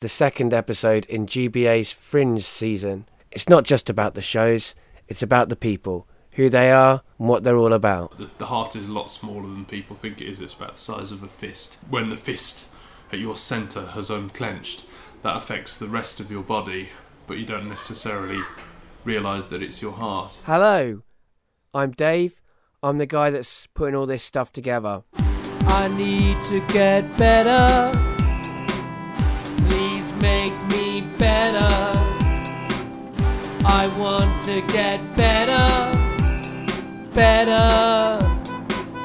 the 0.00 0.08
second 0.08 0.54
episode 0.54 1.04
in 1.06 1.26
GBA's 1.26 1.92
Fringe 1.92 2.42
season. 2.42 3.06
It's 3.30 3.50
not 3.50 3.64
just 3.64 3.90
about 3.90 4.14
the 4.14 4.22
shows, 4.22 4.74
it's 5.08 5.22
about 5.22 5.50
the 5.50 5.56
people, 5.56 6.08
who 6.36 6.48
they 6.48 6.72
are, 6.72 7.02
and 7.18 7.28
what 7.28 7.44
they're 7.44 7.58
all 7.58 7.74
about. 7.74 8.16
The, 8.16 8.30
the 8.38 8.46
heart 8.46 8.74
is 8.74 8.86
a 8.86 8.92
lot 8.92 9.10
smaller 9.10 9.42
than 9.42 9.66
people 9.66 9.94
think 9.94 10.22
it 10.22 10.28
is. 10.28 10.40
It's 10.40 10.54
about 10.54 10.76
the 10.76 10.80
size 10.80 11.12
of 11.12 11.22
a 11.22 11.28
fist. 11.28 11.80
When 11.90 12.08
the 12.08 12.16
fist 12.16 12.72
at 13.12 13.18
your 13.18 13.36
centre 13.36 13.86
has 13.88 14.10
unclenched, 14.10 14.86
that 15.20 15.36
affects 15.36 15.76
the 15.76 15.88
rest 15.88 16.18
of 16.18 16.30
your 16.30 16.42
body, 16.42 16.88
but 17.26 17.36
you 17.36 17.44
don't 17.44 17.68
necessarily 17.68 18.40
realise 19.04 19.46
that 19.46 19.62
it's 19.62 19.82
your 19.82 19.92
heart. 19.92 20.42
Hello, 20.46 21.02
I'm 21.74 21.90
Dave. 21.90 22.40
I'm 22.82 22.96
the 22.96 23.04
guy 23.04 23.28
that's 23.28 23.66
putting 23.74 23.94
all 23.94 24.06
this 24.06 24.22
stuff 24.22 24.50
together. 24.50 25.02
I 25.66 25.88
need 25.88 26.42
to 26.44 26.60
get 26.72 27.02
better. 27.18 28.09
I 33.72 33.86
want 33.98 34.44
to 34.46 34.60
get 34.72 35.00
better, 35.16 35.96
better, 37.14 38.18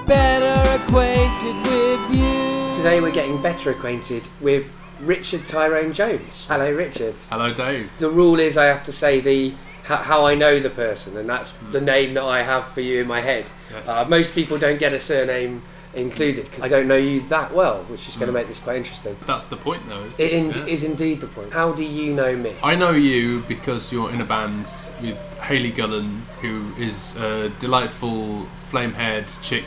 better 0.07 0.83
acquainted 0.83 1.55
with 1.69 2.09
you. 2.09 2.75
Today 2.77 2.99
we're 2.99 3.11
getting 3.11 3.39
better 3.43 3.69
acquainted 3.69 4.27
with 4.41 4.71
Richard 4.99 5.45
Tyrone 5.45 5.93
Jones. 5.93 6.45
Hello, 6.47 6.73
Richard. 6.73 7.13
Hello, 7.29 7.53
Dave. 7.53 7.95
The 7.99 8.09
rule 8.09 8.39
is 8.39 8.57
I 8.57 8.65
have 8.65 8.83
to 8.85 8.91
say 8.91 9.19
the 9.19 9.53
how, 9.83 9.97
how 9.97 10.25
I 10.25 10.33
know 10.33 10.59
the 10.59 10.71
person, 10.71 11.15
and 11.15 11.29
that's 11.29 11.53
the 11.71 11.79
name 11.79 12.15
that 12.15 12.23
I 12.23 12.41
have 12.41 12.67
for 12.69 12.81
you 12.81 13.01
in 13.01 13.07
my 13.07 13.21
head. 13.21 13.45
Yes. 13.71 13.87
Uh, 13.87 14.03
most 14.05 14.33
people 14.33 14.57
don't 14.57 14.79
get 14.79 14.93
a 14.93 14.99
surname 14.99 15.61
included 15.95 16.45
because 16.45 16.63
I 16.63 16.67
don't 16.67 16.87
know 16.87 16.95
you 16.97 17.21
that 17.29 17.53
well, 17.53 17.83
which 17.83 18.07
is 18.07 18.15
going 18.15 18.27
to 18.27 18.33
make 18.33 18.47
this 18.47 18.59
quite 18.59 18.77
interesting. 18.77 19.15
That's 19.25 19.45
the 19.45 19.57
point, 19.57 19.87
though, 19.87 20.03
isn't 20.05 20.19
It 20.19 20.33
in, 20.33 20.49
Yeah. 20.49 20.65
is 20.65 20.83
indeed 20.83 21.21
the 21.21 21.27
point. 21.27 21.53
How 21.53 21.71
do 21.71 21.83
you 21.83 22.13
know 22.13 22.35
me? 22.35 22.53
I 22.63 22.75
know 22.75 22.91
you 22.91 23.41
because 23.47 23.91
you're 23.91 24.11
in 24.11 24.21
a 24.21 24.25
band 24.25 24.63
with 25.01 25.17
Haley 25.41 25.71
Gullen, 25.71 26.23
who 26.41 26.71
is 26.77 27.15
a 27.17 27.49
delightful 27.59 28.45
flame 28.69 28.93
haired 28.93 29.27
chick 29.41 29.65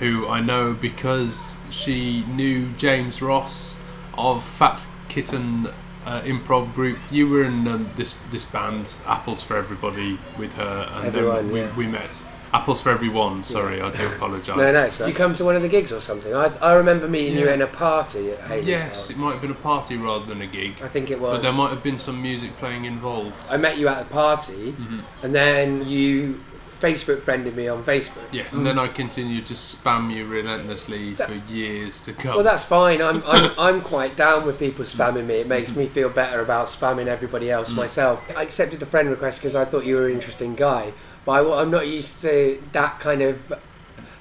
who 0.00 0.26
I 0.26 0.40
know 0.40 0.72
because 0.72 1.56
she 1.68 2.24
knew 2.24 2.68
James 2.78 3.20
Ross 3.20 3.76
of 4.16 4.42
Fat 4.44 4.88
Kitten 5.08 5.68
uh, 6.06 6.22
improv 6.22 6.74
group. 6.74 6.98
You 7.10 7.28
were 7.28 7.44
in 7.44 7.68
um, 7.68 7.90
this 7.96 8.14
this 8.30 8.44
band, 8.46 8.96
Apples 9.06 9.42
for 9.42 9.56
Everybody, 9.56 10.18
with 10.38 10.54
her, 10.54 10.88
and 10.94 11.06
Everyone, 11.08 11.36
then 11.48 11.52
we, 11.52 11.60
yeah. 11.60 11.76
we 11.76 11.86
met. 11.86 12.24
Apples 12.52 12.80
for 12.80 12.90
Everyone, 12.90 13.42
sorry, 13.44 13.80
I 13.80 13.90
do 13.94 14.06
apologise. 14.16 14.56
No, 14.56 14.72
no. 14.72 14.90
Did 14.90 15.06
you 15.08 15.14
come 15.14 15.34
to 15.36 15.44
one 15.44 15.54
of 15.56 15.62
the 15.62 15.68
gigs 15.68 15.92
or 15.92 16.00
something? 16.00 16.34
I, 16.34 16.46
I 16.60 16.74
remember 16.74 17.06
meeting 17.06 17.36
you 17.38 17.48
in 17.48 17.62
a 17.62 17.66
party 17.66 18.32
at 18.32 18.40
Haley's 18.40 18.66
Yes, 18.66 18.82
house. 18.82 19.10
it 19.10 19.16
might 19.16 19.32
have 19.32 19.40
been 19.40 19.52
a 19.52 19.54
party 19.54 19.96
rather 19.96 20.26
than 20.26 20.42
a 20.42 20.46
gig, 20.46 20.74
I 20.82 20.88
think 20.88 21.10
it 21.10 21.20
was. 21.20 21.36
but 21.38 21.42
there 21.42 21.52
might 21.52 21.70
have 21.70 21.82
been 21.82 21.98
some 21.98 22.20
music 22.20 22.56
playing 22.56 22.86
involved. 22.86 23.50
I 23.52 23.56
met 23.56 23.78
you 23.78 23.86
at 23.88 24.02
a 24.02 24.04
party, 24.06 24.72
Mhm. 24.72 25.00
and 25.22 25.34
then 25.34 25.86
you 25.88 26.40
Facebook 26.80 27.20
friended 27.20 27.54
me 27.54 27.68
on 27.68 27.84
Facebook. 27.84 28.22
Yes, 28.32 28.54
and 28.54 28.66
then 28.66 28.78
I 28.78 28.88
continued 28.88 29.44
to 29.46 29.54
spam 29.54 30.10
you 30.10 30.24
relentlessly 30.24 31.14
for 31.14 31.34
years 31.46 32.00
to 32.00 32.14
come. 32.14 32.36
Well, 32.36 32.42
that's 32.44 32.64
fine. 32.64 33.02
I'm, 33.02 33.22
I'm, 33.26 33.50
I'm 33.58 33.80
quite 33.82 34.16
down 34.16 34.46
with 34.46 34.58
people 34.58 34.86
spamming 34.86 35.26
me. 35.26 35.34
It 35.36 35.46
makes 35.46 35.76
me 35.76 35.86
feel 35.86 36.08
better 36.08 36.40
about 36.40 36.68
spamming 36.68 37.06
everybody 37.06 37.46
Mm. 37.48 37.52
else 37.52 37.70
myself. 37.72 38.22
I 38.34 38.42
accepted 38.42 38.80
the 38.80 38.86
friend 38.86 39.10
request 39.10 39.40
because 39.40 39.54
I 39.54 39.66
thought 39.66 39.84
you 39.84 39.96
were 39.96 40.06
an 40.06 40.14
interesting 40.14 40.54
guy, 40.54 40.94
but 41.24 41.32
I, 41.32 41.62
am 41.62 41.70
not 41.70 41.86
used 41.86 42.20
to 42.22 42.62
that 42.72 42.98
kind 43.00 43.22
of. 43.22 43.52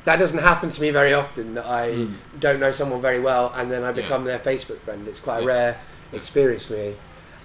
That 0.06 0.18
doesn't 0.18 0.40
happen 0.40 0.70
to 0.70 0.82
me 0.82 0.90
very 0.92 1.14
often. 1.14 1.54
That 1.54 1.66
I 1.66 1.90
Mm. 1.90 2.14
don't 2.40 2.60
know 2.60 2.72
someone 2.72 3.02
very 3.02 3.20
well 3.20 3.52
and 3.56 3.70
then 3.72 3.84
I 3.84 3.88
Yeah. 3.88 3.92
become 3.94 4.24
their 4.26 4.40
Facebook 4.40 4.80
friend. 4.80 5.08
It's 5.08 5.20
quite 5.20 5.40
a 5.40 5.42
Yeah. 5.42 5.48
rare 5.48 5.78
experience 6.14 6.66
for 6.66 6.74
me. 6.74 6.96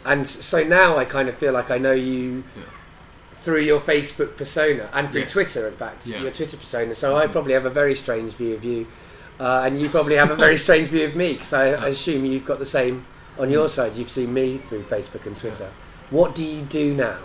And 0.05 0.27
so 0.28 0.62
now 0.62 0.97
I 0.97 1.05
kind 1.05 1.28
of 1.28 1.34
feel 1.36 1.52
like 1.52 1.70
I 1.70 1.78
know 1.78 1.92
you 1.92 2.44
Yeah. 2.56 2.62
through 3.42 3.60
your 3.60 3.80
Facebook 3.80 4.36
persona 4.36 4.88
and 4.92 5.10
through 5.10 5.22
Yes. 5.22 5.32
Twitter, 5.32 5.66
in 5.69 5.75
fact, 5.75 6.06
Yeah. 6.06 6.19
your 6.20 6.30
Twitter 6.30 6.56
persona. 6.56 6.94
So 6.94 7.16
I 7.16 7.26
probably 7.26 7.53
have 7.54 7.66
a 7.66 7.71
very 7.71 7.94
strange 7.94 8.32
view 8.34 8.54
of 8.54 8.65
you, 8.65 8.86
uh, 9.41 9.62
and 9.65 9.81
you 9.81 9.88
probably 9.91 10.16
have 10.16 10.31
a 10.31 10.36
very 10.36 10.56
strange 10.66 10.88
view 10.88 11.04
of 11.06 11.15
me 11.16 11.34
because 11.34 11.53
I, 11.53 11.66
I 11.72 11.88
assume 11.88 12.25
you've 12.25 12.47
got 12.47 12.59
the 12.59 12.66
same 12.66 13.04
on 13.38 13.50
your 13.50 13.69
side. 13.69 13.97
You've 13.97 14.10
seen 14.10 14.32
me 14.32 14.59
through 14.69 14.82
Facebook 14.84 15.26
and 15.26 15.38
Twitter. 15.38 15.69
What 16.10 16.34
do 16.34 16.44
you 16.44 16.62
do 16.62 16.94
now? 16.94 17.16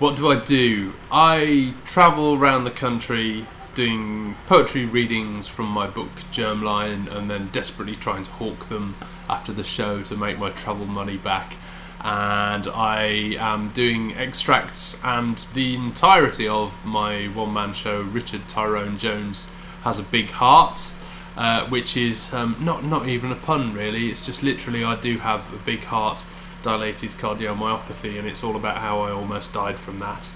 What 0.00 0.16
do 0.16 0.30
I 0.30 0.36
do? 0.36 0.94
I 1.12 1.74
travel 1.84 2.32
around 2.32 2.64
the 2.64 2.70
country 2.70 3.44
doing 3.74 4.34
poetry 4.46 4.86
readings 4.86 5.46
from 5.46 5.66
my 5.66 5.88
book 5.88 6.08
Germline 6.32 7.14
and 7.14 7.30
then 7.30 7.50
desperately 7.52 7.96
trying 7.96 8.22
to 8.22 8.30
hawk 8.30 8.70
them 8.70 8.96
after 9.28 9.52
the 9.52 9.62
show 9.62 10.02
to 10.04 10.16
make 10.16 10.38
my 10.38 10.52
travel 10.52 10.86
money 10.86 11.18
back. 11.18 11.56
And 12.00 12.66
I 12.68 13.36
am 13.38 13.72
doing 13.72 14.14
extracts 14.14 14.98
and 15.04 15.36
the 15.52 15.74
entirety 15.74 16.48
of 16.48 16.82
my 16.86 17.26
one 17.26 17.52
man 17.52 17.74
show, 17.74 18.00
Richard 18.00 18.48
Tyrone 18.48 18.96
Jones 18.96 19.50
Has 19.82 19.98
a 19.98 20.02
Big 20.02 20.30
Heart. 20.30 20.94
Uh, 21.36 21.66
which 21.68 21.96
is 21.96 22.34
um, 22.34 22.56
not 22.60 22.84
not 22.84 23.08
even 23.08 23.30
a 23.30 23.36
pun 23.36 23.72
really. 23.72 24.10
It's 24.10 24.24
just 24.24 24.42
literally 24.42 24.82
I 24.82 24.96
do 24.96 25.18
have 25.18 25.50
a 25.54 25.58
big 25.58 25.84
heart, 25.84 26.26
dilated 26.62 27.10
cardiomyopathy, 27.12 28.18
and 28.18 28.28
it's 28.28 28.44
all 28.44 28.56
about 28.56 28.78
how 28.78 29.00
I 29.00 29.10
almost 29.10 29.52
died 29.52 29.78
from 29.78 29.98
that, 30.00 30.30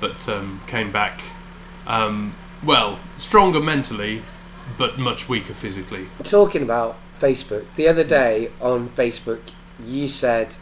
but 0.00 0.28
um, 0.28 0.60
came 0.66 0.92
back. 0.92 1.22
Um, 1.86 2.34
well, 2.62 2.98
stronger 3.18 3.60
mentally, 3.60 4.22
but 4.78 4.98
much 4.98 5.28
weaker 5.28 5.54
physically. 5.54 6.08
Talking 6.22 6.62
about 6.62 6.96
Facebook, 7.18 7.66
the 7.76 7.88
other 7.88 8.04
day 8.04 8.50
on 8.60 8.88
Facebook, 8.88 9.40
you 9.84 10.08
said, 10.08 10.56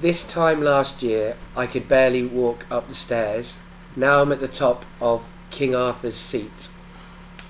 This 0.00 0.26
time 0.26 0.62
last 0.62 1.02
year, 1.02 1.36
I 1.56 1.66
could 1.66 1.88
barely 1.88 2.24
walk 2.24 2.66
up 2.70 2.88
the 2.88 2.94
stairs. 2.94 3.58
Now 3.96 4.22
I'm 4.22 4.32
at 4.32 4.40
the 4.40 4.48
top 4.48 4.84
of 5.00 5.32
King 5.50 5.74
Arthur's 5.74 6.16
seat. 6.16 6.70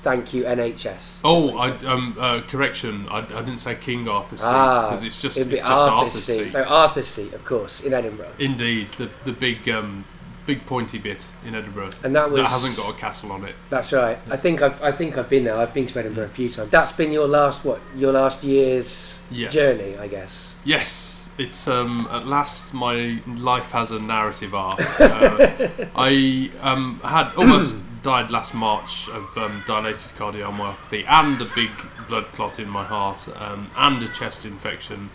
Thank 0.02 0.32
you, 0.32 0.44
NHS. 0.44 1.18
Oh, 1.22 1.58
I, 1.58 1.70
um, 1.86 2.16
uh, 2.18 2.40
correction. 2.48 3.06
I, 3.10 3.18
I 3.18 3.22
didn't 3.22 3.58
say 3.58 3.74
King 3.74 4.08
Arthur's 4.08 4.40
seat 4.40 4.48
Ah, 4.50 4.88
because 4.88 5.04
it's 5.04 5.20
just 5.20 5.36
it's 5.36 5.46
just 5.46 5.62
Arthur's, 5.64 6.24
seat. 6.24 6.50
So 6.52 6.64
Arthur's 6.64 7.06
seat, 7.06 7.34
of 7.34 7.44
course, 7.44 7.82
in 7.82 7.92
Edinburgh. 7.92 8.32
Indeed, 8.38 8.88
the 8.90 9.10
the 9.24 9.32
big 9.32 9.68
um, 9.68 10.06
big 10.46 10.64
pointy 10.64 10.98
bit 10.98 11.30
in 11.44 11.54
Edinburgh 11.54 11.90
And 12.02 12.16
that 12.16 12.30
was 12.30 12.40
that 12.40 12.48
hasn't 12.48 12.76
got 12.76 12.94
a 12.94 12.98
castle 12.98 13.30
on 13.32 13.44
it. 13.44 13.54
That's 13.68 13.92
right. 13.92 14.18
I 14.30 14.36
think 14.36 14.62
I've 14.62 14.82
I 14.82 14.90
think 14.90 15.18
I've 15.18 15.28
been 15.28 15.44
there. 15.44 15.56
I've 15.56 15.74
been 15.74 15.86
to 15.86 15.98
Edinburgh 15.98 16.24
a 16.24 16.28
few 16.28 16.48
times. 16.48 16.70
That's 16.70 16.92
been 16.92 17.12
your 17.12 17.28
last 17.28 17.64
what? 17.64 17.80
Your 17.94 18.12
last 18.12 18.42
year's 18.42 19.20
Yeah. 19.30 19.48
journey, 19.48 19.98
I 19.98 20.08
guess. 20.08 20.54
Yes, 20.64 21.28
it's 21.36 21.68
um, 21.68 22.08
at 22.10 22.26
last 22.26 22.72
my 22.74 23.20
life 23.26 23.70
has 23.72 23.90
a 23.90 24.00
narrative 24.00 24.54
arc. 24.54 24.80
Uh, 25.00 25.68
I 25.94 26.50
um, 26.62 27.00
had 27.04 27.32
almost 27.36 27.74
died 28.02 28.30
last 28.30 28.54
March 28.54 29.08
of 29.08 29.36
um, 29.36 29.62
dilated 29.66 30.10
cardiomyopathy 30.12 31.06
and 31.06 31.40
a 31.40 31.44
big 31.54 31.70
blood 32.08 32.24
clot 32.32 32.58
in 32.58 32.68
my 32.68 32.84
heart 32.84 33.28
um, 33.40 33.70
and 33.76 34.02
a 34.02 34.08
chest 34.08 34.44
infection, 34.44 35.10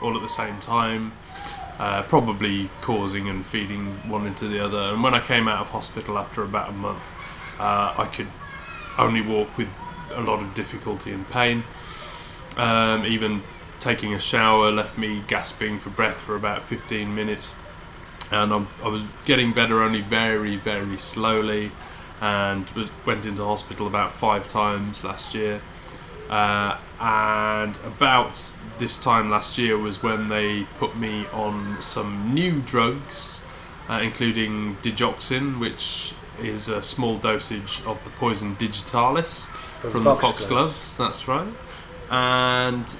all 0.00 0.14
at 0.14 0.22
the 0.22 0.28
same 0.28 0.58
time. 0.60 1.12
Uh, 1.78 2.02
probably 2.02 2.68
causing 2.80 3.28
and 3.28 3.46
feeding 3.46 3.86
one 4.10 4.26
into 4.26 4.48
the 4.48 4.58
other. 4.58 4.78
And 4.92 5.02
when 5.02 5.14
I 5.14 5.20
came 5.20 5.46
out 5.46 5.60
of 5.60 5.68
hospital 5.68 6.18
after 6.18 6.42
about 6.42 6.70
a 6.70 6.72
month, 6.72 7.04
uh, 7.60 7.94
I 7.96 8.10
could 8.12 8.26
only 8.98 9.20
walk 9.22 9.56
with 9.56 9.68
a 10.12 10.20
lot 10.20 10.42
of 10.42 10.54
difficulty 10.54 11.12
and 11.12 11.28
pain. 11.30 11.62
Um, 12.56 13.06
even 13.06 13.42
taking 13.78 14.12
a 14.12 14.18
shower 14.18 14.72
left 14.72 14.98
me 14.98 15.22
gasping 15.28 15.78
for 15.78 15.90
breath 15.90 16.20
for 16.20 16.34
about 16.34 16.62
15 16.62 17.14
minutes. 17.14 17.54
And 18.32 18.52
I, 18.52 18.66
I 18.82 18.88
was 18.88 19.04
getting 19.24 19.52
better 19.52 19.80
only 19.80 20.00
very, 20.00 20.56
very 20.56 20.98
slowly, 20.98 21.70
and 22.20 22.68
was 22.70 22.90
went 23.06 23.26
into 23.26 23.44
hospital 23.44 23.86
about 23.86 24.12
five 24.12 24.48
times 24.48 25.04
last 25.04 25.34
year. 25.34 25.60
Uh, 26.28 26.76
and 27.00 27.78
about 27.86 28.50
this 28.78 28.98
time 28.98 29.30
last 29.30 29.58
year 29.58 29.78
was 29.78 30.02
when 30.02 30.28
they 30.28 30.64
put 30.74 30.96
me 30.96 31.26
on 31.32 31.80
some 31.80 32.34
new 32.34 32.60
drugs, 32.60 33.40
uh, 33.88 34.00
including 34.02 34.76
digoxin, 34.82 35.58
which 35.58 36.14
is 36.42 36.68
a 36.68 36.82
small 36.82 37.16
dosage 37.18 37.82
of 37.86 38.02
the 38.04 38.10
poison 38.10 38.54
digitalis 38.54 39.46
from, 39.80 40.04
the 40.04 40.14
foxgloves. 40.14 40.96
That's 40.96 41.26
right, 41.26 41.48
and 42.10 42.96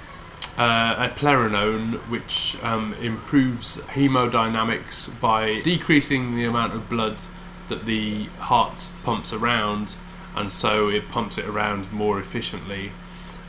uh, 0.56 1.08
eplerenone, 1.08 1.98
which 2.10 2.56
um, 2.62 2.94
improves 3.00 3.78
hemodynamics 3.82 5.20
by 5.20 5.60
decreasing 5.60 6.34
the 6.34 6.44
amount 6.44 6.74
of 6.74 6.88
blood 6.88 7.20
that 7.68 7.86
the 7.86 8.24
heart 8.38 8.90
pumps 9.04 9.32
around, 9.32 9.96
and 10.36 10.50
so 10.50 10.88
it 10.88 11.08
pumps 11.08 11.38
it 11.38 11.46
around 11.46 11.92
more 11.92 12.18
efficiently 12.18 12.92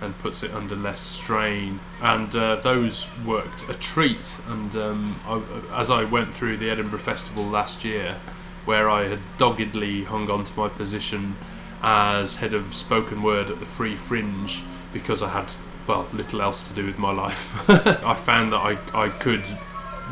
and 0.02 0.18
puts 0.20 0.44
it 0.44 0.54
under 0.54 0.76
less 0.76 1.02
strain. 1.02 1.80
And 2.02 2.34
uh, 2.36 2.56
those 2.58 3.08
worked 3.26 3.70
a 3.70 3.74
treat. 3.74 4.40
And 4.48 4.76
um, 4.76 5.20
I, 5.26 5.42
as 5.80 5.92
I 5.92 6.06
went 6.06 6.34
through 6.34 6.58
the 6.58 6.70
Edinburgh 6.70 7.00
Festival 7.00 7.44
last 7.44 7.84
year, 7.84 8.18
where 8.66 8.90
I 8.90 9.06
had 9.06 9.20
doggedly 9.38 10.06
hung 10.06 10.30
on 10.30 10.44
to 10.46 10.58
my 10.58 10.70
position 10.70 11.36
as 11.82 12.38
head 12.38 12.54
of 12.54 12.74
spoken 12.76 13.24
word 13.24 13.50
at 13.50 13.60
the 13.60 13.66
Free 13.66 13.96
Fringe 13.96 14.64
because 14.94 15.22
I 15.22 15.30
had 15.30 15.54
well, 15.88 16.08
little 16.14 16.42
else 16.42 16.68
to 16.68 16.74
do 16.76 16.86
with 16.86 17.00
my 17.00 17.12
life. 17.12 17.68
I 17.70 18.14
found 18.14 18.54
that 18.54 18.60
I, 18.60 18.78
I 18.94 19.10
could 19.10 19.48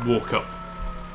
walk 0.04 0.32
up 0.32 0.57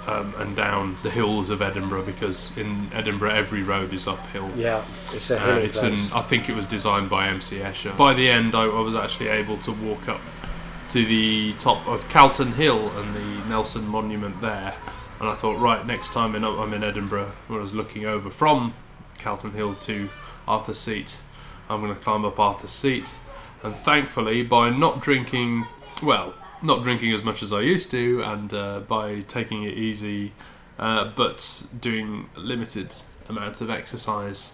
um, 0.08 0.34
and 0.38 0.56
down 0.56 0.96
the 1.04 1.10
hills 1.10 1.50
of 1.50 1.62
Edinburgh 1.62 2.04
because 2.04 2.56
in 2.58 2.90
Edinburgh 2.94 3.32
every 3.32 3.64
road 3.64 3.94
is 3.94 4.08
uphill. 4.08 4.50
Yeah, 4.56 4.84
it's 5.14 5.32
a 5.32 5.42
Uh, 5.42 5.58
it's 5.58 5.82
an. 5.82 5.94
I 6.14 6.22
think 6.22 6.50
it 6.50 6.56
was 6.56 6.66
designed 6.66 7.10
by 7.10 7.28
MC 7.28 7.58
Escher. 7.58 7.96
By 7.96 8.14
the 8.14 8.30
end, 8.30 8.56
I, 8.56 8.64
I 8.64 8.82
was 8.82 8.96
actually 8.96 9.30
able 9.30 9.58
to 9.60 9.72
walk 9.72 10.10
up 10.10 10.22
to 10.90 11.06
the 11.06 11.54
top 11.54 11.88
of 11.88 12.08
Calton 12.10 12.52
Hill 12.52 12.90
and 13.00 13.16
the 13.16 13.50
Nelson 13.50 13.88
Monument 13.88 14.40
there. 14.42 14.76
And 15.20 15.30
I 15.30 15.36
thought, 15.36 15.58
right, 15.58 15.86
next 15.88 16.12
time 16.12 16.36
in, 16.36 16.44
I'm 16.44 16.74
in 16.74 16.84
Edinburgh, 16.84 17.32
when 17.48 17.60
I 17.60 17.62
was 17.62 17.74
looking 17.74 18.06
over 18.06 18.30
from 18.30 18.74
Calton 19.18 19.52
Hill 19.52 19.74
to 19.76 20.10
Arthur's 20.48 20.80
Seat, 20.80 21.22
I'm 21.70 21.82
going 21.82 21.96
to 21.96 22.00
climb 22.00 22.26
up 22.26 22.40
Arthur's 22.40 22.72
Seat. 22.72 23.20
And 23.64 23.76
thankfully, 23.76 24.44
by 24.44 24.70
not 24.70 25.02
drinking, 25.02 25.66
well, 26.04 26.34
not 26.64 26.84
drinking 26.84 27.12
as 27.12 27.24
much 27.24 27.44
as 27.44 27.52
I 27.52 27.62
used 27.62 27.92
to, 27.92 28.22
and 28.24 28.54
uh, 28.54 28.80
by 28.82 29.22
taking 29.22 29.64
it 29.64 29.74
easy, 29.78 30.34
uh, 30.80 31.12
but 31.16 31.66
doing 31.80 32.30
limited 32.36 32.96
amounts 33.30 33.62
of 33.62 33.70
exercise 33.70 34.54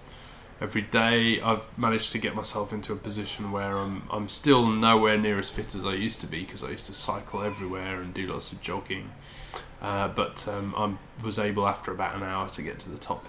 every 0.61 0.81
day, 0.81 1.39
I've 1.41 1.77
managed 1.77 2.11
to 2.13 2.17
get 2.17 2.35
myself 2.35 2.73
into 2.73 2.93
a 2.93 2.95
position 2.95 3.51
where 3.51 3.77
I'm 3.77 4.03
I'm 4.11 4.27
still 4.27 4.67
nowhere 4.67 5.17
near 5.17 5.39
as 5.39 5.49
fit 5.49 5.75
as 5.75 5.85
I 5.85 5.93
used 5.93 6.19
to 6.21 6.27
be 6.27 6.41
because 6.41 6.63
I 6.63 6.69
used 6.69 6.85
to 6.87 6.93
cycle 6.93 7.41
everywhere 7.43 8.01
and 8.01 8.13
do 8.13 8.27
lots 8.27 8.51
of 8.51 8.61
jogging. 8.61 9.11
Uh, 9.81 10.09
but 10.09 10.45
um, 10.47 10.73
I 10.75 11.23
was 11.23 11.39
able 11.39 11.65
after 11.65 11.91
about 11.91 12.15
an 12.15 12.23
hour 12.23 12.49
to 12.49 12.61
get 12.61 12.79
to 12.79 12.89
the 12.89 12.97
top 12.97 13.25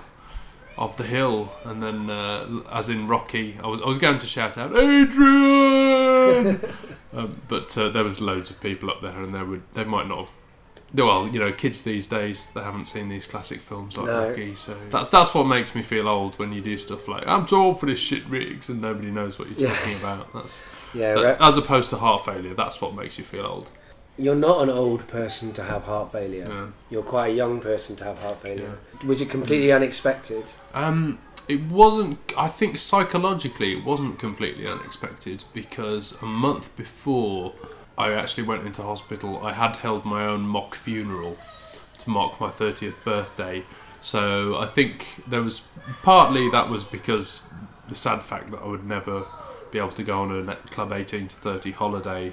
of 0.77 0.97
the 0.97 1.05
hill, 1.05 1.53
and 1.65 1.83
then 1.83 2.11
uh, 2.11 2.63
as 2.73 2.89
in 2.89 3.07
Rocky, 3.07 3.57
I 3.63 3.69
was 3.69 3.81
I 3.81 3.87
was 3.87 3.99
going 3.99 4.19
to 4.19 4.27
shout 4.27 4.59
out 4.59 4.75
Adrian, 4.75 6.61
um, 7.13 7.41
but 7.49 7.77
uh, 7.77 7.89
there 7.89 8.05
was 8.05 8.21
loads 8.21 8.51
of 8.51 8.61
people 8.61 8.91
up 8.91 9.01
there, 9.01 9.19
and 9.19 9.35
they 9.35 9.43
would 9.43 9.63
they 9.73 9.85
might 9.85 10.07
not 10.09 10.19
have. 10.19 10.31
Well, 10.93 11.29
you 11.29 11.39
know, 11.39 11.53
kids 11.53 11.83
these 11.83 12.09
days 12.09 12.51
they 12.51 12.63
haven't 12.63 12.87
seen 12.87 13.09
these 13.09 13.25
classic 13.27 13.61
films 13.61 13.97
like 13.97 14.07
No. 14.07 14.29
Rocky, 14.31 14.57
so 14.57 14.77
that's 14.91 15.09
that's 15.09 15.33
what 15.33 15.45
makes 15.45 15.75
me 15.77 15.83
feel 15.83 16.09
old 16.09 16.37
when 16.41 16.53
you 16.53 16.61
do 16.61 16.77
stuff 16.77 17.07
like 17.07 17.23
I'm 17.29 17.47
too 17.47 17.57
old 17.57 17.79
for 17.79 17.87
this 17.87 18.01
shit, 18.01 18.27
Riggs, 18.27 18.69
and 18.69 18.81
nobody 18.81 19.11
knows 19.13 19.39
what 19.39 19.49
you're 19.49 19.69
Yeah. 19.71 19.77
talking 19.77 19.97
about. 19.99 20.33
That's 20.35 20.65
yeah, 20.95 21.15
that- 21.15 21.41
as 21.41 21.57
opposed 21.57 21.91
to 21.91 21.97
heart 21.97 22.25
failure. 22.25 22.55
That's 22.55 22.81
what 22.81 22.95
makes 22.97 23.19
you 23.19 23.25
feel 23.25 23.47
old. 23.47 23.71
you're 24.19 24.35
not 24.35 24.63
an 24.65 24.69
old 24.69 25.07
person 25.07 25.53
to 25.53 25.63
have 25.63 25.85
heart 25.85 26.11
failure. 26.11 26.45
Yeah. 26.49 26.67
You're 26.91 27.05
quite 27.05 27.29
a 27.29 27.35
young 27.35 27.61
person 27.61 27.95
to 27.97 28.05
have 28.05 28.19
heart 28.19 28.43
failure. 28.43 28.77
Was 29.07 29.23
it 29.23 29.31
completely 29.31 29.71
unexpected? 29.73 30.45
Um, 30.75 31.19
it 31.49 31.63
wasn't. 31.63 32.19
I 32.37 32.49
think 32.49 32.77
psychologically, 32.77 33.73
it 33.73 33.85
wasn't 33.85 34.19
completely 34.19 34.67
unexpected 34.67 35.45
because 35.53 36.21
a 36.23 36.27
month 36.27 36.75
before 36.77 37.55
I 37.99 38.13
actually 38.13 38.45
went 38.45 38.67
into 38.67 38.83
hospital, 38.83 39.45
I 39.45 39.53
had 39.53 39.77
held 39.77 40.05
my 40.05 40.25
own 40.25 40.43
mock 40.43 40.75
funeral 40.75 41.37
to 41.99 42.11
mark 42.11 42.41
my 42.41 42.49
thirtieth 42.49 43.05
birthday. 43.05 43.65
So 44.01 44.57
I 44.59 44.67
think 44.67 45.07
there 45.27 45.43
was 45.43 45.69
partly 46.03 46.49
that 46.51 46.71
was 46.71 46.85
because 46.85 47.43
the 47.89 47.95
sad 47.95 48.23
fact 48.23 48.51
that 48.51 48.61
I 48.63 48.67
would 48.67 48.87
never 48.87 49.25
be 49.71 49.79
able 49.79 49.91
to 49.91 50.03
go 50.03 50.21
on 50.21 50.49
a 50.49 50.57
Club 50.57 50.93
eighteen 50.93 51.29
to 51.29 51.37
thirty 51.37 51.71
holiday. 51.71 52.33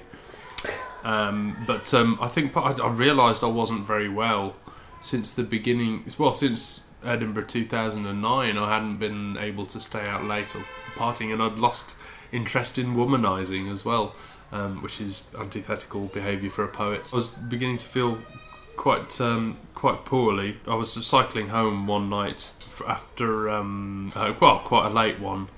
Um, 1.03 1.55
but 1.67 1.93
um, 1.93 2.17
I 2.21 2.27
think 2.27 2.53
part- 2.53 2.79
I 2.79 2.87
realised 2.87 3.43
I 3.43 3.47
wasn't 3.47 3.85
very 3.85 4.09
well 4.09 4.55
since 4.99 5.31
the 5.31 5.43
beginning. 5.43 6.05
Well, 6.17 6.33
since 6.33 6.81
Edinburgh 7.03 7.45
2009, 7.45 8.57
I 8.57 8.73
hadn't 8.73 8.97
been 8.97 9.37
able 9.37 9.65
to 9.67 9.79
stay 9.79 10.03
out 10.05 10.23
late 10.25 10.55
or 10.55 10.63
partying, 10.95 11.31
and 11.31 11.41
I'd 11.41 11.57
lost 11.57 11.95
interest 12.31 12.77
in 12.77 12.95
womanising 12.95 13.71
as 13.71 13.85
well, 13.85 14.15
um, 14.51 14.81
which 14.81 14.99
is 14.99 15.23
antithetical 15.37 16.07
behaviour 16.07 16.49
for 16.49 16.63
a 16.63 16.67
poet. 16.67 17.09
I 17.13 17.15
was 17.15 17.29
beginning 17.29 17.77
to 17.77 17.85
feel 17.85 18.19
quite 18.75 19.19
um, 19.21 19.57
quite 19.75 20.05
poorly. 20.05 20.57
I 20.67 20.75
was 20.75 20.93
cycling 21.05 21.49
home 21.49 21.87
one 21.87 22.09
night 22.09 22.53
after 22.87 23.49
um, 23.49 24.09
uh, 24.15 24.33
well, 24.39 24.59
quite 24.59 24.87
a 24.87 24.93
late 24.93 25.19
one, 25.19 25.49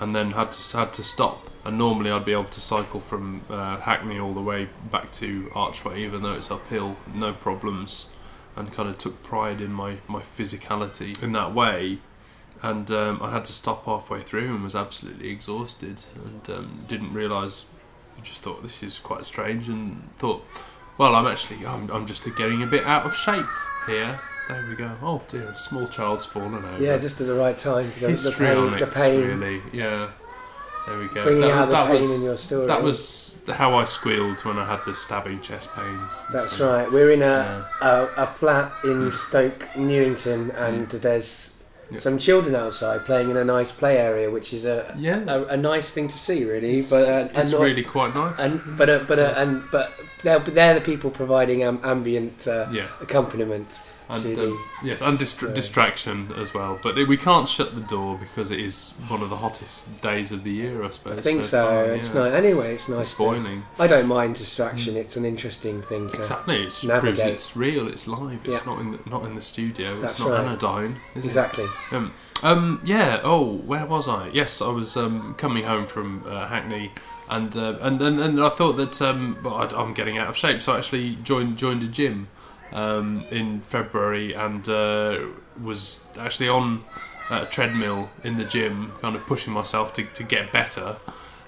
and 0.00 0.14
then 0.14 0.32
had 0.32 0.52
to 0.52 0.76
had 0.78 0.92
to 0.94 1.02
stop. 1.02 1.50
And 1.64 1.78
normally 1.78 2.10
I'd 2.12 2.24
be 2.24 2.32
able 2.32 2.44
to 2.44 2.60
cycle 2.60 3.00
from 3.00 3.42
uh, 3.50 3.78
Hackney 3.78 4.20
all 4.20 4.32
the 4.32 4.40
way 4.40 4.68
back 4.90 5.10
to 5.12 5.50
Archway, 5.54 6.04
even 6.04 6.22
though 6.22 6.34
it's 6.34 6.50
uphill, 6.50 6.96
no 7.12 7.32
problems 7.32 8.06
and 8.56 8.72
kind 8.72 8.88
of 8.88 8.98
took 8.98 9.22
pride 9.22 9.60
in 9.60 9.72
my, 9.72 9.98
my 10.08 10.20
physicality 10.20 11.22
in 11.22 11.32
that 11.32 11.54
way. 11.54 11.98
And 12.62 12.90
um, 12.90 13.20
I 13.22 13.30
had 13.30 13.44
to 13.44 13.52
stop 13.52 13.84
halfway 13.84 14.20
through 14.20 14.54
and 14.54 14.64
was 14.64 14.74
absolutely 14.74 15.28
exhausted 15.28 16.04
and 16.14 16.50
um, 16.50 16.84
didn't 16.88 17.12
realise. 17.12 17.66
Just 18.22 18.42
thought 18.42 18.62
this 18.62 18.82
is 18.82 18.98
quite 18.98 19.26
strange 19.26 19.68
and 19.68 20.08
thought, 20.18 20.42
well, 20.96 21.14
I'm 21.14 21.26
actually 21.26 21.66
I'm, 21.66 21.90
I'm 21.90 22.06
just 22.06 22.24
getting 22.36 22.62
a 22.62 22.66
bit 22.66 22.84
out 22.86 23.04
of 23.04 23.14
shape 23.14 23.44
here. 23.86 24.18
There 24.48 24.66
we 24.68 24.74
go. 24.74 24.90
Oh 25.02 25.22
dear, 25.28 25.50
a 25.50 25.56
small 25.56 25.86
child's 25.86 26.24
fallen 26.24 26.64
over. 26.64 26.82
Yeah, 26.82 26.96
just 26.98 27.20
at 27.20 27.26
the 27.26 27.34
right 27.34 27.58
time 27.58 27.92
the, 28.00 28.06
the 28.06 28.34
pain. 28.36 28.80
The 28.80 28.86
pain 28.86 29.20
really. 29.20 29.60
Yeah. 29.72 30.10
There 30.86 30.98
we 30.98 31.06
go. 31.06 31.22
bringing 31.24 31.40
That- 31.42 31.50
out 31.52 31.66
the 31.70 31.72
that 31.76 31.86
pain 31.86 31.94
was- 32.08 32.10
in 32.18 32.22
your 32.22 32.36
story. 32.36 32.66
That 32.66 32.82
was 32.82 33.36
how 33.52 33.74
I 33.74 33.84
squealed 33.84 34.40
when 34.44 34.58
I 34.58 34.64
had 34.64 34.80
the 34.84 34.94
stabbing 34.94 35.40
chest 35.40 35.68
pains. 35.74 36.18
That's 36.32 36.52
So, 36.56 36.68
right. 36.72 36.90
We're 36.90 37.10
in 37.12 37.22
a, 37.22 37.64
yeah. 37.82 37.88
a, 38.16 38.22
a 38.24 38.26
flat 38.26 38.72
in 38.84 39.08
Mm. 39.08 39.12
Stoke 39.12 39.68
Newington, 39.76 40.50
and 40.52 40.88
there's 40.90 41.50
Yeah. 41.90 42.00
some 42.00 42.18
children 42.18 42.56
outside 42.56 43.04
playing 43.06 43.30
in 43.30 43.36
a 43.36 43.44
nice 43.44 43.70
play 43.70 43.98
area, 43.98 44.28
which 44.30 44.52
is 44.52 44.64
a 44.64 44.92
Yeah. 44.98 45.20
a, 45.28 45.44
a 45.44 45.56
nice 45.56 45.90
thing 45.90 46.08
to 46.08 46.16
see, 46.18 46.44
really. 46.44 46.78
It's, 46.78 46.90
but 46.90 47.08
uh, 47.08 47.28
it's 47.34 47.52
not- 47.52 47.60
really 47.60 47.84
quite 47.84 48.12
nice. 48.14 48.38
and 48.40 48.60
but 48.76 48.88
uh, 48.90 49.00
but 49.06 49.18
uh, 49.20 49.34
and 49.36 49.62
but 49.70 49.92
they're 50.24 50.40
they're 50.40 50.74
the 50.74 50.80
people 50.80 51.10
providing 51.10 51.62
um, 51.64 51.78
ambient 51.84 52.48
uh, 52.48 52.66
yeah, 52.72 52.86
accompaniment 53.00 53.68
and 54.08 54.22
to 54.22 54.50
um, 54.50 54.64
yes, 54.84 55.00
and 55.02 55.18
distra- 55.18 55.52
distraction 55.54 56.30
as 56.38 56.54
well. 56.54 56.78
But 56.82 56.96
it, 56.98 57.08
we 57.08 57.16
can't 57.16 57.48
shut 57.48 57.74
the 57.74 57.80
door 57.80 58.16
because 58.18 58.50
it 58.50 58.60
is 58.60 58.90
one 59.08 59.22
of 59.22 59.30
the 59.30 59.36
hottest 59.36 60.00
days 60.00 60.32
of 60.32 60.44
the 60.44 60.50
year, 60.52 60.82
I 60.84 60.90
suppose. 60.90 61.18
I 61.18 61.20
think 61.22 61.44
so. 61.44 61.66
far, 61.66 61.84
It's 61.94 62.08
yeah. 62.14 62.22
nice. 62.24 62.32
Anyway, 62.34 62.74
it's 62.74 62.88
nice. 62.88 63.06
It's 63.06 63.16
to- 63.16 63.22
boiling. 63.22 63.64
I 63.78 63.86
don't 63.86 64.06
mind 64.08 64.36
distraction. 64.36 64.96
It's 64.96 65.16
an 65.16 65.24
interesting 65.24 65.82
thing 65.82 66.08
to. 66.08 66.16
Exactly, 66.16 66.64
it 66.64 67.00
proves 67.00 67.18
it's 67.20 67.56
real. 67.56 67.88
It's 67.88 68.06
live. 68.06 68.44
It's 68.44 68.56
Yeah. 68.56 68.62
not 68.72 68.80
in 68.80 68.90
the, 68.92 68.98
not 69.06 69.24
in 69.24 69.34
the 69.34 69.42
studio. 69.42 70.00
That's 70.00 70.12
it's 70.12 70.20
not 70.20 70.30
right. 70.30 70.40
anodyne. 70.40 70.96
Is 71.14 71.26
Exactly. 71.26 71.66
Um, 71.90 72.12
um, 72.42 72.80
yeah. 72.84 73.20
Oh, 73.24 73.54
where 73.58 73.86
was 73.86 74.06
I? 74.08 74.28
Yes, 74.32 74.60
I 74.62 74.68
was 74.68 74.96
um, 74.96 75.34
coming 75.38 75.64
home 75.64 75.86
from 75.86 76.22
uh, 76.26 76.46
Hackney, 76.46 76.92
and, 77.30 77.56
uh, 77.56 77.78
and 77.80 78.00
and 78.02 78.20
and 78.20 78.40
I 78.40 78.50
thought 78.50 78.74
that 78.76 79.00
um, 79.02 79.38
well, 79.42 79.54
I'd- 79.56 79.74
I'm 79.74 79.94
getting 79.94 80.18
out 80.18 80.28
of 80.28 80.36
shape, 80.36 80.62
so 80.62 80.74
I 80.74 80.78
actually 80.78 81.16
joined 81.16 81.56
joined 81.56 81.82
a 81.82 81.86
gym 81.88 82.28
um, 82.72 83.24
in 83.30 83.60
February 83.62 84.32
and 84.34 84.68
uh, 84.68 85.20
was 85.62 86.00
actually 86.18 86.48
on 86.48 86.84
a 87.30 87.46
treadmill 87.46 88.08
in 88.24 88.36
the 88.38 88.44
gym, 88.44 88.92
kind 89.00 89.16
of 89.16 89.26
pushing 89.26 89.52
myself 89.52 89.92
to, 89.94 90.04
to 90.04 90.22
get 90.22 90.52
better. 90.52 90.96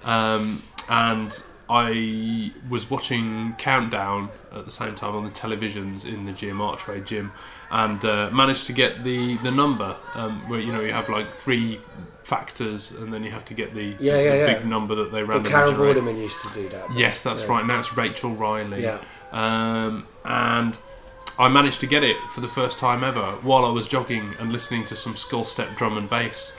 Um, 0.04 0.62
and 0.88 1.40
I 1.70 2.52
was 2.68 2.90
watching 2.90 3.54
Countdown 3.58 4.30
at 4.52 4.64
the 4.64 4.70
same 4.70 4.94
time 4.94 5.14
on 5.14 5.24
the 5.24 5.30
televisions 5.30 6.06
in 6.06 6.24
the 6.24 6.32
gym, 6.32 6.60
Archway 6.60 7.00
Gym, 7.04 7.30
and 7.70 8.02
uh, 8.04 8.30
managed 8.32 8.66
to 8.66 8.72
get 8.72 9.04
the 9.04 9.36
the 9.38 9.50
number 9.50 9.94
um, 10.14 10.38
where 10.48 10.58
you 10.60 10.72
know 10.72 10.80
you 10.80 10.92
have 10.92 11.10
like 11.10 11.28
three 11.30 11.78
factors 12.24 12.92
and 12.92 13.12
then 13.12 13.22
you 13.22 13.30
have 13.30 13.44
to 13.46 13.54
get 13.54 13.74
the, 13.74 13.96
Yeah, 14.00 14.12
the, 14.16 14.22
yeah, 14.22 14.30
the 14.32 14.36
yeah. 14.38 14.54
big 14.58 14.66
number 14.66 14.94
that 14.94 15.12
they 15.12 15.22
Well, 15.22 15.38
randomly 15.38 15.50
Carol 15.50 15.72
generate. 15.72 15.96
Vorderman 15.96 16.18
used 16.20 16.42
to 16.44 16.54
do 16.54 16.68
that. 16.70 16.86
Yes, 16.94 17.22
that's 17.22 17.44
right. 17.44 17.64
Now 17.66 17.78
it's 17.78 17.96
Rachel 17.96 18.34
Riley. 18.34 18.82
Yeah. 18.82 19.00
Um, 19.32 20.06
and 20.24 20.78
I 21.38 21.48
managed 21.48 21.80
to 21.80 21.86
get 21.86 22.02
it 22.02 22.16
for 22.30 22.40
the 22.40 22.48
first 22.48 22.78
time 22.78 23.04
ever 23.04 23.32
while 23.42 23.64
I 23.64 23.70
was 23.70 23.86
jogging 23.86 24.34
and 24.38 24.52
listening 24.52 24.84
to 24.86 24.96
some 24.96 25.16
skull 25.16 25.44
step 25.44 25.76
drum 25.76 25.96
and 25.96 26.10
bass. 26.10 26.52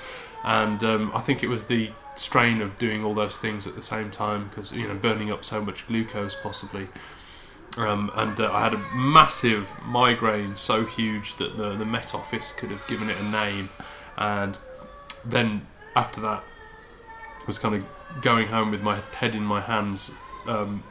And 0.43 0.83
um, 0.83 1.11
I 1.13 1.19
think 1.19 1.43
it 1.43 1.49
was 1.49 1.65
the 1.65 1.91
strain 2.15 2.61
of 2.61 2.77
doing 2.79 3.03
all 3.03 3.13
those 3.13 3.37
things 3.37 3.67
at 3.67 3.75
the 3.75 3.81
same 3.81 4.09
time 4.11 4.47
because 4.49 4.71
you 4.71 4.87
know 4.87 4.95
burning 4.95 5.31
up 5.31 5.43
so 5.43 5.61
much 5.61 5.85
glucose 5.87 6.35
possibly. 6.35 6.87
Um, 7.77 8.11
and 8.15 8.39
uh, 8.39 8.51
I 8.51 8.63
had 8.63 8.73
a 8.73 8.83
massive 8.95 9.69
migraine, 9.85 10.55
so 10.55 10.85
huge 10.85 11.35
that 11.35 11.57
the 11.57 11.75
the 11.75 11.85
Met 11.85 12.15
Office 12.15 12.53
could 12.53 12.71
have 12.71 12.85
given 12.87 13.09
it 13.09 13.17
a 13.17 13.23
name. 13.23 13.69
And 14.17 14.57
then 15.25 15.67
after 15.95 16.21
that, 16.21 16.43
was 17.45 17.59
kind 17.59 17.75
of 17.75 18.21
going 18.21 18.47
home 18.47 18.71
with 18.71 18.81
my 18.81 18.99
head 19.11 19.35
in 19.35 19.43
my 19.43 19.59
hands. 19.59 20.11
Um, 20.45 20.83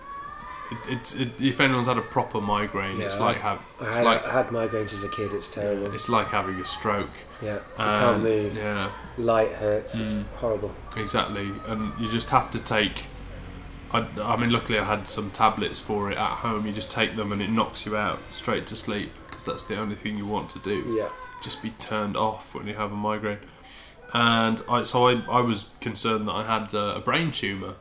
it's 0.88 1.14
it, 1.14 1.40
if 1.40 1.60
anyone's 1.60 1.87
had 1.87 1.98
a 1.98 2.02
proper 2.02 2.40
migraine, 2.40 3.00
it's 3.00 3.18
like 3.18 3.38
have 3.38 3.60
I 3.80 3.87
it's 3.88 3.96
had, 3.96 4.04
like 4.04 4.25
I 4.26 4.32
had 4.32 4.48
migraines 4.48 4.92
as 4.92 5.02
a 5.04 5.08
kid. 5.08 5.32
It's 5.32 5.48
terrible. 5.48 5.92
it's 5.94 6.08
like 6.08 6.28
having 6.28 6.56
a 6.60 6.64
stroke. 6.64 7.10
yeah, 7.42 7.54
you 7.78 7.84
Um, 7.84 8.00
can't 8.00 8.22
move. 8.22 8.56
Yeah, 8.56 8.90
Light 9.16 9.52
hurts. 9.52 9.94
It's 9.94 10.12
Mm. 10.12 10.25
horrible. 10.37 10.75
exactly. 10.96 11.50
And 11.66 11.92
you 11.98 12.10
just 12.10 12.30
have 12.30 12.50
to 12.52 12.58
take. 12.58 13.06
I, 13.92 14.06
I 14.20 14.37
mean, 14.37 14.50
luckily 14.50 14.78
I 14.78 14.84
had 14.84 15.08
some 15.08 15.30
tablets 15.30 15.78
for 15.78 16.10
it 16.10 16.18
at 16.18 16.30
home. 16.44 16.66
You 16.66 16.72
just 16.72 16.90
take 16.90 17.16
them 17.16 17.32
and 17.32 17.40
it 17.40 17.48
knocks 17.48 17.87
you 17.87 17.96
out 17.96 18.18
straight 18.30 18.66
to 18.66 18.76
sleep 18.76 19.10
because 19.26 19.44
that's 19.44 19.64
the 19.64 19.78
only 19.78 19.96
thing 19.96 20.18
you 20.18 20.26
want 20.26 20.50
to 20.50 20.58
do. 20.58 20.94
Yeah. 20.98 21.08
Just 21.42 21.62
be 21.62 21.70
turned 21.78 22.14
off 22.16 22.54
when 22.54 22.66
you 22.66 22.75
have 22.75 22.92
a 22.92 22.96
migraine. 22.96 23.38
And 24.12 24.62
I, 24.68 24.82
so 24.82 25.08
I, 25.08 25.22
I 25.30 25.40
was 25.40 25.66
concerned 25.80 26.28
that 26.28 26.32
I 26.32 26.44
had 26.44 26.75
uh, 26.75 26.94
a 26.96 27.00
brain 27.00 27.30
tumor 27.30 27.75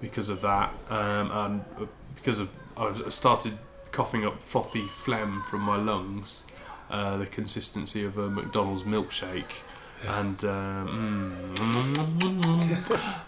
because 0.00 0.28
of 0.28 0.40
that, 0.42 0.72
um, 0.90 1.30
and 1.30 1.64
uh, 1.80 1.86
because 2.24 2.40
of 2.40 2.48
I 2.76 3.08
started 3.10 3.58
coughing 3.92 4.24
up 4.24 4.42
frothy 4.42 4.86
phlegm 4.88 5.42
from 5.42 5.60
my 5.60 5.76
lungs, 5.76 6.46
uh, 6.90 7.18
the 7.18 7.26
consistency 7.26 8.02
of 8.04 8.16
a 8.16 8.30
McDonald's 8.30 8.82
milkshake, 8.82 9.60
and 10.06 10.42
um, 10.44 11.54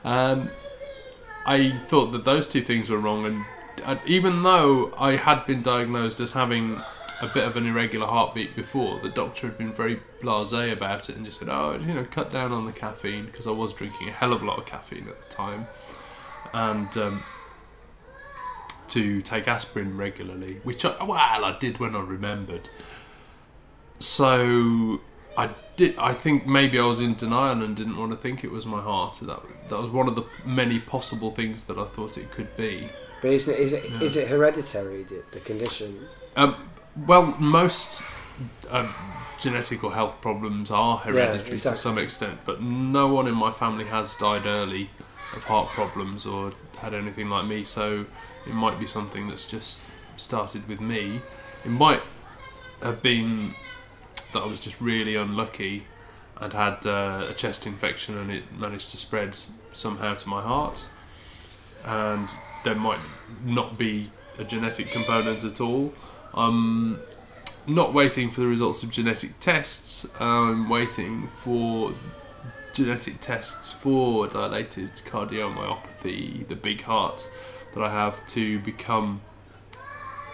um, 0.05 0.49
I 1.45 1.71
thought 1.87 2.07
that 2.12 2.25
those 2.25 2.49
two 2.49 2.62
things 2.62 2.88
were 2.88 2.99
wrong, 2.99 3.26
and, 3.26 3.45
and 3.85 4.00
even 4.07 4.43
though 4.43 4.95
I 4.99 5.17
had 5.17 5.45
been 5.45 5.62
diagnosed 5.62 6.19
as 6.19 6.33
having 6.33 6.81
a 7.21 7.26
bit 7.29 7.45
of 7.45 7.57
an 7.57 7.67
irregular 7.67 8.07
heartbeat 8.07 8.57
before, 8.57 8.99
the 9.00 9.11
doctor 9.11 9.47
had 9.47 9.59
been 9.59 9.73
very 9.73 10.00
blasé 10.21 10.73
about 10.73 11.11
it 11.11 11.17
and 11.17 11.26
just 11.26 11.38
said, 11.38 11.49
"Oh, 11.50 11.79
you 11.79 11.93
know, 11.93 12.05
cut 12.05 12.31
down 12.31 12.50
on 12.50 12.65
the 12.65 12.73
caffeine," 12.73 13.26
because 13.26 13.47
I 13.47 13.53
was 13.53 13.75
drinking 13.75 14.09
a 14.09 14.12
hell 14.12 14.33
of 14.33 14.43
a 14.43 14.47
lot 14.47 14.59
of 14.59 14.65
caffeine 14.65 15.07
at 15.07 15.23
the 15.23 15.31
time, 15.31 15.69
and 16.55 16.97
um, 16.97 17.23
to 18.88 19.21
take 19.21 19.49
aspirin 19.49 19.97
regularly, 19.97 20.61
which 20.62 20.85
I, 20.85 21.02
well, 21.05 21.19
I 21.19 21.57
did 21.59 21.78
when 21.78 21.95
I 21.95 22.00
remembered. 22.00 22.69
So 23.99 25.00
I 25.37 25.50
did. 25.76 25.97
I 25.99 26.12
think 26.12 26.47
maybe 26.47 26.78
I 26.78 26.85
was 26.85 27.00
in 27.00 27.14
denial 27.14 27.62
and 27.62 27.76
didn't 27.76 27.97
want 27.97 28.12
to 28.12 28.16
think 28.16 28.45
it 28.45 28.50
was 28.50 28.66
my 28.66 28.81
heart. 28.81 29.21
That 29.23 29.40
that 29.69 29.78
was 29.78 29.90
one 29.90 30.09
of 30.09 30.14
the 30.14 30.25
many 30.45 30.78
possible 30.78 31.31
things 31.31 31.64
that 31.64 31.78
I 31.78 31.85
thought 31.85 32.19
it 32.19 32.31
could 32.31 32.55
be. 32.57 32.88
But 33.23 33.33
isn't 33.33 33.55
it, 33.55 33.61
is 33.61 33.73
it 33.73 33.85
yeah. 33.88 34.00
is 34.00 34.16
it 34.16 34.28
hereditary 34.28 35.05
the, 35.05 35.23
the 35.33 35.40
condition? 35.40 35.99
Um, 36.37 36.71
well, 37.07 37.35
most 37.38 38.02
um, 38.71 38.95
genetic 39.40 39.85
or 39.85 39.93
health 39.93 40.21
problems 40.21 40.71
are 40.71 40.97
hereditary 40.99 41.37
yeah, 41.37 41.55
exactly. 41.55 41.71
to 41.71 41.76
some 41.76 41.99
extent, 41.99 42.40
but 42.45 42.62
no 42.62 43.09
one 43.09 43.26
in 43.26 43.35
my 43.35 43.50
family 43.50 43.85
has 43.85 44.16
died 44.16 44.47
early 44.47 44.90
of 45.35 45.45
heart 45.45 45.69
problems 45.69 46.26
or 46.26 46.52
had 46.78 46.95
anything 46.95 47.28
like 47.28 47.47
me. 47.47 47.64
So 47.64 48.07
it 48.47 48.55
might 48.55 48.79
be 48.79 48.87
something 48.87 49.29
that's 49.29 49.45
just 49.45 49.81
started 50.17 50.69
with 50.69 50.81
me. 50.81 51.21
It 51.65 51.71
might 51.71 52.03
have 52.83 53.03
been 53.03 53.55
that 54.33 54.41
I 54.41 54.47
was 54.47 54.61
just 54.61 54.81
really 54.81 55.17
unlucky 55.17 55.85
and 56.38 56.53
had 56.53 56.87
uh, 56.87 57.26
a 57.31 57.35
chest 57.35 57.67
infection 57.67 58.19
and 58.19 58.31
it 58.31 58.45
managed 58.53 58.91
to 58.91 58.97
spread 58.97 59.37
somehow 59.73 60.15
to 60.15 60.29
my 60.29 60.43
heart. 60.43 60.91
And 61.85 62.29
there 62.65 62.75
might 62.75 63.00
not 63.45 63.79
be 63.79 64.11
a 64.38 64.45
genetic 64.45 64.91
component 64.91 65.45
at 65.45 65.61
all. 65.61 65.95
I'm 66.35 67.00
not 67.67 67.95
waiting 67.95 68.31
for 68.31 68.41
the 68.41 68.47
results 68.47 68.83
of 68.83 68.91
genetic 68.91 69.38
tests. 69.41 70.07
I'm 70.21 70.69
waiting 70.69 71.29
for 71.29 71.93
genetic 72.73 73.21
tests 73.21 73.73
for 73.73 74.26
dilated 74.26 74.91
cardiomyopathy, 75.07 76.47
the 76.47 76.57
big 76.57 76.83
heart 76.83 77.31
that 77.76 77.85
I 77.85 77.90
have, 77.90 78.26
to 78.28 78.59
become 78.61 79.21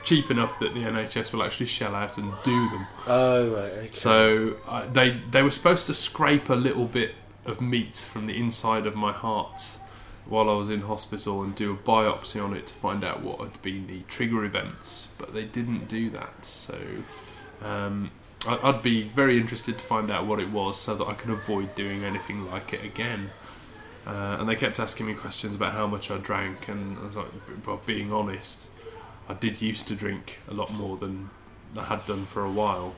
cheap 0.05 0.31
enough 0.31 0.59
that 0.59 0.73
the 0.75 0.81
NHS 0.81 1.33
will 1.33 1.43
actually 1.43 1.67
shell 1.67 1.95
out 1.95 2.19
and 2.19 2.33
do 2.43 2.69
them. 2.71 2.87
Oh 3.07 3.49
right. 3.51 3.73
Okay. 3.73 3.89
So 3.93 4.57
uh, 4.67 4.87
they 4.87 5.21
they 5.31 5.43
were 5.43 5.51
supposed 5.51 5.87
to 5.89 5.95
scrape 5.95 6.49
a 6.49 6.55
little 6.55 6.87
bit 6.87 7.15
of 7.45 7.61
meat 7.61 7.95
from 8.11 8.27
the 8.27 8.37
inside 8.37 8.87
of 8.87 8.95
my 8.95 9.13
heart 9.13 9.79
while 10.27 10.49
I 10.49 10.55
was 10.55 10.71
in 10.71 10.83
hospital 10.83 11.43
and 11.43 11.55
do 11.55 11.73
a 11.73 11.77
biopsy 11.77 12.43
on 12.43 12.55
it 12.55 12.69
to 12.69 12.75
find 12.75 13.03
out 13.03 13.23
what 13.23 13.41
had 13.41 13.61
been 13.61 13.87
the 13.89 14.03
trigger 14.03 14.45
events, 14.45 15.09
but 15.19 15.35
they 15.35 15.45
didn't 15.45 15.89
do 15.89 16.11
that. 16.11 16.45
So 16.45 16.79
um, 17.63 18.11
I'd 18.47 18.83
be 18.83 19.03
very 19.03 19.39
interested 19.39 19.79
to 19.79 19.85
find 19.85 20.11
out 20.11 20.27
what 20.27 20.39
it 20.39 20.51
was 20.51 20.79
so 20.79 20.95
that 20.95 21.05
I 21.05 21.15
could 21.15 21.31
avoid 21.31 21.75
doing 21.75 22.05
anything 22.05 22.49
like 22.51 22.73
it 22.73 22.85
again. 22.85 23.31
Uh, 24.07 24.37
and 24.41 24.49
they 24.49 24.57
kept 24.57 24.81
asking 24.81 25.07
me 25.07 25.15
questions 25.15 25.55
about 25.55 25.73
how 25.73 25.87
much 25.87 26.11
I 26.11 26.19
drank, 26.19 26.69
and 26.69 26.99
I 26.99 27.07
was 27.07 27.17
like, 27.17 27.29
well, 27.67 27.81
being 27.87 28.13
honest, 28.13 28.69
I 29.29 29.35
did 29.35 29.63
used 29.63 29.87
to 29.89 29.95
drink 29.95 30.41
a 30.49 30.55
lot 30.55 30.73
more 30.73 30.97
than 30.97 31.31
I 31.77 31.85
had 31.85 32.05
done 32.07 32.27
for 32.27 32.45
a 32.45 32.51
while. 32.51 32.95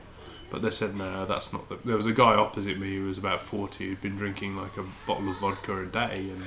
But 0.49 0.61
they 0.61 0.69
said, 0.69 0.95
no, 0.95 1.25
that's 1.25 1.51
not 1.51 1.69
the. 1.69 1.77
There 1.83 1.95
was 1.95 2.05
a 2.07 2.13
guy 2.13 2.35
opposite 2.35 2.79
me 2.79 2.95
who 2.95 3.05
was 3.05 3.17
about 3.17 3.41
40 3.41 3.87
who'd 3.87 4.01
been 4.01 4.15
drinking 4.15 4.55
like 4.55 4.77
a 4.77 4.85
bottle 5.05 5.29
of 5.29 5.37
vodka 5.37 5.83
a 5.83 5.85
day, 5.85 6.29
and 6.29 6.41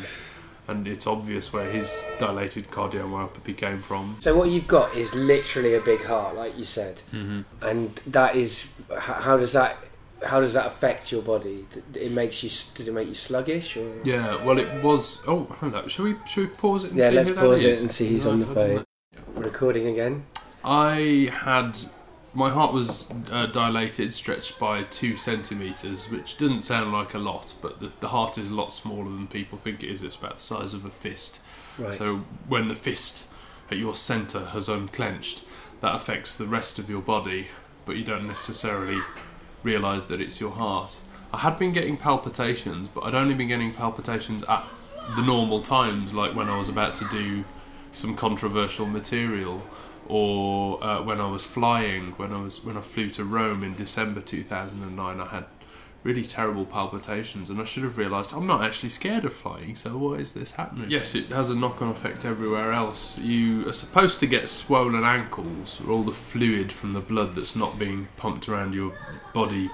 and 0.69 0.87
it's 0.87 1.07
obvious 1.07 1.53
where 1.53 1.69
his 1.71 2.05
dilated 2.19 2.71
cardiomyopathy 2.71 3.57
came 3.57 3.83
from. 3.83 4.17
So 4.21 4.37
what 4.37 4.51
you've 4.51 4.69
got 4.69 4.95
is 4.95 5.15
literally 5.15 5.75
a 5.75 5.81
big 5.81 6.05
heart, 6.05 6.37
like 6.37 6.57
you 6.59 6.65
said, 6.65 7.01
mm-hmm. 7.13 7.43
and 7.63 8.01
that 8.07 8.37
is 8.37 8.71
how 8.97 9.39
does 9.39 9.53
that 9.53 9.79
how 10.25 10.41
does 10.41 10.53
that 10.55 10.67
affect 10.67 11.13
your 11.13 11.23
body? 11.23 11.67
It 11.95 12.13
makes 12.13 12.43
you 12.43 12.51
did 12.75 12.89
it 12.89 12.93
make 12.93 13.09
you 13.09 13.15
sluggish 13.15 13.77
or? 13.77 13.99
Yeah, 14.05 14.43
well, 14.45 14.59
it 14.59 14.83
was. 14.83 15.21
Oh, 15.27 15.45
hello. 15.61 15.87
Should 15.87 16.05
we 16.05 16.15
should 16.29 16.49
we 16.49 16.55
pause 16.57 16.85
it? 16.85 16.91
And 16.91 17.01
yeah, 17.01 17.11
let's 17.11 17.31
pause 17.31 17.65
it 17.65 17.81
and 17.81 17.91
see 17.91 18.09
who's 18.09 18.25
no, 18.25 18.33
on 18.33 18.41
the 18.41 18.47
phone. 18.47 18.85
Recording 19.35 19.87
again. 19.87 20.27
I 20.65 21.31
had 21.33 21.79
my 22.35 22.51
heart 22.51 22.73
was 22.73 23.11
uh, 23.31 23.47
dilated, 23.47 24.13
stretched 24.13 24.59
by 24.59 24.83
two 24.85 25.17
centimeters, 25.17 26.11
which 26.11 26.37
doesn't 26.37 26.63
sound 26.63 26.93
like 26.93 27.15
a 27.15 27.19
lot, 27.19 27.55
but 27.63 27.81
the, 27.81 27.93
the 28.01 28.09
heart 28.09 28.39
is 28.39 28.51
a 28.51 28.55
lot 28.55 28.73
smaller 28.73 29.05
than 29.05 29.27
people 29.27 29.59
think 29.59 29.83
it 29.83 29.91
is. 29.91 30.03
It's 30.03 30.17
about 30.17 30.35
the 30.35 30.41
size 30.41 30.75
of 30.75 30.85
a 30.85 30.91
fist. 30.91 31.41
Right. 31.79 31.95
So 31.95 32.19
when 32.47 32.69
the 32.69 32.75
fist 32.75 33.31
at 33.71 33.79
your 33.79 33.95
centre 33.95 34.47
has 34.47 34.69
unclenched, 34.69 35.43
that 35.81 35.95
affects 35.95 36.35
the 36.35 36.47
rest 36.47 36.79
of 36.79 36.91
your 36.91 37.03
body, 37.03 37.49
but 37.87 37.97
you 37.97 38.05
don't 38.05 38.27
necessarily 38.27 39.01
realise 39.69 40.05
that 40.07 40.21
it's 40.21 40.41
your 40.41 40.51
heart. 40.51 41.01
I 41.33 41.39
had 41.39 41.59
been 41.59 41.73
getting 41.73 41.97
palpitations, 41.97 42.89
but 42.89 43.05
I'd 43.05 43.15
only 43.15 43.35
been 43.35 43.49
getting 43.49 43.73
palpitations 43.73 44.43
at 44.45 44.65
the 45.17 45.23
normal 45.23 45.61
times, 45.61 46.15
like 46.15 46.35
when 46.35 46.49
I 46.49 46.57
was 46.57 46.69
about 46.69 46.95
to 46.97 47.05
do 47.09 47.45
some 47.93 48.15
controversial 48.15 48.87
material 48.87 49.63
or 50.09 50.83
uh, 50.83 51.03
when 51.03 51.21
I 51.21 51.31
was 51.31 51.45
flying, 51.45 52.13
when 52.13 52.33
I 52.33 52.41
was 52.41 52.65
when 52.65 52.77
I 52.77 52.81
flew 52.81 53.11
to 53.11 53.25
Rome 53.25 53.63
in 53.63 53.75
December 53.75 54.21
2009, 54.21 55.21
I 55.21 55.27
had 55.27 55.45
really 56.05 56.23
terrible 56.23 56.65
palpitations, 56.65 57.51
and 57.51 57.61
I 57.61 57.65
should 57.65 57.83
have 57.83 57.99
realised 57.99 58.33
I'm 58.33 58.47
not 58.47 58.63
actually 58.63 58.91
scared 58.91 59.25
of 59.25 59.33
flying. 59.33 59.75
So 59.75 59.97
why 59.97 60.15
is 60.15 60.33
this 60.33 60.53
happening? 60.53 60.91
Yes, 60.91 61.15
it 61.15 61.27
has 61.27 61.51
a 61.51 61.57
knock-on 61.57 61.89
effect 61.89 62.25
everywhere 62.25 62.73
else. 62.73 63.19
You 63.19 63.69
are 63.69 63.73
supposed 63.73 64.21
to 64.21 64.27
get 64.27 64.49
swollen 64.49 65.05
ankles, 65.05 65.81
or 65.85 65.93
all 65.93 66.03
the 66.03 66.13
fluid 66.13 66.73
from 66.73 66.93
the 66.93 67.01
blood 67.01 67.35
that's 67.35 67.57
not 67.57 67.79
being 67.79 68.09
pumped 68.17 68.49
around 68.49 68.75
your 68.75 68.93
body 69.35 69.71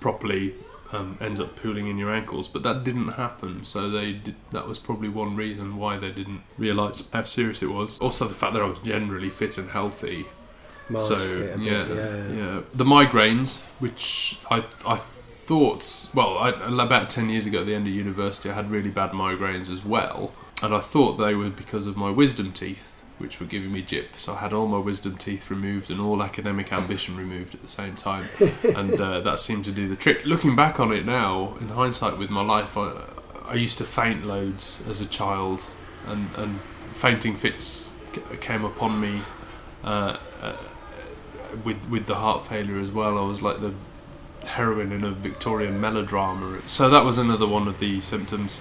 properly 0.00 0.54
um, 0.92 1.16
ends 1.20 1.40
up 1.40 1.54
pooling 1.56 1.86
in 1.86 1.98
your 1.98 2.12
ankles. 2.12 2.48
But 2.48 2.62
that 2.62 2.84
didn't 2.84 3.08
happen, 3.08 3.64
so 3.64 3.90
they 3.90 4.12
did, 4.12 4.34
that 4.50 4.66
was 4.66 4.78
probably 4.78 5.08
one 5.08 5.36
reason 5.36 5.76
why 5.76 5.98
they 5.98 6.10
didn't 6.10 6.42
realise 6.58 7.08
how 7.10 7.24
serious 7.24 7.62
it 7.62 7.70
was. 7.70 7.98
Also, 7.98 8.26
the 8.26 8.34
fact 8.34 8.54
that 8.54 8.62
I 8.62 8.66
was 8.66 8.78
generally 8.78 9.30
fit 9.30 9.58
and 9.58 9.70
healthy. 9.70 10.26
Mask 10.88 11.16
so 11.16 11.54
yeah, 11.60 11.86
yeah, 11.86 12.28
yeah, 12.28 12.60
the 12.74 12.84
migraines, 12.84 13.62
which 13.78 14.38
I 14.50 14.64
I 14.84 15.00
thought, 15.52 16.08
well, 16.14 16.38
I, 16.38 16.48
about 16.82 17.10
ten 17.10 17.28
years 17.28 17.44
ago 17.44 17.60
at 17.60 17.66
the 17.66 17.74
end 17.74 17.86
of 17.86 17.92
university, 17.92 18.48
I 18.48 18.54
had 18.54 18.70
really 18.70 18.88
bad 18.88 19.10
migraines 19.10 19.70
as 19.70 19.84
well, 19.84 20.32
and 20.62 20.74
I 20.74 20.80
thought 20.80 21.16
they 21.18 21.34
were 21.34 21.50
because 21.50 21.86
of 21.86 21.94
my 21.94 22.08
wisdom 22.08 22.52
teeth 22.52 23.02
which 23.18 23.38
were 23.38 23.44
giving 23.44 23.70
me 23.70 23.82
jip. 23.82 24.16
So 24.16 24.32
I 24.32 24.38
had 24.38 24.54
all 24.54 24.66
my 24.66 24.78
wisdom 24.78 25.18
teeth 25.18 25.50
removed 25.50 25.90
and 25.90 26.00
all 26.00 26.22
academic 26.22 26.72
ambition 26.72 27.18
removed 27.18 27.54
at 27.54 27.60
the 27.60 27.68
same 27.68 27.96
time, 27.96 28.30
and 28.64 28.98
uh, 28.98 29.20
that 29.20 29.40
seemed 29.40 29.66
to 29.66 29.72
do 29.72 29.86
the 29.88 29.94
trick. 29.94 30.24
Looking 30.24 30.56
back 30.56 30.80
on 30.80 30.90
it 30.90 31.04
now, 31.04 31.54
in 31.60 31.68
hindsight, 31.68 32.16
with 32.16 32.30
my 32.30 32.42
life, 32.42 32.78
I, 32.78 33.04
I 33.44 33.54
used 33.56 33.76
to 33.76 33.84
faint 33.84 34.24
loads 34.24 34.82
as 34.88 35.02
a 35.02 35.06
child, 35.06 35.70
and 36.06 36.28
and 36.38 36.60
fainting 36.94 37.34
fits 37.34 37.92
came 38.40 38.64
upon 38.64 38.98
me. 38.98 39.20
Uh, 39.84 40.16
uh, 40.40 40.56
with 41.62 41.86
with 41.90 42.06
the 42.06 42.14
heart 42.14 42.46
failure 42.46 42.78
as 42.78 42.90
well, 42.90 43.18
I 43.18 43.26
was 43.26 43.42
like 43.42 43.58
the 43.60 43.74
heroine 44.44 44.92
in 44.92 45.04
a 45.04 45.10
Victorian 45.10 45.80
melodrama. 45.80 46.60
So 46.66 46.88
that 46.90 47.04
was 47.04 47.18
another 47.18 47.46
one 47.46 47.68
of 47.68 47.78
the 47.78 48.00
symptoms. 48.00 48.60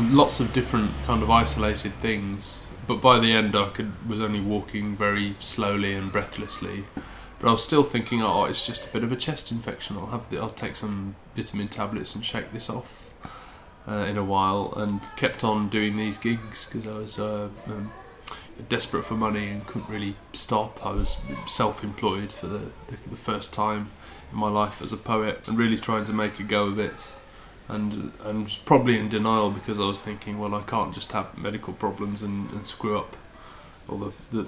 Lots 0.00 0.40
of 0.40 0.52
different 0.52 0.90
kind 1.06 1.22
of 1.22 1.30
isolated 1.30 1.94
things 2.00 2.64
but 2.86 3.00
by 3.00 3.18
the 3.18 3.32
end 3.32 3.56
I 3.56 3.68
could 3.70 4.08
was 4.08 4.22
only 4.22 4.40
walking 4.40 4.94
very 4.94 5.36
slowly 5.38 5.94
and 5.94 6.12
breathlessly. 6.12 6.84
But 7.38 7.48
I 7.48 7.52
was 7.52 7.64
still 7.64 7.82
thinking, 7.82 8.22
oh, 8.22 8.44
it's 8.44 8.64
just 8.64 8.86
a 8.86 8.88
bit 8.88 9.04
of 9.04 9.12
a 9.12 9.16
chest 9.16 9.50
infection. 9.50 9.96
I'll 9.96 10.06
have 10.06 10.30
the, 10.30 10.40
I'll 10.40 10.50
take 10.50 10.76
some 10.76 11.16
vitamin 11.34 11.68
tablets 11.68 12.14
and 12.14 12.24
shake 12.24 12.52
this 12.52 12.70
off 12.70 13.10
uh, 13.86 14.06
in 14.08 14.16
a 14.16 14.24
while, 14.24 14.72
and 14.76 15.02
kept 15.16 15.44
on 15.44 15.68
doing 15.68 15.96
these 15.96 16.16
gigs 16.16 16.64
because 16.64 16.88
I 16.88 16.94
was 16.94 17.18
uh, 17.18 17.48
um, 17.66 17.92
desperate 18.68 19.04
for 19.04 19.14
money 19.14 19.48
and 19.48 19.66
couldn't 19.66 19.90
really 19.90 20.16
stop. 20.32 20.84
I 20.86 20.92
was 20.92 21.18
self-employed 21.46 22.32
for 22.32 22.46
the, 22.46 22.70
the, 22.86 22.96
the 23.10 23.16
first 23.16 23.52
time 23.52 23.90
my 24.34 24.48
life 24.48 24.82
as 24.82 24.92
a 24.92 24.96
poet, 24.96 25.46
and 25.48 25.56
really 25.58 25.78
trying 25.78 26.04
to 26.04 26.12
make 26.12 26.38
a 26.40 26.42
go 26.42 26.66
of 26.66 26.78
it 26.78 27.18
and 27.68 28.12
and 28.24 28.58
probably 28.64 28.98
in 28.98 29.08
denial 29.08 29.50
because 29.50 29.80
I 29.80 29.84
was 29.86 29.98
thinking, 29.98 30.38
well, 30.38 30.54
I 30.54 30.62
can't 30.62 30.92
just 30.92 31.12
have 31.12 31.36
medical 31.38 31.72
problems 31.72 32.22
and, 32.22 32.50
and 32.50 32.66
screw 32.66 32.98
up 32.98 33.16
all 33.88 33.98
the, 33.98 34.12
the 34.30 34.46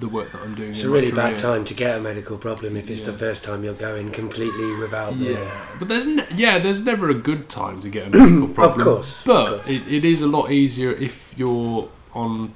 the 0.00 0.08
work 0.08 0.30
that 0.32 0.42
I'm 0.42 0.54
doing. 0.54 0.70
It's 0.70 0.84
a 0.84 0.90
really 0.90 1.10
bad 1.10 1.38
time 1.38 1.64
to 1.64 1.74
get 1.74 1.96
a 1.96 2.00
medical 2.00 2.38
problem 2.38 2.76
if 2.76 2.88
it's 2.88 3.02
the 3.02 3.12
first 3.12 3.42
time 3.42 3.64
you're 3.64 3.74
going 3.74 4.12
completely 4.12 4.76
without 4.76 5.18
the. 5.18 5.32
Yeah, 5.32 5.66
but 5.78 5.88
there's 5.88 6.06
ne- 6.06 6.26
yeah, 6.36 6.58
there's 6.58 6.84
never 6.84 7.08
a 7.08 7.14
good 7.14 7.48
time 7.48 7.80
to 7.80 7.88
get 7.88 8.08
a 8.08 8.10
medical 8.10 8.48
problem. 8.48 8.84
course, 8.84 9.20
of 9.20 9.24
course. 9.24 9.66
It, 9.66 9.88
it 9.88 10.04
is 10.04 10.20
a 10.20 10.28
lot 10.28 10.50
easier 10.50 10.90
if 10.92 11.34
you're 11.36 11.88
on 12.12 12.52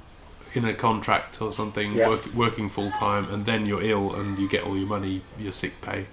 in 0.53 0.63
a 0.65 0.73
contract 0.73 1.41
or 1.41 1.51
something, 1.51 1.93
Yeah. 1.93 2.09
work, 2.09 2.31
working 2.35 2.69
full 2.69 2.91
time, 2.91 3.27
and 3.33 3.45
then 3.47 3.65
you're 3.65 3.81
ill 3.81 4.13
and 4.13 4.37
you 4.37 4.47
get 4.47 4.63
all 4.63 4.77
your 4.77 4.87
money, 4.87 5.21
your 5.39 5.51
sick 5.51 5.81
pay 5.81 6.05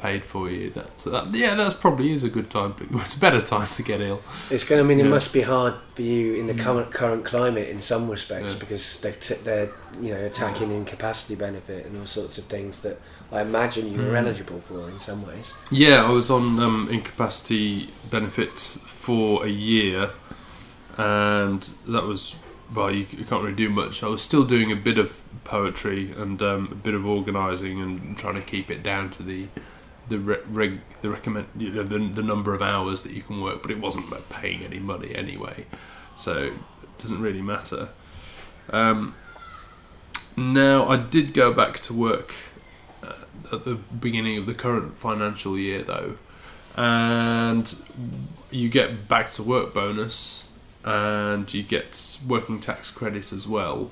paid 0.00 0.24
for 0.24 0.48
you. 0.50 0.70
That's 0.70 1.04
that, 1.04 1.34
yeah, 1.34 1.54
that's 1.54 1.74
probably 1.74 2.12
is 2.12 2.24
a 2.24 2.28
good 2.30 2.48
time. 2.50 2.74
But 2.76 2.88
it's 3.02 3.14
a 3.14 3.20
better 3.20 3.42
time 3.42 3.68
to 3.68 3.82
get 3.82 4.00
ill. 4.00 4.22
It's 4.50 4.64
going 4.64 4.80
to 4.80 4.84
mean 4.88 4.98
it 5.00 5.04
Yeah. 5.04 5.10
must 5.10 5.32
be 5.32 5.42
hard 5.42 5.74
for 5.94 6.02
you 6.02 6.34
in 6.34 6.46
the 6.46 6.54
Mm. 6.54 6.60
current 6.60 6.90
current 6.92 7.24
climate 7.24 7.68
in 7.68 7.80
some 7.82 8.08
respects 8.10 8.52
Yeah. 8.54 8.58
because 8.58 8.98
they're, 9.00 9.12
t- 9.12 9.34
they're 9.44 9.70
you 10.00 10.10
know 10.14 10.20
attacking 10.24 10.70
incapacity 10.72 11.34
benefit 11.34 11.86
and 11.86 11.98
all 12.00 12.06
sorts 12.06 12.38
of 12.38 12.44
things 12.44 12.78
that 12.80 12.98
I 13.30 13.42
imagine 13.42 13.92
you 13.92 13.98
were 13.98 14.14
Mm. 14.14 14.22
eligible 14.26 14.60
for 14.60 14.88
in 14.88 14.98
some 15.00 15.26
ways. 15.26 15.54
Yeah, 15.70 16.04
I 16.04 16.10
was 16.10 16.30
on 16.30 16.58
um, 16.58 16.88
incapacity 16.90 17.90
benefit 18.10 18.58
for 18.86 19.44
a 19.44 19.48
year, 19.48 20.10
and 20.96 21.62
that 21.88 22.04
was 22.04 22.36
well, 22.72 22.90
you, 22.92 23.04
you 23.10 23.24
can't 23.24 23.42
really 23.42 23.54
do 23.56 23.68
much. 23.68 24.02
I 24.04 24.06
was 24.06 24.22
still 24.22 24.44
doing 24.44 24.70
a 24.70 24.76
bit 24.76 24.96
of 24.96 25.22
poetry 25.42 26.12
and 26.16 26.40
um, 26.40 26.68
a 26.70 26.74
bit 26.76 26.94
of 26.94 27.04
organising 27.04 27.80
and 27.82 28.16
trying 28.16 28.36
to 28.36 28.40
keep 28.40 28.70
it 28.70 28.84
down 28.84 29.10
to 29.10 29.24
the 29.24 29.48
the 30.10 30.18
re- 30.18 30.42
reg, 30.50 30.80
the 31.00 31.08
recommend 31.08 31.46
you 31.56 31.70
know, 31.70 31.82
the, 31.82 31.98
the 31.98 32.22
number 32.22 32.52
of 32.52 32.60
hours 32.60 33.02
that 33.04 33.12
you 33.12 33.22
can 33.22 33.40
work, 33.40 33.62
but 33.62 33.70
it 33.70 33.78
wasn't 33.78 34.06
about 34.06 34.28
paying 34.28 34.62
any 34.62 34.78
money 34.78 35.14
anyway, 35.14 35.64
so 36.14 36.52
it 36.82 36.98
doesn't 36.98 37.22
really 37.22 37.40
matter. 37.40 37.88
Um, 38.68 39.14
now 40.36 40.86
I 40.86 40.96
did 40.96 41.32
go 41.32 41.52
back 41.52 41.78
to 41.80 41.94
work 41.94 42.34
uh, 43.02 43.12
at 43.52 43.64
the 43.64 43.74
beginning 43.74 44.38
of 44.38 44.46
the 44.46 44.54
current 44.54 44.96
financial 44.96 45.58
year 45.58 45.82
though 45.82 46.16
and 46.76 47.74
you 48.50 48.68
get 48.68 49.08
back 49.08 49.30
to 49.32 49.42
work 49.42 49.74
bonus 49.74 50.48
and 50.84 51.52
you 51.52 51.62
get 51.62 52.18
working 52.26 52.60
tax 52.60 52.90
credit 52.90 53.32
as 53.32 53.46
well. 53.46 53.90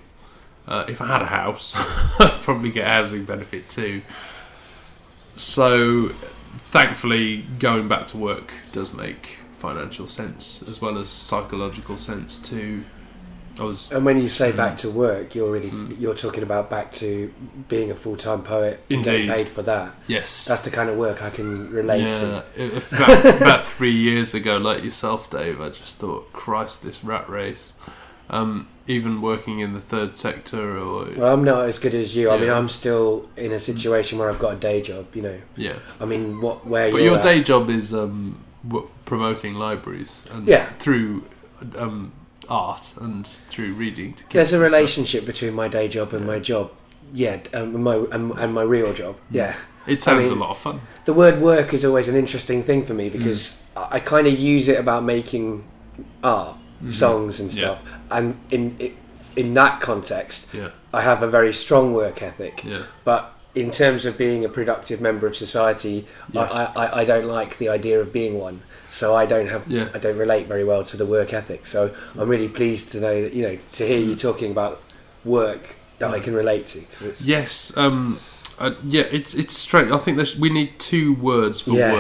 Uh, 0.67 0.85
if 0.89 1.01
I 1.01 1.07
had 1.07 1.23
a 1.23 1.27
house 1.27 1.75
I'd 2.21 2.41
probably 2.43 2.71
get 2.71 2.87
housing 2.87 3.25
benefit 3.25 3.69
too 3.69 4.03
so 5.39 6.09
thankfully 6.71 7.45
going 7.59 7.89
back 7.89 8.07
to 8.09 8.17
work 8.19 8.53
does 8.73 8.93
make 8.93 9.39
financial 9.59 10.07
sense 10.07 10.63
as 10.69 10.81
well 10.81 10.99
as 10.99 11.09
psychological 11.09 11.97
sense 11.97 12.37
too 12.37 12.85
I 13.59 13.65
was 13.65 13.91
And 13.91 14.05
when 14.05 14.19
you 14.23 14.29
say 14.29 14.53
back 14.53 14.75
Mm. 14.75 14.79
to 14.83 14.91
work, 14.91 15.35
you're 15.35 15.51
really 15.51 15.71
Mm. 15.71 16.01
you're 16.01 16.15
talking 16.15 16.45
about 16.45 16.71
back 16.71 16.93
to 17.03 17.33
being 17.69 17.91
a 17.91 17.95
full 17.97 18.15
time 18.17 18.43
poet 18.43 18.79
and 18.89 18.99
Indeed. 18.99 19.27
getting 19.27 19.31
paid 19.45 19.49
for 19.49 19.63
that. 19.63 19.95
yes 20.07 20.45
That's 20.45 20.63
the 20.63 20.71
kind 20.71 20.89
of 20.89 20.97
work 20.97 21.23
I 21.23 21.31
can 21.31 21.69
relate 21.73 22.03
yeah, 22.03 22.43
to. 22.57 22.77
about, 22.77 23.37
about 23.43 23.67
three 23.67 23.91
years 23.91 24.33
ago, 24.33 24.59
like 24.59 24.85
yourself, 24.85 25.29
Dave, 25.29 25.61
I 25.61 25.71
just 25.71 25.97
thought, 25.99 26.33
Christ, 26.33 26.85
this 26.85 27.03
rat 27.03 27.29
race. 27.29 27.73
Um, 28.31 28.69
even 28.89 29.21
working 29.21 29.61
in 29.61 29.75
the 29.75 29.81
third 29.81 30.13
sector, 30.13 30.79
or 30.79 31.09
Well, 31.17 31.33
I'm 31.35 31.45
not 31.45 31.67
as 31.69 31.79
good 31.79 31.95
as 31.95 32.17
you. 32.17 32.31
I 32.31 32.39
mean, 32.39 32.51
I'm 32.51 32.69
still 32.69 33.29
in 33.37 33.53
a 33.53 33.59
situation 33.59 34.19
where 34.19 34.29
I've 34.31 34.39
got 34.39 34.55
a 34.55 34.57
day 34.57 34.81
job. 34.83 35.15
You 35.15 35.23
know, 35.23 35.39
yeah, 35.57 35.75
I 36.01 36.05
mean, 36.07 36.41
what 36.41 36.67
where 36.67 36.91
but 36.91 37.03
your 37.03 37.19
at- 37.19 37.23
day 37.23 37.43
job 37.43 37.69
is 37.71 37.93
um, 37.95 38.39
w- 38.67 38.89
promoting 39.05 39.55
libraries 39.55 40.25
and 40.33 40.47
Yeah. 40.49 40.71
through 40.73 41.25
um, 41.77 42.13
art 42.49 42.95
and 43.01 43.27
through 43.27 43.75
reading 43.75 44.15
to 44.15 44.25
kids. 44.25 44.33
There's 44.51 44.53
a 44.55 44.61
relationship 44.61 45.27
between 45.27 45.55
my 45.55 45.69
day 45.69 45.87
job 45.89 46.13
and 46.15 46.27
my 46.27 46.39
job. 46.39 46.71
Yeah, 47.13 47.39
um, 47.55 47.83
my 47.83 47.97
and, 48.11 48.33
and 48.33 48.53
my 48.55 48.63
real 48.63 48.93
job. 48.93 49.17
Yeah, 49.31 49.55
It 49.87 50.03
sounds 50.03 50.29
mean- 50.31 50.39
a 50.39 50.41
lot 50.41 50.51
of 50.51 50.59
fun. 50.59 50.81
the 51.05 51.13
word 51.13 51.41
work 51.41 51.73
is 51.75 51.85
always 51.85 52.09
an 52.09 52.17
interesting 52.17 52.63
thing 52.63 52.83
for 52.85 52.95
me 52.95 53.09
because 53.11 53.61
Mm. 53.77 53.83
I, 53.93 53.97
I 53.97 54.01
kind 54.01 54.27
of 54.27 54.39
use 54.39 54.69
it 54.69 54.79
about 54.79 55.05
making 55.05 55.65
art, 56.23 56.57
Mhm. 56.83 56.93
songs 56.93 57.41
and 57.41 57.53
Yeah. 57.53 57.61
stuff, 57.65 57.83
and 58.11 58.37
in 58.51 58.77
in 59.37 59.55
that 59.55 59.81
context, 59.81 60.49
Yeah, 60.53 60.69
I 60.93 61.03
have 61.03 61.23
a 61.23 61.29
very 61.29 61.53
strong 61.53 61.93
work 61.95 62.23
ethic. 62.23 62.65
yeah, 62.65 62.83
But 63.05 63.33
in 63.55 63.71
terms 63.71 64.05
of 64.05 64.19
being 64.19 64.45
a 64.45 64.49
productive 64.49 65.01
member 65.01 65.27
of 65.29 65.37
society, 65.37 66.07
Yes. 66.33 66.53
I, 66.53 66.65
I, 66.77 67.01
I 67.01 67.05
don't 67.05 67.27
like 67.29 67.59
the 67.59 67.69
idea 67.69 68.01
of 68.01 68.13
being 68.13 68.39
one. 68.39 68.63
So 68.91 69.15
I 69.15 69.27
don't 69.27 69.49
have 69.49 69.63
Yeah. 69.69 69.89
I 69.95 69.99
don't 69.99 70.17
relate 70.19 70.47
very 70.49 70.65
well 70.65 70.83
to 70.85 70.97
the 70.97 71.07
work 71.07 71.33
ethic. 71.33 71.67
So 71.67 71.91
I'm 72.19 72.29
really 72.29 72.49
pleased 72.49 72.91
to 72.93 73.01
know 73.01 73.23
that 73.23 73.33
you 73.35 73.43
know 73.47 73.59
to 73.79 73.87
hear 73.87 73.99
you 73.99 74.15
Mm. 74.17 74.21
talking 74.21 74.51
about 74.51 74.81
work 75.25 75.77
that 76.01 76.11
I 76.15 76.21
can 76.21 76.35
relate 76.35 76.67
to. 76.69 76.81
yes. 77.21 77.73
Um, 77.77 78.19
uh, 78.59 78.75
yeah, 78.85 79.05
it's 79.11 79.35
it's 79.35 79.57
straight. 79.57 79.93
I 79.93 79.99
think 79.99 80.17
there's, 80.17 80.37
we 80.37 80.51
need 80.51 80.79
two 80.79 81.15
words 81.15 81.61
for 81.61 81.73
yes, 81.73 81.93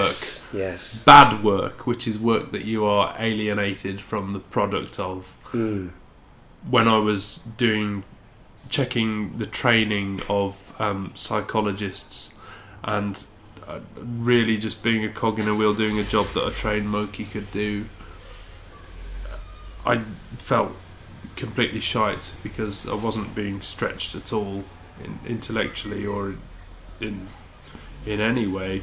work. 0.52 0.60
yes, 0.60 1.02
bad 1.04 1.42
work, 1.44 1.86
which 1.86 2.06
is 2.08 2.18
work 2.18 2.52
that 2.52 2.64
you 2.64 2.84
are 2.84 3.14
alienated 3.18 4.00
from 4.00 4.32
the 4.32 4.40
product 4.40 4.98
of. 4.98 5.36
mm. 5.52 5.90
When 6.68 6.88
I 6.88 6.98
was 6.98 7.38
doing 7.56 8.02
checking 8.68 9.38
the 9.38 9.46
training 9.46 10.20
of 10.28 10.74
um, 10.80 11.12
psychologists 11.14 12.34
and 12.82 13.24
uh, 13.66 13.80
really 13.96 14.56
just 14.56 14.82
being 14.82 15.04
a 15.04 15.08
cog 15.08 15.38
in 15.38 15.48
a 15.48 15.54
wheel, 15.54 15.72
doing 15.72 15.98
a 15.98 16.04
job 16.04 16.26
that 16.34 16.46
a 16.46 16.50
trained 16.50 16.88
monkey 16.90 17.24
could 17.24 17.50
do, 17.52 17.84
I 19.86 20.02
felt 20.38 20.72
completely 21.36 21.80
shite 21.80 22.34
because 22.42 22.88
I 22.88 22.94
wasn't 22.94 23.34
being 23.34 23.60
stretched 23.60 24.14
at 24.14 24.32
all 24.32 24.64
in, 25.02 25.20
intellectually 25.26 26.04
or 26.04 26.34
in 27.00 27.28
in 28.06 28.20
any 28.20 28.46
way. 28.46 28.82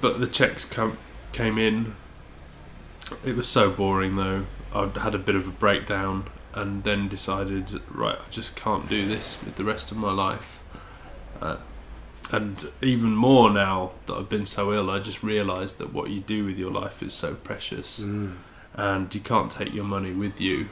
But 0.00 0.20
the 0.20 0.26
checks 0.26 0.64
come, 0.64 0.98
came 1.32 1.58
in. 1.58 1.94
It 3.24 3.36
was 3.36 3.48
so 3.48 3.70
boring 3.70 4.16
though. 4.16 4.46
I 4.74 4.88
had 4.98 5.14
a 5.14 5.18
bit 5.18 5.36
of 5.36 5.46
a 5.46 5.50
breakdown 5.52 6.28
and 6.54 6.84
then 6.84 7.08
decided, 7.08 7.80
right, 7.90 8.18
I 8.18 8.30
just 8.30 8.56
can't 8.56 8.88
do 8.88 9.06
this 9.06 9.42
with 9.44 9.56
the 9.56 9.64
rest 9.64 9.90
of 9.90 9.96
my 9.96 10.12
life. 10.12 10.62
Uh, 11.40 11.56
and 12.32 12.64
even 12.82 13.14
more 13.14 13.50
now 13.50 13.92
that 14.06 14.14
I've 14.14 14.28
been 14.28 14.46
so 14.46 14.72
ill, 14.72 14.90
I 14.90 14.98
just 14.98 15.22
realised 15.22 15.78
that 15.78 15.92
what 15.92 16.10
you 16.10 16.20
do 16.20 16.44
with 16.44 16.58
your 16.58 16.72
life 16.72 17.02
is 17.02 17.14
so 17.14 17.34
precious 17.34 18.02
Mm. 18.02 18.36
and 18.74 19.14
you 19.14 19.20
can't 19.20 19.50
take 19.50 19.72
your 19.72 19.84
money 19.84 20.12
with 20.12 20.40
you 20.40 20.68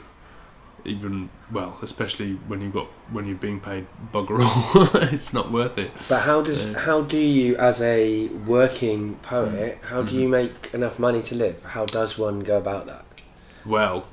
even 0.84 1.30
well 1.50 1.78
especially 1.82 2.34
when 2.48 2.60
you've 2.60 2.74
got 2.74 2.86
when 3.10 3.26
you're 3.26 3.36
being 3.36 3.58
paid 3.60 3.86
bugger 4.12 4.38
all 4.44 5.02
it's 5.14 5.32
not 5.32 5.50
worth 5.50 5.78
it 5.78 5.90
But 6.08 6.20
how 6.20 6.42
does 6.42 6.70
Yeah. 6.70 6.78
how 6.80 7.00
do 7.00 7.18
you 7.18 7.56
as 7.56 7.80
a 7.80 8.28
working 8.46 9.14
poet 9.22 9.78
how 9.90 10.02
do 10.02 10.14
Mhm. 10.14 10.20
you 10.20 10.28
make 10.28 10.70
enough 10.74 10.98
money 10.98 11.22
to 11.22 11.34
live? 11.34 11.62
How 11.64 11.84
does 11.86 12.18
one 12.18 12.40
go 12.40 12.56
about 12.58 12.86
that? 12.86 13.04
well 13.64 14.04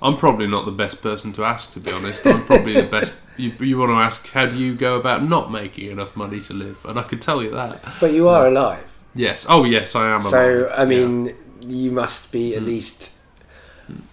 i'm 0.00 0.16
probably 0.16 0.46
not 0.46 0.64
the 0.64 0.72
best 0.84 1.02
person 1.02 1.32
to 1.32 1.44
ask 1.44 1.72
to 1.72 1.80
be 1.80 1.92
honest 1.92 2.26
i'm 2.26 2.42
probably 2.46 2.72
the 2.80 2.88
best 2.98 3.12
you, 3.36 3.52
you 3.60 3.76
want 3.76 3.90
to 3.90 3.96
ask 3.96 4.28
how 4.30 4.46
do 4.46 4.56
you 4.56 4.74
go 4.74 4.96
about 4.96 5.22
not 5.22 5.52
making 5.52 5.90
enough 5.90 6.16
money 6.16 6.40
to 6.40 6.54
live 6.54 6.82
and 6.88 6.98
i 6.98 7.02
could 7.02 7.20
tell 7.20 7.42
you 7.42 7.50
that 7.50 7.84
But 8.00 8.12
you 8.12 8.26
are 8.28 8.46
alive. 8.46 8.84
yes 9.14 9.44
oh 9.50 9.64
yes 9.64 9.94
i 9.94 10.08
am 10.08 10.22
So 10.22 10.30
alive. 10.30 10.72
I 10.78 10.84
mean, 10.86 11.34
you 11.66 11.90
must 11.90 12.32
be 12.32 12.54
at 12.56 12.62
Mm. 12.62 12.66
least 12.72 13.12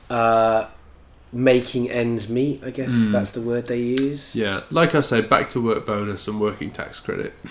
uh, 0.09 0.65
making 1.33 1.89
ends 1.91 2.29
meet. 2.29 2.63
I 2.63 2.69
guess 2.71 2.91
Mm. 2.91 3.11
that's 3.11 3.31
the 3.31 3.41
word 3.41 3.67
they 3.67 3.81
use. 3.81 4.33
yeah. 4.35 4.61
like 4.71 4.95
i 4.95 5.01
say 5.01 5.19
back 5.21 5.49
to 5.49 5.61
work 5.61 5.85
bonus 5.85 6.27
and 6.27 6.39
working 6.39 6.71
tax 6.71 6.99
credit 6.99 7.33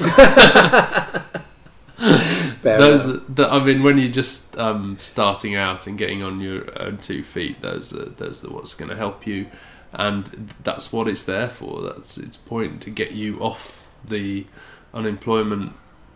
those 2.62 3.08
are, 3.08 3.16
the, 3.28 3.48
I 3.50 3.62
mean, 3.62 3.82
when 3.82 3.96
you're 3.98 4.10
just 4.10 4.56
um, 4.58 4.98
starting 4.98 5.54
out 5.54 5.86
and 5.86 5.96
getting 5.96 6.22
on 6.22 6.40
your 6.40 6.64
own 6.80 6.98
two 6.98 7.22
feet, 7.22 7.60
those 7.60 7.92
are 7.94 8.06
those 8.06 8.44
are 8.44 8.50
what's 8.50 8.74
going 8.74 8.88
to 8.90 8.96
help 8.96 9.26
you, 9.26 9.46
and 9.92 10.52
that's 10.62 10.92
what 10.92 11.08
it's 11.08 11.22
there 11.22 11.48
for. 11.48 11.80
That's 11.82 12.18
its 12.18 12.36
point 12.36 12.82
to 12.82 12.90
get 12.90 13.12
you 13.12 13.38
off 13.40 13.86
the 14.04 14.46
unemployment 14.92 15.72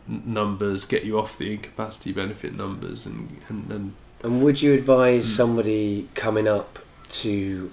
numbers, 0.06 0.84
get 0.86 1.04
you 1.04 1.18
off 1.18 1.38
the 1.38 1.52
incapacity 1.52 2.12
benefit 2.12 2.54
numbers, 2.54 3.06
and 3.06 3.38
and, 3.48 3.70
and 3.70 3.92
And 4.22 4.42
would 4.42 4.60
you 4.60 4.74
advise 4.74 5.24
Mm. 5.26 5.36
somebody 5.36 6.08
coming 6.14 6.46
up 6.48 6.78
to 7.10 7.70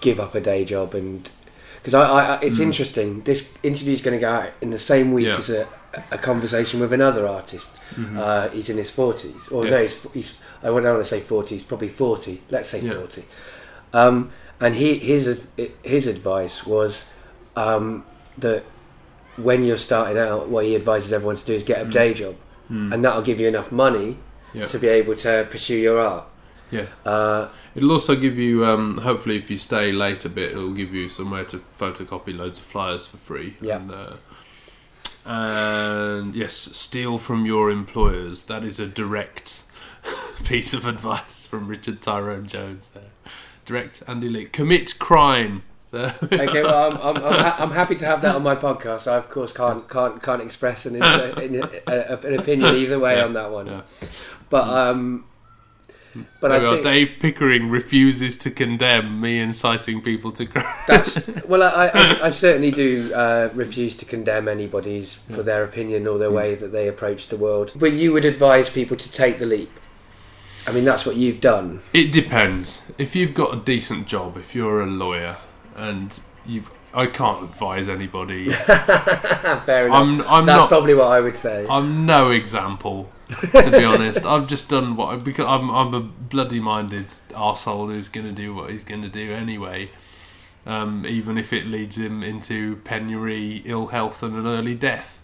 give 0.00 0.20
up 0.20 0.34
a 0.34 0.40
day 0.40 0.64
job 0.64 0.94
and 0.94 1.30
because 1.76 1.94
I, 1.94 2.02
I, 2.36 2.40
it's 2.40 2.58
Mm. 2.58 2.62
interesting. 2.64 3.20
This 3.22 3.56
interview 3.62 3.92
is 3.92 4.00
going 4.02 4.16
to 4.16 4.20
go 4.20 4.30
out 4.30 4.50
in 4.62 4.70
the 4.70 4.78
same 4.78 5.12
week 5.12 5.26
Yeah. 5.26 5.36
as 5.36 5.50
a, 5.50 5.66
a 6.10 6.16
conversation 6.18 6.80
with 6.80 6.92
another 6.94 7.26
artist. 7.26 7.70
Mhm. 7.94 8.16
Uh, 8.18 8.48
he's 8.48 8.70
in 8.70 8.78
his 8.78 8.90
forties, 8.90 9.48
or 9.48 9.64
Yeah. 9.64 9.70
no, 9.72 9.82
he's, 9.82 10.02
he's 10.14 10.40
I 10.62 10.66
don't 10.66 10.82
want 10.82 10.98
to 11.00 11.04
say 11.04 11.20
forties, 11.20 11.62
probably 11.62 11.88
forty. 11.88 12.40
Let's 12.50 12.68
say 12.70 12.80
Yeah. 12.80 12.94
forty. 12.94 13.24
Um, 13.92 14.30
and 14.60 14.76
he 14.76 14.98
his 14.98 15.46
his 15.82 16.06
advice 16.06 16.66
was 16.66 17.04
um, 17.56 18.04
that 18.38 18.62
when 19.36 19.62
you're 19.64 19.76
starting 19.76 20.16
out, 20.18 20.48
what 20.48 20.64
he 20.64 20.74
advises 20.74 21.12
everyone 21.12 21.36
to 21.36 21.44
do 21.44 21.52
is 21.54 21.62
get 21.64 21.82
a 21.82 21.84
Mm. 21.84 21.92
day 21.92 22.14
job, 22.14 22.34
Mm. 22.72 22.94
and 22.94 23.04
that'll 23.04 23.22
give 23.22 23.38
you 23.40 23.46
enough 23.48 23.70
money 23.70 24.16
to 24.68 24.78
be 24.78 24.88
able 24.88 25.16
to 25.16 25.46
pursue 25.50 25.76
your 25.76 26.00
art. 26.00 26.24
Yeah. 26.74 26.86
Uh, 27.10 27.48
It'll 27.74 27.92
also 27.92 28.14
give 28.16 28.36
you, 28.38 28.64
um, 28.66 28.98
hopefully, 28.98 29.36
if 29.36 29.50
you 29.50 29.56
stay 29.56 29.92
late 29.92 30.24
a 30.24 30.28
bit, 30.28 30.52
it'll 30.52 30.72
give 30.74 30.92
you 30.94 31.08
somewhere 31.08 31.44
to 31.46 31.58
photocopy 31.58 32.36
loads 32.36 32.58
of 32.58 32.64
flyers 32.64 33.06
for 33.06 33.16
free. 33.16 33.56
Yeah. 33.60 33.76
And, 33.76 33.90
uh, 33.90 34.12
and 35.26 36.34
yes, 36.36 36.54
steal 36.54 37.18
from 37.18 37.46
your 37.46 37.70
employers. 37.70 38.44
That 38.44 38.64
is 38.64 38.78
a 38.78 38.86
direct 38.86 39.64
piece 40.44 40.74
of 40.74 40.86
advice 40.86 41.46
from 41.46 41.66
Richard 41.68 42.02
Tyrone 42.02 42.46
Jones 42.46 42.90
there. 42.94 43.10
Direct 43.64 44.02
and 44.06 44.22
elite. 44.22 44.52
Commit 44.52 44.98
crime. 44.98 45.62
Okay, 45.94 46.60
well, 46.64 46.90
I'm, 46.90 47.16
I'm, 47.16 47.24
I'm, 47.24 47.32
ha- 47.38 47.56
I'm 47.60 47.70
happy 47.70 47.94
to 47.94 48.04
have 48.04 48.20
that 48.22 48.34
on 48.34 48.42
my 48.42 48.56
podcast. 48.56 49.06
I, 49.06 49.14
of 49.16 49.28
course, 49.28 49.52
can't 49.52 49.88
can't 49.88 50.20
can't 50.20 50.42
express 50.42 50.86
an, 50.86 51.00
an, 51.00 51.04
an 51.86 52.34
opinion 52.40 52.74
either 52.74 52.98
way 52.98 53.14
Yeah, 53.16 53.24
on 53.26 53.32
that 53.34 53.52
one. 53.52 53.68
yeah. 53.68 53.82
But 54.50 54.66
um, 54.68 55.24
but 56.40 56.52
I 56.52 56.60
think 56.60 56.82
Dave 56.82 57.12
Pickering 57.20 57.68
refuses 57.70 58.36
to 58.38 58.50
condemn 58.50 59.20
me 59.20 59.38
inciting 59.40 60.00
people 60.00 60.30
to 60.32 60.46
crime. 60.46 60.64
that's 60.86 61.26
well, 61.46 61.62
I, 61.62 61.90
I, 61.92 62.26
I 62.26 62.30
certainly 62.30 62.70
do 62.70 63.12
uh, 63.14 63.50
refuse 63.54 63.96
to 63.96 64.04
condemn 64.04 64.48
anybody's 64.48 65.14
for 65.14 65.42
Mm. 65.42 65.44
their 65.44 65.64
opinion 65.64 66.06
or 66.06 66.18
their 66.18 66.30
way 66.30 66.54
that 66.54 66.72
they 66.72 66.88
approach 66.88 67.28
the 67.28 67.36
world. 67.36 67.72
But 67.76 67.92
you 67.92 68.12
would 68.12 68.24
advise 68.24 68.70
people 68.70 68.96
to 68.96 69.10
take 69.12 69.38
the 69.38 69.46
leap. 69.46 69.70
I 70.66 70.72
mean, 70.72 70.84
that's 70.84 71.04
what 71.04 71.16
you've 71.16 71.40
done. 71.40 71.80
It 71.92 72.10
depends. 72.12 72.84
If 72.96 73.14
you've 73.14 73.34
got 73.34 73.52
a 73.54 73.60
decent 73.60 74.06
job, 74.06 74.36
if 74.38 74.54
you're 74.54 74.80
a 74.82 74.86
lawyer, 74.86 75.36
and 75.76 76.18
you've 76.46 76.70
I 76.94 77.06
can't 77.06 77.42
advise 77.42 77.88
anybody. 77.88 78.50
Fair 78.52 79.86
enough. 79.88 79.98
I'm, 80.00 80.22
I'm 80.22 80.46
that's 80.46 80.60
not. 80.60 80.68
probably 80.68 80.94
what 80.94 81.08
I 81.08 81.20
would 81.20 81.36
say. 81.36 81.66
I'm 81.68 82.06
no 82.06 82.30
example, 82.30 83.10
to 83.28 83.70
be 83.70 83.84
honest. 83.84 84.24
I've 84.26 84.46
just 84.46 84.68
done 84.68 84.96
what 84.96 85.14
I- 85.14 85.16
because 85.16 85.46
I'm 85.46 85.70
I'm 85.70 85.94
a 85.94 86.00
bloody 86.00 86.60
minded 86.60 87.06
arsehole 87.30 87.92
who's 87.92 88.08
going 88.08 88.26
to 88.26 88.32
do 88.32 88.54
what 88.54 88.70
he's 88.70 88.84
going 88.84 89.02
to 89.02 89.08
do 89.08 89.32
anyway, 89.32 89.90
um, 90.66 91.04
even 91.06 91.38
if 91.38 91.52
it 91.52 91.66
leads 91.66 91.96
him 91.98 92.22
into 92.22 92.76
penury, 92.84 93.62
ill 93.64 93.86
health, 93.86 94.22
and 94.22 94.34
an 94.36 94.46
early 94.46 94.74
death. 94.74 95.22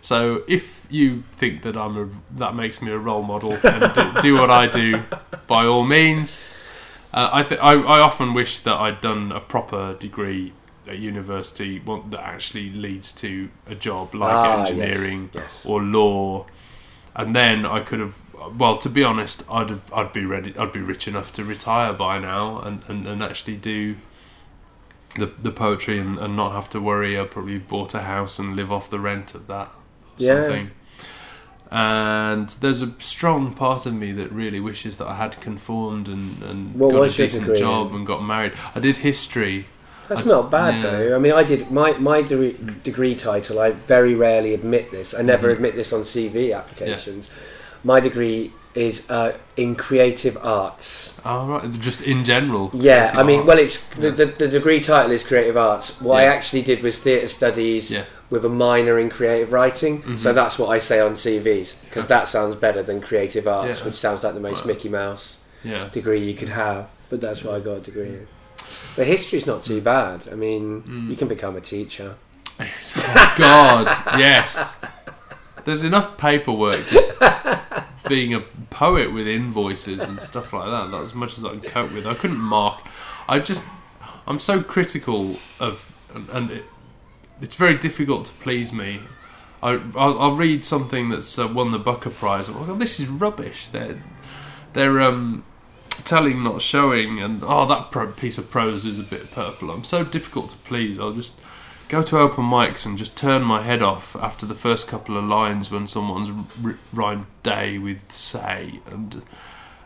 So 0.00 0.42
if 0.48 0.86
you 0.90 1.22
think 1.32 1.62
that 1.62 1.76
I'm 1.76 1.96
a 1.96 2.08
that 2.38 2.54
makes 2.54 2.82
me 2.82 2.90
a 2.90 2.98
role 2.98 3.22
model 3.22 3.52
and 3.64 3.94
do, 3.94 4.22
do 4.22 4.34
what 4.34 4.50
I 4.50 4.66
do, 4.66 5.02
by 5.46 5.64
all 5.64 5.84
means. 5.84 6.54
Uh, 7.14 7.28
I, 7.30 7.42
th- 7.42 7.60
I 7.60 7.74
I 7.74 8.00
often 8.00 8.32
wish 8.32 8.60
that 8.60 8.74
I'd 8.74 9.00
done 9.02 9.32
a 9.32 9.40
proper 9.40 9.94
degree 9.94 10.54
at 10.88 10.98
university, 10.98 11.78
one 11.78 12.08
that 12.10 12.20
actually 12.22 12.70
leads 12.70 13.12
to 13.12 13.50
a 13.66 13.74
job 13.74 14.14
like 14.14 14.32
Ah, 14.32 14.58
yes, 14.60 14.70
engineering 14.70 15.30
yes. 15.34 15.64
or 15.66 15.82
law, 15.82 16.46
and 17.14 17.34
then 17.34 17.64
I 17.66 17.80
could 17.80 18.00
have. 18.00 18.18
Well, 18.58 18.76
to 18.78 18.88
be 18.88 19.04
honest, 19.04 19.44
I'd 19.50 19.70
have, 19.70 19.92
I'd 19.92 20.12
be 20.12 20.24
ready. 20.24 20.56
I'd 20.58 20.72
be 20.72 20.80
rich 20.80 21.06
enough 21.06 21.32
to 21.34 21.44
retire 21.44 21.92
by 21.92 22.18
now 22.18 22.58
and, 22.58 22.84
and, 22.88 23.06
and 23.06 23.22
actually 23.22 23.56
do 23.56 23.94
the 25.16 25.26
the 25.26 25.52
poetry 25.52 25.98
and, 25.98 26.18
and 26.18 26.34
not 26.36 26.52
have 26.52 26.68
to 26.70 26.80
worry. 26.80 27.18
I 27.20 27.24
probably 27.24 27.58
bought 27.58 27.94
a 27.94 28.00
house 28.02 28.38
and 28.38 28.56
live 28.56 28.72
off 28.72 28.90
the 28.90 28.98
rent 28.98 29.34
of 29.34 29.46
that. 29.46 29.68
Or 29.68 29.72
Yeah. 30.16 30.44
Something. 30.44 30.70
And 31.70 32.48
there's 32.60 32.82
a 32.82 32.92
strong 33.00 33.54
part 33.54 33.86
of 33.86 33.94
me 33.94 34.12
that 34.12 34.30
really 34.30 34.60
wishes 34.60 34.98
that 34.98 35.06
I 35.06 35.14
had 35.14 35.40
conformed 35.40 36.06
and, 36.06 36.42
and 36.42 36.74
What 36.74 36.92
got 36.92 37.02
a 37.08 37.16
decent 37.16 37.56
job 37.56 37.90
in? 37.92 37.98
and 37.98 38.06
got 38.06 38.22
married. 38.22 38.52
I 38.74 38.80
did 38.80 38.98
history. 38.98 39.66
That's 40.14 40.26
I- 40.26 40.30
not 40.30 40.50
bad 40.50 40.74
yeah. 40.76 40.82
though. 40.90 41.16
I 41.16 41.18
mean, 41.18 41.32
I 41.32 41.42
did 41.44 41.70
my 41.70 41.92
my 41.98 42.22
de- 42.22 42.52
degree 42.84 43.14
title. 43.14 43.58
I 43.60 43.70
very 43.70 44.14
rarely 44.14 44.54
admit 44.54 44.90
this. 44.90 45.14
I 45.14 45.22
never 45.22 45.48
Mhm. 45.48 45.52
admit 45.54 45.74
this 45.76 45.92
on 45.92 46.04
CV 46.04 46.52
applications. 46.52 47.30
My 47.84 47.98
degree 48.00 48.52
is 48.74 49.08
uh, 49.10 49.32
in 49.56 49.74
creative 49.74 50.38
arts. 50.42 51.14
Oh, 51.26 51.46
right. 51.46 51.70
Just 51.78 52.00
in 52.02 52.24
general. 52.24 52.70
Yeah, 52.72 53.10
I 53.14 53.22
mean, 53.22 53.44
well, 53.44 53.58
arts. 53.58 53.64
it's 53.64 54.00
the, 54.00 54.10
the, 54.10 54.26
the 54.26 54.48
degree 54.48 54.80
title 54.80 55.10
is 55.12 55.22
creative 55.26 55.58
arts. 55.58 56.00
What 56.00 56.20
I 56.20 56.24
actually 56.24 56.62
did 56.62 56.82
was 56.82 56.98
theatre 56.98 57.28
studies 57.28 57.90
Yeah. 57.90 58.04
with 58.30 58.46
a 58.46 58.48
minor 58.48 58.98
in 58.98 59.10
creative 59.10 59.52
writing. 59.52 60.02
So 60.16 60.30
Mhm. 60.32 60.34
that's 60.34 60.58
what 60.58 60.68
I 60.70 60.78
say 60.78 61.00
on 61.00 61.16
CVs 61.16 61.74
because 61.84 62.06
that 62.06 62.28
sounds 62.28 62.56
better 62.56 62.82
than 62.82 63.02
creative 63.02 63.46
arts, 63.46 63.80
Yeah. 63.80 63.84
which 63.86 63.96
sounds 63.96 64.24
like 64.24 64.32
the 64.32 64.40
most 64.40 64.60
Well. 64.64 64.68
Mickey 64.68 64.88
Mouse 64.88 65.38
Yeah. 65.62 65.88
degree 65.92 66.24
you 66.24 66.34
could 66.34 66.48
have. 66.50 66.86
But 67.10 67.20
that's 67.20 67.44
what 67.44 67.54
I 67.56 67.60
got 67.60 67.76
a 67.76 67.80
degree 67.80 68.06
in. 68.06 68.26
But 68.96 69.06
history's 69.06 69.46
not 69.46 69.62
too 69.62 69.80
bad. 69.80 70.28
I 70.30 70.34
mean, 70.34 70.82
Mm. 70.82 71.08
you 71.10 71.16
can 71.16 71.28
become 71.28 71.56
a 71.56 71.60
teacher. 71.60 72.16
Oh 72.98 73.34
God, 73.38 74.18
yes. 74.18 74.78
There's 75.64 75.84
enough 75.84 76.16
paperwork 76.18 76.86
just 76.88 77.12
being 78.08 78.34
a 78.34 78.40
poet 78.70 79.12
with 79.12 79.26
invoices 79.26 80.02
and 80.02 80.20
stuff 80.20 80.52
like 80.52 80.66
that. 80.66 80.90
That's 80.90 81.10
as 81.10 81.14
much 81.14 81.38
as 81.38 81.44
I 81.44 81.50
can 81.50 81.60
cope 81.62 81.92
with. 81.92 82.06
I 82.06 82.14
couldn't 82.14 82.38
mark. 82.40 82.82
I 83.28 83.38
just, 83.38 83.64
I'm 84.26 84.38
so 84.38 84.60
critical 84.62 85.36
of, 85.60 85.94
and, 86.14 86.28
and 86.30 86.50
it, 86.50 86.64
it's 87.40 87.54
very 87.54 87.76
difficult 87.78 88.26
to 88.26 88.32
please 88.34 88.72
me. 88.72 89.00
I, 89.62 89.80
I'll, 89.96 90.18
I'll 90.20 90.36
read 90.36 90.64
something 90.64 91.08
that's 91.10 91.38
uh, 91.38 91.46
won 91.48 91.70
the 91.70 91.78
Booker 91.78 92.10
Prize. 92.10 92.48
and, 92.48 92.56
Oh, 92.58 92.74
this 92.74 92.98
is 93.00 93.08
rubbish. 93.08 93.68
They're, 93.68 94.02
they're 94.72 95.00
um, 95.00 95.44
telling, 96.04 96.42
not 96.42 96.60
showing, 96.62 97.20
and 97.20 97.42
oh, 97.44 97.66
that 97.66 97.90
pro- 97.90 98.12
piece 98.12 98.38
of 98.38 98.50
prose 98.50 98.84
is 98.86 98.98
a 98.98 99.02
bit 99.02 99.30
purple. 99.30 99.70
I'm 99.70 99.84
so 99.84 100.04
difficult 100.04 100.50
to 100.50 100.56
please. 100.58 100.98
I'll 100.98 101.12
just 101.12 101.40
go 101.88 102.02
to 102.02 102.18
open 102.18 102.44
mics 102.44 102.86
and 102.86 102.96
just 102.96 103.16
turn 103.16 103.42
my 103.42 103.60
head 103.62 103.82
off 103.82 104.16
after 104.16 104.46
the 104.46 104.54
first 104.54 104.88
couple 104.88 105.16
of 105.16 105.24
lines 105.24 105.70
when 105.70 105.86
someone's 105.86 106.30
r- 106.64 106.76
rhymed 106.92 107.26
day 107.42 107.76
with 107.76 108.10
say 108.10 108.80
and 108.86 109.22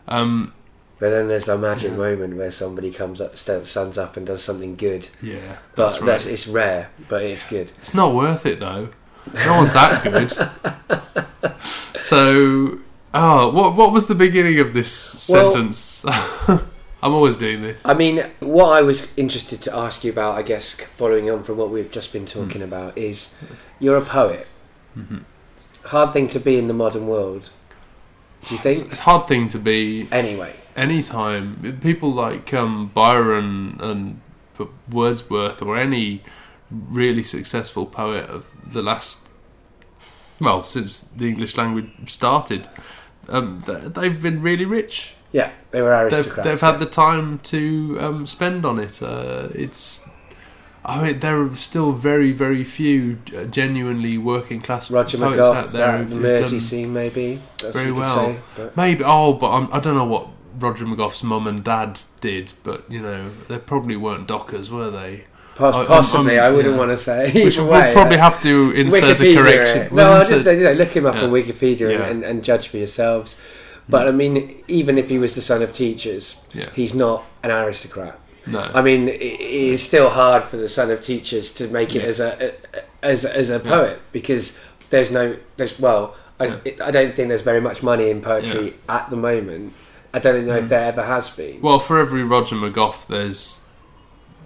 um 0.07 0.53
But 0.99 1.09
then 1.09 1.27
there's 1.27 1.45
the 1.45 1.57
magic 1.57 1.91
moment 1.93 2.37
where 2.37 2.49
somebody 2.51 2.91
comes 2.93 3.19
up, 3.19 3.35
stands 3.35 3.97
up, 3.97 4.15
and 4.15 4.25
does 4.25 4.41
something 4.41 4.77
good. 4.77 5.09
yeah 5.21 5.57
But 5.75 5.83
that's 5.89 5.97
that's, 5.99 6.25
right 6.25 6.33
it's 6.33 6.47
rare, 6.47 6.89
but 7.09 7.23
it's 7.23 7.43
good. 7.49 7.73
it's 7.81 7.93
not 7.93 8.15
worth 8.15 8.45
it 8.45 8.61
though 8.61 8.89
no 9.45 9.57
one's 9.57 9.73
that 9.73 10.01
good 10.03 10.31
so 12.01 12.79
oh 13.19 13.49
what 13.49 13.75
what 13.75 13.91
was 13.91 14.07
the 14.07 14.15
beginning 14.15 14.59
of 14.59 14.73
this 14.73 15.29
Well- 15.29 15.51
sentence 15.51 16.05
I'm 17.03 17.13
always 17.13 17.37
doing 17.37 17.61
this 17.61 17.85
I 17.85 17.93
mean, 17.93 18.25
what 18.39 18.69
I 18.77 18.81
was 18.81 19.11
interested 19.17 19.61
to 19.61 19.75
ask 19.75 20.03
you 20.03 20.11
about, 20.11 20.35
I 20.35 20.41
guess, 20.41 20.73
following 20.95 21.29
on 21.29 21.43
from 21.43 21.57
what 21.57 21.69
we've 21.69 21.91
just 21.91 22.11
been 22.11 22.25
talking 22.25 22.63
about, 22.63 22.97
is 22.97 23.35
you're 23.79 23.97
a 23.97 24.01
poet. 24.01 24.47
Mhm. 24.97 25.21
Hard 25.85 26.11
thing 26.13 26.27
to 26.29 26.39
be 26.39 26.57
in 26.57 26.67
the 26.67 26.73
modern 26.73 27.05
world. 27.07 27.51
Do 28.45 28.55
you 28.55 28.59
think? 28.59 28.91
it's 28.91 28.99
a 28.99 29.03
hard 29.03 29.27
thing 29.27 29.47
to 29.49 29.59
be 29.59 30.07
Anyway, 30.11 30.55
anytime 30.75 31.77
people 31.81 32.11
like 32.11 32.51
um, 32.53 32.87
Byron 32.95 33.77
and 33.79 34.19
Wordsworth 34.91 35.61
or 35.61 35.77
any 35.77 36.23
really 36.71 37.23
successful 37.23 37.85
poet 37.85 38.25
of 38.27 38.47
the 38.73 38.81
last 38.81 39.29
well 40.41 40.63
since 40.63 40.99
the 40.99 41.27
English 41.27 41.57
language 41.57 41.89
started 42.07 42.67
um, 43.29 43.59
they've 43.59 44.21
been 44.21 44.41
really 44.41 44.65
rich 44.65 45.15
yeah, 45.33 45.51
they 45.71 45.81
were 45.81 46.09
they've, 46.09 46.35
they've 46.37 46.61
had 46.61 46.79
the 46.79 46.85
time 46.85 47.39
to 47.39 47.97
um, 47.99 48.25
spend 48.25 48.65
on 48.65 48.79
it 48.79 49.01
uh, 49.01 49.49
it's 49.53 50.09
I 50.87 51.03
mean, 51.03 51.19
there 51.19 51.41
are 51.41 51.53
still 51.55 51.91
very, 51.91 52.31
very 52.31 52.63
few 52.63 53.19
uh, 53.35 53.43
genuinely 53.43 54.17
working 54.17 54.61
class 54.61 54.89
Roger 54.89 55.17
poets 55.17 55.37
McGough, 55.37 55.55
out 55.55 55.71
there 55.73 56.03
the 56.05 56.15
Mersey 56.15 56.85
maybe. 56.85 57.41
That's 57.61 57.75
very 57.75 57.91
what 57.91 57.99
you 57.99 58.13
could 58.13 58.15
well. 58.15 58.33
Say, 58.33 58.39
but 58.55 58.77
Maybe. 58.77 59.03
Oh, 59.05 59.33
but 59.33 59.51
I'm, 59.51 59.73
I 59.73 59.81
don't 59.81 59.95
know 59.95 60.05
what 60.05 60.29
Roger 60.57 60.85
McGough's 60.85 61.23
mum 61.23 61.45
and 61.45 61.61
dad 61.61 61.99
did, 62.21 62.53
but 62.63 62.89
you 62.89 63.01
know 63.01 63.29
they 63.49 63.57
probably 63.59 63.97
weren't 63.97 64.27
dockers, 64.27 64.71
were 64.71 64.89
they? 64.89 65.25
I- 65.59 65.69
I'm- 65.69 65.85
possibly, 65.87 66.37
I'm- 66.39 66.53
I 66.53 66.55
wouldn't 66.55 66.73
yeah. 66.75 66.79
want 66.79 66.91
to 66.91 66.97
say. 66.97 67.31
Which 67.31 67.57
either 67.57 67.63
we'll 67.63 67.71
way, 67.81 67.93
probably 67.93 68.17
uh, 68.17 68.21
have 68.21 68.41
to 68.43 68.71
insert 68.71 69.03
Wikipedia 69.17 69.31
a 69.33 69.35
correction. 69.41 69.77
it. 69.83 69.91
No, 69.91 70.15
insert- 70.17 70.43
just 70.45 70.57
you 70.57 70.63
know 70.63 70.73
look 70.73 70.89
him 70.95 71.05
up 71.05 71.15
Yeah. 71.15 71.23
on 71.23 71.31
Wikipedia 71.31 71.91
Yeah. 71.91 72.05
and, 72.05 72.23
and 72.23 72.43
judge 72.43 72.67
for 72.67 72.77
yourselves. 72.77 73.35
But 73.89 74.07
I 74.07 74.11
mean, 74.11 74.63
even 74.67 74.97
if 74.97 75.07
he 75.09 75.17
was 75.17 75.33
the 75.35 75.41
son 75.41 75.61
of 75.61 75.71
teachers, 75.73 76.39
yeah. 76.53 76.69
he's 76.75 76.93
not 76.93 77.23
an 77.43 77.51
aristocrat. 77.51 78.19
No. 78.45 78.59
I 78.73 78.81
mean, 78.81 79.07
it, 79.07 79.21
it 79.21 79.39
is 79.41 79.81
still 79.81 80.09
hard 80.09 80.43
for 80.43 80.57
the 80.57 80.69
son 80.69 80.91
of 80.91 81.01
teachers 81.01 81.53
to 81.53 81.67
make 81.69 81.95
it 81.95 82.03
as 82.03 82.19
a 82.19 82.53
as 83.01 83.23
as 83.25 83.49
a 83.49 83.59
poet 83.59 83.99
because 84.11 84.59
there's 84.89 85.11
no 85.11 85.37
there's 85.57 85.79
well, 85.79 86.15
I, 86.39 86.47
it, 86.65 86.79
I 86.81 86.91
don't 86.91 87.15
think 87.15 87.29
there's 87.29 87.41
very 87.41 87.61
much 87.61 87.81
money 87.83 88.09
in 88.09 88.21
poetry 88.21 88.73
at 88.89 89.09
the 89.09 89.15
moment. 89.17 89.73
I 90.13 90.19
don't 90.19 90.45
know 90.47 90.59
Mm. 90.59 90.63
if 90.63 90.69
there 90.69 90.85
ever 90.85 91.03
has 91.03 91.29
been. 91.29 91.61
well, 91.61 91.79
for 91.79 91.99
every 91.99 92.23
Roger 92.23 92.55
McGough, 92.55 93.07
there's 93.07 93.61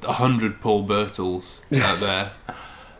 hundred 0.04 0.62
Paul 0.62 0.88
Birtills 0.88 1.62
out 1.82 2.00
there. 2.00 2.32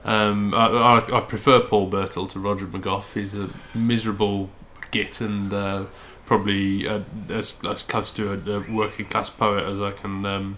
Um, 0.04 0.54
I, 0.54 0.68
I, 0.68 1.18
I 1.18 1.22
prefer 1.22 1.60
Paul 1.60 1.90
Birtill 1.90 2.30
to 2.30 2.40
Roger 2.40 2.66
McGough. 2.66 3.14
He's 3.14 3.34
a 3.34 3.50
miserable 3.76 4.50
git 4.90 5.22
and 5.22 5.54
uh, 5.54 5.86
probably 6.26 6.88
uh, 6.88 7.02
as, 7.30 7.60
as 7.66 7.84
close 7.84 8.12
to 8.14 8.34
a, 8.34 8.60
a 8.60 8.74
working 8.74 9.06
class 9.06 9.30
poet 9.30 9.66
as 9.66 9.82
I 9.82 9.92
can 9.92 10.26
um, 10.26 10.58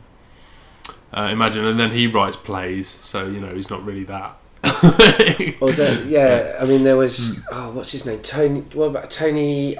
uh, 1.16 1.30
imagine. 1.32 1.66
And 1.66 1.80
then 1.80 1.92
he 1.92 2.08
writes 2.08 2.38
plays, 2.38 2.88
so 2.88 3.26
you 3.28 3.40
know 3.40 3.54
he's 3.54 3.70
not 3.70 3.84
really 3.84 4.04
that. 4.06 4.38
Although, 5.62 6.04
yeah, 6.08 6.58
I 6.60 6.65
mean, 6.65 6.84
there 6.84 6.97
was 6.97 7.39
oh, 7.52 7.71
what's 7.73 7.91
his 7.91 8.06
name? 8.06 8.21
Tony. 8.21 8.62
What 8.73 8.86
about 8.88 9.12
Tony 9.12 9.76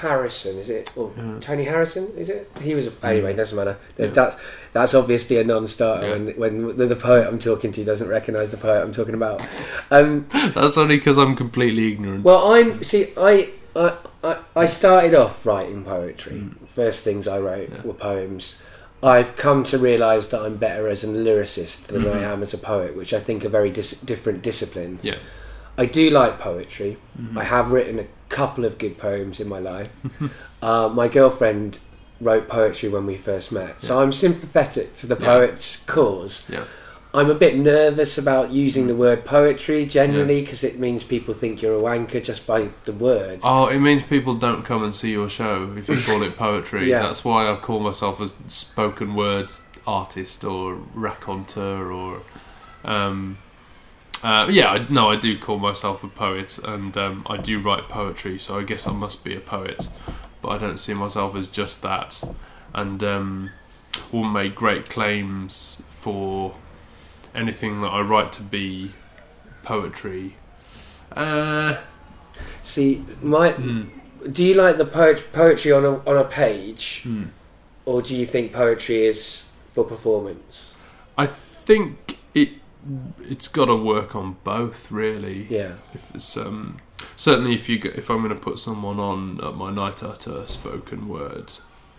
Harrison? 0.00 0.58
Is 0.58 0.70
it? 0.70 0.92
Or 0.96 1.12
Yeah. 1.16 1.38
Tony 1.40 1.64
Harrison? 1.64 2.08
Is 2.16 2.28
it? 2.28 2.50
He 2.60 2.74
was. 2.74 2.86
A, 2.88 3.06
anyway, 3.06 3.34
doesn't 3.34 3.56
matter. 3.56 3.76
Yeah. 3.96 4.06
That's 4.08 4.36
that's 4.72 4.94
obviously 4.94 5.38
a 5.38 5.44
non-starter 5.44 6.06
Yeah. 6.08 6.12
when 6.14 6.28
when 6.36 6.76
the, 6.76 6.86
the 6.86 6.96
poet 6.96 7.26
I'm 7.28 7.38
talking 7.38 7.72
to 7.72 7.84
doesn't 7.84 8.08
recognise 8.08 8.50
the 8.50 8.56
poet 8.56 8.82
I'm 8.82 8.92
talking 8.92 9.14
about. 9.14 9.46
Um, 9.90 10.26
That's 10.54 10.76
only 10.78 10.96
because 10.96 11.16
I'm 11.18 11.36
completely 11.36 11.92
ignorant. 11.92 12.24
well, 12.24 12.52
I'm 12.52 12.82
see, 12.82 13.12
I. 13.16 13.50
I, 13.76 13.92
I, 14.22 14.36
I 14.54 14.66
started 14.66 15.16
off 15.16 15.44
writing 15.44 15.82
poetry. 15.82 16.44
First 16.68 17.02
things 17.02 17.26
I 17.26 17.40
wrote 17.40 17.70
Mm. 17.70 17.84
Were 17.84 17.92
poems. 17.94 18.56
I've 19.04 19.36
come 19.36 19.64
to 19.64 19.76
realise 19.78 20.28
that 20.28 20.40
I'm 20.40 20.56
better 20.56 20.88
as 20.88 21.04
a 21.04 21.06
lyricist 21.08 21.86
than 21.88 22.06
I 22.06 22.16
Mhm. 22.20 22.22
am 22.32 22.42
as 22.42 22.54
a 22.54 22.58
poet, 22.58 22.96
which 22.96 23.12
I 23.12 23.20
think 23.20 23.44
are 23.44 23.48
very 23.50 23.70
dis- 23.70 24.00
different 24.00 24.42
disciplines. 24.42 25.00
yeah. 25.04 25.16
I 25.76 25.86
do 25.86 26.08
like 26.08 26.38
poetry. 26.38 26.96
Mhm. 27.20 27.36
I 27.36 27.44
have 27.44 27.72
written 27.72 27.98
a 27.98 28.06
couple 28.28 28.64
of 28.64 28.78
good 28.78 28.96
poems 28.96 29.40
in 29.40 29.48
my 29.48 29.58
life. 29.58 29.90
uh, 30.62 30.88
my 30.88 31.08
girlfriend 31.08 31.80
wrote 32.20 32.46
poetry 32.48 32.88
when 32.88 33.04
we 33.06 33.16
first 33.16 33.50
met, 33.52 33.82
so 33.82 34.00
I'm 34.00 34.12
sympathetic 34.12 34.94
to 34.96 35.06
the 35.08 35.16
Yeah. 35.20 35.26
poet's 35.26 35.78
cause. 35.86 36.44
Yeah. 36.48 36.64
I'm 37.14 37.30
a 37.30 37.34
bit 37.34 37.56
nervous 37.56 38.18
about 38.18 38.50
using 38.50 38.88
the 38.88 38.96
word 38.96 39.24
poetry 39.24 39.86
generally 39.86 40.40
because 40.40 40.64
it 40.64 40.80
means 40.80 41.04
people 41.04 41.32
think 41.32 41.62
you're 41.62 41.78
a 41.78 41.80
wanker 41.80 42.20
just 42.20 42.44
by 42.44 42.70
the 42.82 42.92
word. 42.92 43.38
Oh, 43.44 43.68
it 43.68 43.78
means 43.78 44.02
people 44.02 44.34
don't 44.34 44.64
come 44.64 44.82
and 44.82 44.92
see 44.92 45.12
your 45.12 45.28
show 45.28 45.72
if 45.76 45.88
you 45.88 45.96
call 45.96 46.24
it 46.24 46.36
poetry. 46.36 46.90
Yeah. 46.90 47.02
That's 47.02 47.24
why 47.24 47.48
I 47.48 47.54
call 47.54 47.78
myself 47.78 48.20
a 48.20 48.26
spoken 48.50 49.14
words 49.14 49.64
artist 49.86 50.42
or 50.42 50.74
raconteur 50.92 51.92
or. 51.92 52.22
Um, 52.84 53.38
uh, 54.24 54.48
yeah, 54.50 54.70
I, 54.70 54.86
no, 54.90 55.08
I 55.08 55.16
do 55.16 55.38
call 55.38 55.58
myself 55.58 56.02
a 56.02 56.08
poet 56.08 56.58
and 56.58 56.96
um, 56.96 57.22
I 57.26 57.36
do 57.36 57.60
write 57.60 57.88
poetry, 57.88 58.40
so 58.40 58.58
I 58.58 58.64
guess 58.64 58.88
I 58.88 58.92
must 58.92 59.22
be 59.22 59.36
a 59.36 59.40
poet. 59.40 59.88
But 60.42 60.48
I 60.48 60.58
don't 60.58 60.78
see 60.78 60.94
myself 60.94 61.36
as 61.36 61.46
just 61.46 61.80
that 61.82 62.24
and 62.74 63.04
um, 63.04 63.50
will 64.10 64.24
make 64.24 64.56
great 64.56 64.88
claims 64.88 65.80
for 65.90 66.56
anything 67.34 67.80
that 67.82 67.88
I 67.88 68.00
write 68.00 68.32
to 68.32 68.42
be 68.42 68.92
poetry. 69.62 70.36
Uh, 71.12 71.76
See, 72.62 73.04
my 73.22 73.50
hmm, 73.52 73.82
do 74.30 74.44
you 74.44 74.54
like 74.54 74.76
the 74.78 74.84
poet- 74.84 75.32
poetry 75.32 75.70
on 75.72 75.84
a 75.84 75.98
on 76.08 76.16
a 76.16 76.24
page, 76.24 77.02
hmm. 77.02 77.24
or 77.84 78.02
do 78.02 78.16
you 78.16 78.26
think 78.26 78.52
poetry 78.52 79.06
is 79.06 79.50
for 79.68 79.84
performance? 79.84 80.74
I 81.16 81.26
think 81.26 82.18
it 82.34 82.50
it's 83.20 83.48
got 83.48 83.66
to 83.66 83.76
work 83.76 84.16
on 84.16 84.36
both 84.44 84.90
really. 84.90 85.46
Yeah, 85.48 85.74
If 85.92 86.14
it's 86.14 86.36
um 86.36 86.80
certainly 87.16 87.54
if 87.54 87.68
you 87.68 87.78
go, 87.78 87.90
if 87.94 88.10
I'm 88.10 88.18
going 88.22 88.34
to 88.34 88.40
put 88.40 88.58
someone 88.58 88.98
on 88.98 89.40
at 89.44 89.54
my 89.54 89.70
night 89.70 90.02
utter 90.02 90.46
spoken 90.46 91.08
word 91.08 91.52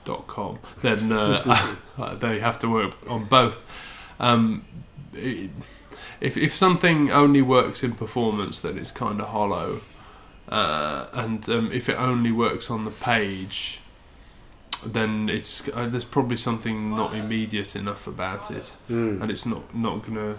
dot 0.04 0.28
com 0.28 0.60
then 0.82 1.12
uh, 1.12 1.76
they 2.20 2.40
have 2.40 2.60
to 2.60 2.70
work 2.70 2.94
on 3.08 3.26
both. 3.26 3.58
Um, 4.20 4.66
if 5.16 6.38
if 6.38 6.56
something 6.56 7.12
only 7.12 7.42
works 7.42 7.84
in 7.84 7.94
performance, 7.94 8.60
then 8.60 8.78
it's 8.78 8.92
kind 8.92 9.20
of 9.22 9.28
hollow. 9.30 9.82
Uh, 10.48 11.08
and 11.14 11.50
um, 11.50 11.72
if 11.72 11.90
it 11.90 11.98
only 11.98 12.32
works 12.32 12.70
on 12.70 12.86
the 12.86 12.92
page, 12.92 13.82
then 14.86 15.28
it's 15.30 15.68
uh, 15.70 15.88
there's 15.88 16.06
probably 16.06 16.38
something 16.38 16.92
not 16.96 17.16
immediate 17.16 17.76
enough 17.76 18.06
about 18.08 18.52
it 18.52 18.78
Mm. 18.90 19.22
and 19.22 19.32
it's 19.32 19.46
not 19.46 19.74
not 19.76 20.06
gonna. 20.06 20.36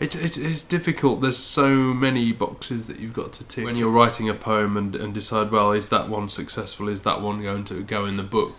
It's, 0.00 0.14
it's 0.14 0.38
it's 0.38 0.62
difficult. 0.62 1.20
There's 1.20 1.36
so 1.36 1.74
many 1.74 2.30
boxes 2.32 2.86
that 2.86 3.00
you've 3.00 3.14
got 3.14 3.32
to 3.32 3.44
tick 3.48 3.64
when 3.64 3.76
you're 3.76 3.90
writing 3.90 4.28
a 4.28 4.34
poem 4.34 4.76
and, 4.76 4.94
and 4.94 5.12
decide. 5.12 5.50
Well, 5.50 5.72
is 5.72 5.88
that 5.88 6.08
one 6.08 6.28
successful? 6.28 6.88
Is 6.88 7.02
that 7.02 7.20
one 7.20 7.42
going 7.42 7.64
to 7.64 7.82
go 7.82 8.06
in 8.06 8.14
the 8.16 8.22
book? 8.22 8.58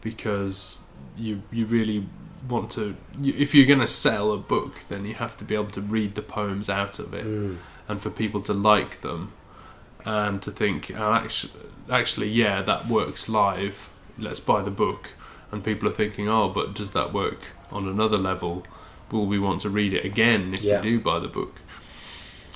Because 0.00 0.80
you 1.16 1.42
you 1.52 1.66
really 1.66 2.08
want 2.48 2.70
to. 2.72 2.96
If 3.22 3.54
you're 3.54 3.66
going 3.66 3.80
to 3.80 3.86
sell 3.86 4.32
a 4.32 4.36
book, 4.38 4.80
then 4.88 5.04
you 5.06 5.14
have 5.14 5.36
to 5.38 5.44
be 5.44 5.54
able 5.54 5.70
to 5.70 5.80
read 5.80 6.14
the 6.14 6.22
poems 6.22 6.68
out 6.70 6.98
of 6.98 7.12
it 7.14 7.24
Mm. 7.26 7.56
and 7.88 8.00
for 8.02 8.10
people 8.10 8.40
to 8.42 8.52
like 8.52 9.00
them 9.02 9.32
and 10.04 10.40
to 10.42 10.50
think 10.50 10.90
oh, 10.96 11.12
actually, 11.12 11.52
actually 11.90 12.28
yeah 12.28 12.62
that 12.62 12.86
works 12.88 13.28
live 13.28 13.90
let's 14.18 14.38
buy 14.40 14.62
the 14.62 14.70
book 14.70 15.10
and 15.50 15.64
people 15.64 15.88
are 15.88 15.92
thinking 15.92 16.28
oh 16.28 16.48
but 16.48 16.74
does 16.74 16.92
that 16.92 17.12
work 17.12 17.40
on 17.72 17.88
another 17.88 18.16
level 18.18 18.64
will 19.10 19.26
we 19.26 19.38
want 19.38 19.60
to 19.60 19.68
read 19.68 19.92
it 19.92 20.04
again 20.04 20.54
if 20.54 20.62
Yeah. 20.62 20.76
you 20.82 20.98
do 20.98 21.00
buy 21.00 21.18
the 21.18 21.28
book 21.28 21.56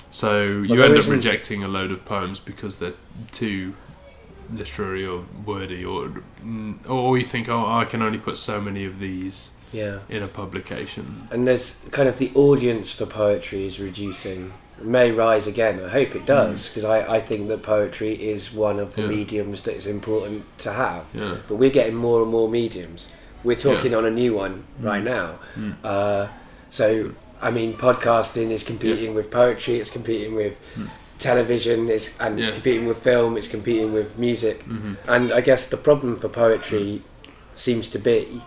so 0.09 0.43
you 0.43 0.81
end 0.83 0.97
up 0.97 1.07
rejecting 1.07 1.63
a 1.63 1.67
load 1.67 1.91
of 1.91 2.03
poems 2.05 2.39
because 2.39 2.77
they're 2.77 2.93
too 3.31 3.73
literary 4.51 5.05
or 5.05 5.23
wordy 5.45 5.83
or 5.85 6.11
or 6.87 7.17
you 7.17 7.23
think 7.25 7.47
oh 7.49 7.65
I 7.65 7.85
can 7.85 8.01
only 8.01 8.17
put 8.17 8.35
so 8.37 8.59
many 8.61 8.83
of 8.85 8.99
these 8.99 9.51
Yeah. 9.71 9.99
in 10.09 10.21
a 10.23 10.27
publication 10.27 11.27
And 11.31 11.47
there's 11.47 11.77
kind 11.91 12.09
of 12.09 12.17
the 12.17 12.31
audience 12.35 12.91
for 12.91 13.05
poetry 13.05 13.65
is 13.65 13.79
reducing. 13.79 14.51
It 14.79 14.85
may 14.85 15.11
rise 15.11 15.47
again. 15.47 15.79
I 15.85 15.89
hope 15.89 16.15
it 16.15 16.25
does 16.25 16.67
because 16.69 16.83
I, 16.83 17.17
I 17.17 17.19
think 17.21 17.47
that 17.49 17.61
poetry 17.63 18.13
is 18.33 18.51
one 18.53 18.79
of 18.79 18.93
the 18.95 19.01
Mm. 19.03 19.09
Yeah. 19.11 19.15
mediums 19.17 19.61
that 19.63 19.75
is 19.75 19.87
important 19.87 20.43
to 20.59 20.73
have. 20.73 21.03
yeah 21.13 21.37
But 21.47 21.55
we're 21.55 21.69
getting 21.79 21.95
more 21.95 22.21
and 22.23 22.31
more 22.31 22.49
mediums. 22.49 23.09
We're 23.43 23.57
talking 23.69 23.95
on 23.95 24.05
a 24.05 24.11
new 24.11 24.35
one 24.35 24.63
right 24.79 25.03
now. 25.03 25.39
Mm. 25.55 25.75
Uh, 25.83 26.27
so, 26.69 27.11
I 27.41 27.49
mean, 27.51 27.73
podcasting 27.73 28.51
is 28.51 28.63
competing 28.63 29.15
with 29.15 29.31
poetry, 29.31 29.79
it's 29.79 29.89
competing 29.91 30.35
with 30.35 30.59
Mm. 30.77 30.89
television, 31.19 31.89
it's, 31.89 32.19
and 32.19 32.39
it's 32.39 32.51
competing 32.51 32.87
with 32.87 32.97
film, 32.97 33.37
it's 33.37 33.47
competing 33.47 33.93
with 33.93 34.17
music. 34.17 34.63
hmm 34.63 34.93
And 35.07 35.31
I 35.31 35.41
guess 35.41 35.67
the 35.67 35.77
problem 35.77 36.15
for 36.17 36.29
poetry 36.29 37.01
seems 37.55 37.89
to 37.89 37.99
be, 37.99 38.41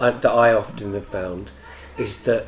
that 0.00 0.24
I 0.30 0.52
often 0.52 0.94
have 0.94 1.06
found, 1.06 1.52
is 1.98 2.22
that 2.22 2.46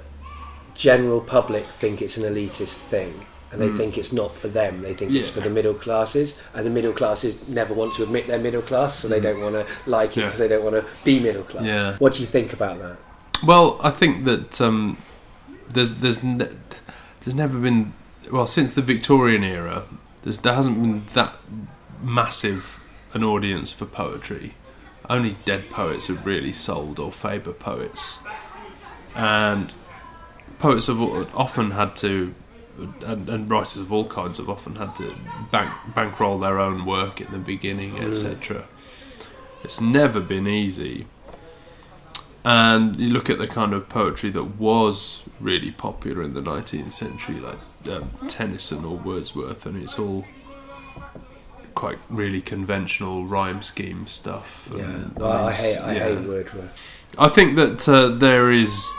general 0.74 1.20
public 1.20 1.66
think 1.66 2.00
it's 2.02 2.16
an 2.16 2.24
elitist 2.24 2.76
thing. 2.76 3.26
And 3.50 3.60
they 3.60 3.68
Mm. 3.68 3.76
think 3.76 3.98
it's 3.98 4.12
not 4.14 4.34
for 4.34 4.48
them. 4.48 4.80
They 4.80 4.94
think 4.94 5.12
it's 5.12 5.28
for 5.28 5.40
the 5.42 5.50
middle 5.50 5.74
classes, 5.74 6.38
and 6.54 6.64
the 6.64 6.70
middle 6.70 6.92
classes 6.94 7.46
never 7.48 7.74
want 7.74 7.92
to 7.96 8.02
admit 8.02 8.26
they're 8.26 8.38
middle 8.38 8.62
class, 8.62 9.00
so 9.00 9.08
they 9.08 9.20
Mm. 9.20 9.22
don't 9.24 9.40
want 9.42 9.54
to 9.56 9.66
like 9.86 10.16
it 10.16 10.20
Yeah. 10.20 10.26
because 10.26 10.38
they 10.38 10.48
don't 10.48 10.64
want 10.64 10.76
to 10.76 10.84
be 11.04 11.20
middle 11.20 11.42
class. 11.42 11.64
Yeah. 11.64 11.96
What 11.98 12.14
do 12.14 12.20
you 12.22 12.26
think 12.26 12.54
about 12.54 12.78
that? 12.80 12.96
Well, 13.46 13.78
I 13.82 13.90
think 13.90 14.24
that 14.24 14.58
um, 14.62 14.96
there's 15.74 15.96
there's 15.96 16.22
ne- 16.22 16.48
there's 17.20 17.34
never 17.34 17.58
been 17.58 17.92
well 18.30 18.46
since 18.46 18.72
the 18.72 18.80
Victorian 18.80 19.44
era. 19.44 19.82
There's 20.22 20.38
there 20.38 20.54
hasn't 20.54 20.80
been 20.80 21.02
that 21.12 21.34
massive 22.02 22.78
an 23.12 23.22
audience 23.22 23.70
for 23.72 23.84
poetry. 23.84 24.54
Only 25.12 25.36
dead 25.44 25.68
poets 25.70 26.08
have 26.08 26.24
really 26.24 26.52
sold 26.52 26.98
or 26.98 27.12
Faber 27.12 27.52
poets, 27.52 28.20
and 29.14 29.72
poets 30.58 30.86
have 30.86 31.00
often 31.34 31.72
had 31.72 31.94
to. 31.96 32.34
And, 33.04 33.28
and 33.28 33.50
writers 33.50 33.76
of 33.76 33.92
all 33.92 34.06
kinds 34.06 34.38
have 34.38 34.48
often 34.48 34.76
had 34.76 34.96
to 34.96 35.14
bank, 35.50 35.70
bankroll 35.94 36.38
their 36.38 36.58
own 36.58 36.86
work 36.86 37.20
in 37.20 37.30
the 37.30 37.38
beginning, 37.38 37.96
Mm. 37.96 38.06
etc. 38.06 38.64
It's 39.62 39.80
never 39.80 40.20
been 40.20 40.46
easy 40.48 41.06
and 42.44 42.96
you 42.96 43.10
look 43.10 43.30
at 43.30 43.38
the 43.38 43.46
kind 43.46 43.72
of 43.72 43.88
poetry 43.88 44.30
that 44.30 44.58
was 44.58 45.22
really 45.40 45.70
popular 45.70 46.22
in 46.22 46.34
the 46.34 46.40
19th 46.40 46.90
century, 46.92 47.36
like 47.38 47.58
um, 47.88 48.10
Tennyson 48.26 48.84
or 48.84 48.96
Wordsworth, 48.96 49.64
and 49.66 49.80
it's 49.80 49.98
all 49.98 50.24
quite 51.74 51.98
really 52.08 52.40
conventional 52.40 53.24
rhyme 53.24 53.62
scheme 53.62 54.06
stuff. 54.06 54.70
Yeah, 54.74 54.82
and 54.82 55.16
well, 55.16 55.48
I 55.48 55.52
hate 55.52 55.78
I 55.78 55.94
yeah. 55.94 56.16
hate 56.16 56.28
Wordsworth. 56.28 57.04
I 57.18 57.28
think 57.28 57.56
that 57.56 57.88
uh, 57.88 58.08
there 58.08 58.50
is 58.50 58.92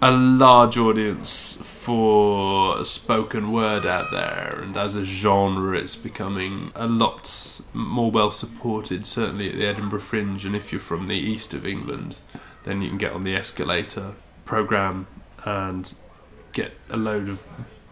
a 0.00 0.10
large 0.10 0.76
audience 0.76 1.56
for 1.56 2.84
spoken 2.84 3.52
word 3.52 3.86
out 3.86 4.10
there, 4.10 4.60
and 4.62 4.76
as 4.76 4.96
a 4.96 5.04
genre, 5.04 5.76
it's 5.76 5.96
becoming 5.96 6.70
a 6.74 6.86
lot 6.86 7.60
more 7.72 8.10
well 8.10 8.30
supported. 8.30 9.06
Certainly 9.06 9.50
at 9.50 9.56
the 9.56 9.66
Edinburgh 9.66 10.00
Fringe, 10.00 10.44
and 10.44 10.54
if 10.54 10.72
you're 10.72 10.80
from 10.80 11.06
the 11.06 11.16
east 11.16 11.54
of 11.54 11.66
England, 11.66 12.20
then 12.64 12.82
you 12.82 12.88
can 12.88 12.98
get 12.98 13.12
on 13.12 13.22
the 13.22 13.34
escalator 13.34 14.14
program 14.44 15.06
and 15.44 15.94
get 16.52 16.72
a 16.90 16.96
load 16.96 17.28
of 17.28 17.42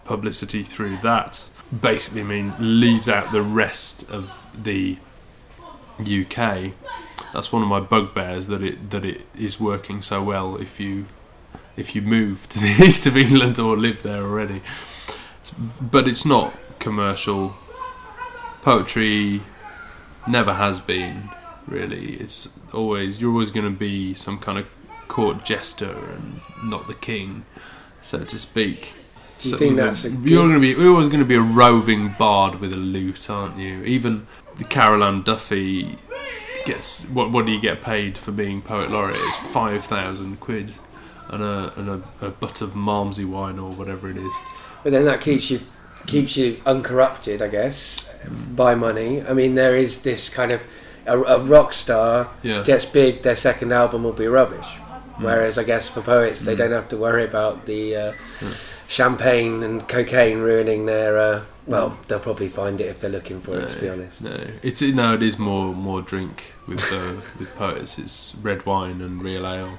publicity 0.05 0.63
through 0.63 0.99
that. 0.99 1.49
Basically 1.81 2.23
means 2.23 2.55
leaves 2.59 3.09
out 3.09 3.33
the 3.33 3.43
rest 3.43 4.09
of 4.11 4.49
the 4.55 4.99
UK. 5.99 6.73
That's 7.33 7.51
one 7.51 7.63
of 7.63 7.69
my 7.69 7.81
bugbears 7.81 8.47
that 8.49 8.63
it 8.63 8.91
that 8.91 9.05
it 9.05 9.23
is 9.39 9.59
working 9.59 10.03
so 10.03 10.23
well 10.23 10.57
if 10.57 10.79
you 10.79 11.07
if 11.77 11.95
you 11.95 12.03
move 12.03 12.49
to 12.51 12.59
the 12.59 12.67
east 12.85 13.07
of 13.07 13.17
England 13.17 13.59
or 13.59 13.77
live 13.77 14.03
there 14.03 14.23
already. 14.23 14.63
But 15.81 16.07
it's 16.07 16.25
not 16.25 16.55
commercial. 16.79 17.55
Poetry 18.61 19.43
never 20.27 20.55
has 20.55 20.79
been 20.79 21.31
really. 21.67 22.15
It's 22.15 22.59
always 22.73 23.21
you're 23.21 23.33
always 23.33 23.51
going 23.51 23.73
to 23.73 23.79
be 23.79 24.15
some 24.15 24.39
kind 24.39 24.59
of 24.59 24.67
court 25.09 25.45
jester 25.45 25.91
and 25.91 26.41
not 26.65 26.87
the 26.87 26.95
king, 26.95 27.45
so 28.01 28.25
to 28.25 28.39
speak. 28.39 28.95
You 29.43 29.51
So 29.53 29.57
think 29.59 29.77
you're 29.77 29.87
that's 29.87 30.03
gonna- 30.03 30.17
good- 30.17 30.31
you're 30.31 30.43
going 30.49 30.55
to 30.55 30.61
be 30.61 30.69
you're 30.69 30.91
always 30.91 31.09
going 31.09 31.21
to 31.21 31.27
be 31.27 31.35
a 31.35 31.41
roving 31.41 32.15
bard 32.19 32.61
with 32.61 32.73
a 32.73 32.77
lute, 32.79 33.29
aren't 33.31 33.59
you? 33.59 33.83
Even 33.85 34.27
the 34.59 34.65
Carol 34.65 35.03
Ann 35.05 35.23
Duffy 35.23 35.97
gets 36.65 37.05
what 37.09 37.31
what 37.33 37.45
do 37.47 37.53
you 37.53 37.61
get 37.61 37.83
paid 37.83 38.17
for 38.17 38.31
being 38.33 38.63
poet 38.63 38.91
laureate? 38.91 39.21
It's 39.23 39.37
five 39.37 39.85
thousand 39.85 40.39
quid 40.41 40.73
and 41.29 41.43
a 41.43 41.73
and 41.77 41.89
a, 41.89 42.27
a 42.27 42.31
butt 42.31 42.61
of 42.61 42.71
Malmsey 42.75 43.25
wine 43.29 43.59
or 43.59 43.73
whatever 43.73 44.09
it 44.09 44.17
is. 44.17 44.33
But 44.85 44.93
then 44.93 45.05
that 45.07 45.21
keeps 45.21 45.51
you 45.51 45.61
keeps 46.07 46.37
you 46.37 46.61
uncorrupted, 46.67 47.41
I 47.43 47.49
guess, 47.49 48.09
by 48.55 48.75
money. 48.75 49.23
I 49.23 49.33
mean, 49.35 49.55
there 49.55 49.77
is 49.77 50.03
this 50.03 50.29
kind 50.29 50.53
of 50.53 50.63
a, 51.07 51.19
a 51.21 51.39
rock 51.41 51.73
star 51.73 52.29
Yeah, 52.43 52.63
gets 52.65 52.85
big, 52.85 53.23
their 53.23 53.37
second 53.37 53.73
album 53.73 54.05
will 54.05 54.13
be 54.13 54.27
rubbish. 54.27 54.67
Hmm. 55.17 55.25
Whereas 55.25 55.59
I 55.59 55.65
guess 55.65 55.89
for 55.89 56.01
poets, 56.01 56.43
they 56.43 56.55
Mm. 56.55 56.59
don't 56.59 56.73
have 56.73 56.89
to 56.89 56.97
worry 56.97 57.25
about 57.25 57.67
the 57.67 57.97
uh, 57.97 58.13
Mm. 58.41 58.55
Champagne 58.89 59.63
and 59.63 59.87
cocaine 59.89 60.39
ruining 60.39 60.87
their. 60.87 61.19
Uh, 61.19 61.43
well, 61.67 61.97
they'll 62.09 62.19
probably 62.19 62.49
find 62.49 62.81
it 62.81 62.87
if 62.87 62.99
they're 63.01 63.11
looking 63.11 63.41
for 63.41 63.59
it. 63.59 63.69
To 63.71 63.81
be 63.81 63.89
honest, 63.89 64.23
No, 64.23 64.47
it's 64.63 64.83
no, 64.83 65.15
it 65.15 65.23
is 65.23 65.39
more 65.39 65.73
more 65.75 66.03
drink 66.03 66.53
with 66.67 66.81
uh, 66.93 67.21
with 67.39 67.55
poets. 67.57 67.99
It's 67.99 68.35
red 68.43 68.67
wine 68.67 69.01
and 69.01 69.23
real 69.23 69.47
ale. 69.47 69.79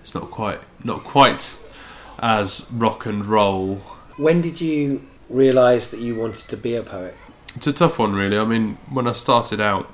It's 0.00 0.14
not 0.14 0.30
quite 0.30 0.60
not 0.84 1.04
quite 1.04 1.60
as 2.20 2.68
rock 2.72 3.06
and 3.06 3.24
roll. 3.24 3.76
when 4.16 4.40
did 4.42 4.60
you 4.60 5.02
realise 5.30 5.90
that 5.90 6.00
you 6.00 6.14
wanted 6.16 6.48
to 6.48 6.56
be 6.56 6.74
a 6.74 6.82
poet? 6.82 7.16
It's 7.56 7.66
a 7.66 7.72
tough 7.72 7.98
one, 7.98 8.14
really. 8.14 8.36
I 8.38 8.44
mean, 8.44 8.78
when 8.90 9.06
I 9.06 9.12
started 9.12 9.60
out, 9.60 9.90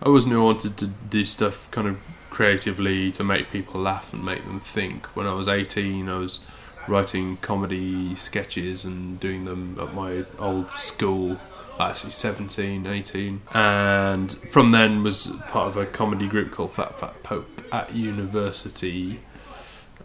I 0.00 0.06
always 0.06 0.24
knew 0.26 0.40
I 0.40 0.44
wanted 0.44 0.76
to 0.78 0.86
do 0.86 1.24
stuff 1.24 1.70
kind 1.70 1.86
of 1.88 1.98
creatively 2.30 3.10
to 3.12 3.22
make 3.24 3.50
people 3.50 3.80
laugh 3.80 4.12
and 4.12 4.24
make 4.24 4.44
them 4.44 4.58
think. 4.60 5.06
When 5.16 5.26
I 5.26 5.34
was 5.34 5.48
18, 5.48 6.08
I 6.08 6.18
was 6.18 6.40
writing 6.88 7.36
comedy 7.38 8.14
sketches 8.14 8.84
and 8.84 9.18
doing 9.20 9.44
them 9.44 9.78
at 9.80 9.94
my 9.94 10.24
old 10.38 10.70
school. 10.70 11.38
Actually, 11.80 12.10
17, 12.10 12.86
18. 12.86 13.42
And 13.54 14.32
from 14.48 14.72
then 14.72 15.02
was 15.02 15.32
part 15.48 15.68
of 15.68 15.76
a 15.76 15.86
comedy 15.86 16.28
group 16.28 16.52
called 16.52 16.72
Fat 16.72 16.98
Fat 17.00 17.22
Pope 17.22 17.62
at 17.72 17.94
university. 17.94 19.20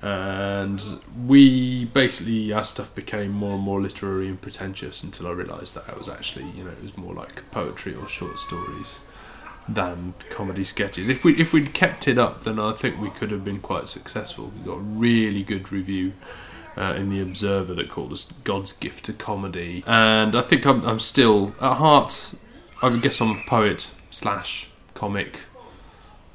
And 0.02 0.82
we 1.26 1.86
basically, 1.86 2.54
our 2.54 2.64
stuff 2.64 2.94
became 2.96 3.32
more 3.32 3.56
and 3.56 3.64
more 3.64 3.82
literary 3.82 4.28
and 4.28 4.40
pretentious 4.40 5.04
until 5.04 5.28
I 5.28 5.32
realised 5.32 5.76
that 5.76 5.90
I 5.90 5.98
was 5.98 6.08
actually, 6.08 6.46
you 6.52 6.64
know, 6.64 6.72
it 6.72 6.82
was 6.82 6.98
more 6.98 7.14
like 7.14 7.50
poetry 7.52 7.96
or 7.96 8.08
short 8.08 8.40
stories 8.40 9.02
than 9.68 10.14
comedy 10.30 10.64
sketches. 10.64 11.10
If 11.10 11.26
we 11.26 11.34
if 11.36 11.52
we'd 11.52 11.74
kept 11.74 12.08
it 12.08 12.18
up, 12.18 12.44
then 12.44 12.60
I 12.60 12.72
think 12.72 13.02
we 13.02 13.10
could 13.10 13.32
have 13.32 13.44
been 13.44 13.60
quite 13.60 13.90
successful. 13.90 14.52
We 14.58 14.66
got 14.66 14.78
a 14.78 14.82
really 14.82 15.44
good 15.44 15.72
review 15.72 16.14
uh, 16.78 16.94
in 16.98 17.10
the 17.10 17.20
Observer 17.22 17.74
that 17.74 17.90
called 17.90 18.12
us 18.14 18.28
God's 18.44 18.72
gift 18.74 19.06
to 19.06 19.14
comedy, 19.14 19.84
and 19.88 20.36
I 20.36 20.42
think 20.42 20.66
I'm 20.66 20.84
I'm 20.86 21.00
still 21.00 21.54
at 21.62 21.76
heart. 21.78 22.36
I 22.82 22.90
would 22.90 23.02
guess 23.02 23.20
I'm 23.22 23.32
a 23.32 23.42
poet 23.48 23.94
slash 24.12 24.70
comic 24.94 25.40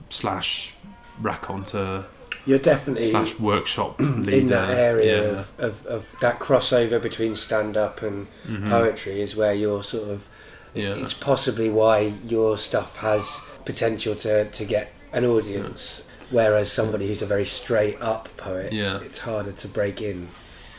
slash 0.08 0.74
raconteur 1.20 2.04
You're 2.46 2.58
definitely 2.58 3.06
slash 3.06 3.38
workshop 3.38 4.00
leader 4.00 4.30
in 4.36 4.46
that 4.46 4.70
area 4.70 5.22
Yeah. 5.32 5.38
of, 5.38 5.52
of, 5.60 5.86
of 5.86 6.16
that 6.20 6.38
crossover 6.40 7.00
between 7.00 7.36
stand 7.36 7.76
up 7.76 8.02
and 8.02 8.26
Mhm. 8.48 8.68
poetry 8.68 9.20
is 9.20 9.36
where 9.36 9.54
you're 9.54 9.84
sort 9.84 10.08
of 10.10 10.28
Yeah. 10.74 10.94
it's 10.94 11.14
possibly 11.14 11.70
why 11.70 12.12
your 12.26 12.58
stuff 12.58 12.96
has 12.96 13.40
potential 13.64 14.14
to, 14.16 14.50
to 14.50 14.64
get 14.64 14.92
an 15.12 15.24
audience 15.24 16.08
whereas 16.32 16.72
somebody 16.72 17.06
who's 17.08 17.22
a 17.22 17.26
very 17.26 17.44
straight 17.44 18.00
up 18.00 18.28
poet 18.36 18.72
Yeah. 18.72 19.00
it's 19.02 19.20
harder 19.20 19.52
to 19.52 19.68
break 19.68 20.00
in 20.02 20.28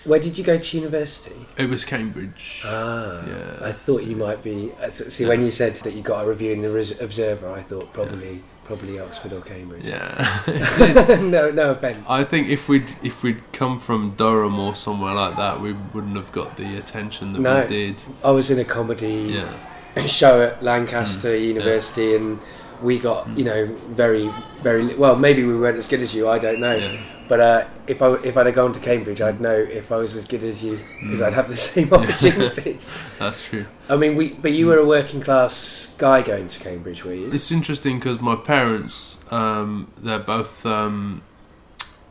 where 0.03 0.19
did 0.19 0.37
you 0.37 0.43
go 0.43 0.57
to 0.57 0.77
university 0.77 1.45
It 1.57 1.69
was 1.69 1.85
Cambridge. 1.85 2.61
ah 2.65 3.23
Yeah. 3.25 3.67
I 3.69 3.71
thought 3.71 4.03
you 4.03 4.17
might 4.17 4.43
be 4.43 4.71
uh, 4.83 4.89
see 4.91 5.25
when 5.25 5.41
you 5.41 5.51
said 5.51 5.75
that 5.77 5.93
you 5.93 6.01
got 6.01 6.25
a 6.25 6.27
review 6.29 6.51
in 6.51 6.61
the 6.61 6.97
Observer 7.01 7.49
I 7.49 7.61
thought 7.61 7.93
probably 7.93 8.43
probably 8.65 8.97
Oxford 8.99 9.33
or 9.33 9.41
Cambridge 9.41 9.85
Yeah. 9.85 10.41
No 11.21 11.51
no 11.51 11.71
offense 11.71 12.03
I 12.09 12.23
think 12.23 12.49
if 12.49 12.67
we'd 12.67 12.91
if 13.03 13.23
we'd 13.23 13.41
come 13.53 13.79
from 13.79 14.11
Durham 14.17 14.59
or 14.59 14.73
somewhere 14.75 15.13
like 15.13 15.35
that, 15.37 15.61
we 15.61 15.73
wouldn't 15.93 16.15
have 16.17 16.31
got 16.31 16.57
the 16.57 16.77
attention 16.77 17.33
that 17.33 17.39
No. 17.41 17.61
we 17.61 17.67
did. 17.67 18.03
I 18.23 18.31
was 18.31 18.49
in 18.51 18.59
a 18.59 18.65
comedy 18.65 19.35
Yeah, 19.37 20.05
show 20.05 20.41
at 20.41 20.63
Lancaster 20.63 21.29
Mm, 21.29 21.45
University, 21.53 22.15
and 22.15 22.39
we 22.83 22.99
got 22.99 23.27
you 23.37 23.45
know 23.45 23.65
very 23.89 24.29
very 24.59 24.93
well. 24.95 25.15
Maybe 25.15 25.43
we 25.43 25.55
weren't 25.57 25.77
as 25.77 25.87
good 25.87 26.01
as 26.01 26.13
you. 26.13 26.27
I 26.29 26.37
don't 26.39 26.59
know. 26.59 26.75
yeah, 26.75 27.01
But 27.27 27.39
uh, 27.39 27.65
if 27.87 28.01
I 28.01 28.13
if 28.23 28.37
I'd 28.37 28.45
have 28.45 28.55
gone 28.55 28.73
to 28.73 28.79
Cambridge, 28.79 29.21
I'd 29.21 29.39
know 29.41 29.55
if 29.55 29.91
I 29.91 29.97
was 29.97 30.15
as 30.15 30.25
good 30.25 30.43
as 30.43 30.63
you 30.63 30.77
because 31.01 31.19
Mm. 31.19 31.25
I'd 31.27 31.33
have 31.33 31.47
the 31.47 31.57
same 31.73 31.91
opportunities. 31.93 32.91
that's 33.19 33.45
true. 33.47 33.65
I 33.89 33.95
mean, 33.95 34.15
we 34.15 34.33
but 34.33 34.51
you 34.51 34.67
were 34.67 34.77
a 34.77 34.85
working 34.85 35.21
class 35.21 35.93
guy 35.97 36.21
going 36.21 36.47
to 36.49 36.59
Cambridge, 36.59 37.03
were 37.05 37.13
you? 37.13 37.29
It's 37.31 37.51
interesting 37.51 37.99
because 37.99 38.19
my 38.21 38.35
parents, 38.35 39.17
um, 39.31 39.91
they're 39.97 40.19
both, 40.19 40.65
um, 40.65 41.21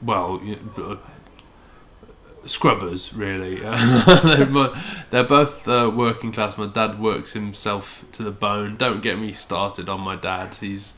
well, 0.03 0.41
scrubbers, 2.47 3.15
really. 3.15 3.57
they're, 5.11 5.25
both 5.25 5.67
uh, 5.69 5.91
working 5.95 6.33
class. 6.33 6.59
My 6.59 6.67
dad 6.67 7.01
works 7.01 7.33
himself 7.33 8.05
to 8.13 8.23
the 8.23 8.31
bone. 8.31 8.77
Don't 8.77 9.03
get 9.03 9.19
me 9.19 9.33
started 9.33 9.89
on 9.89 10.01
my 10.01 10.17
dad. 10.17 10.55
He's 10.55 10.95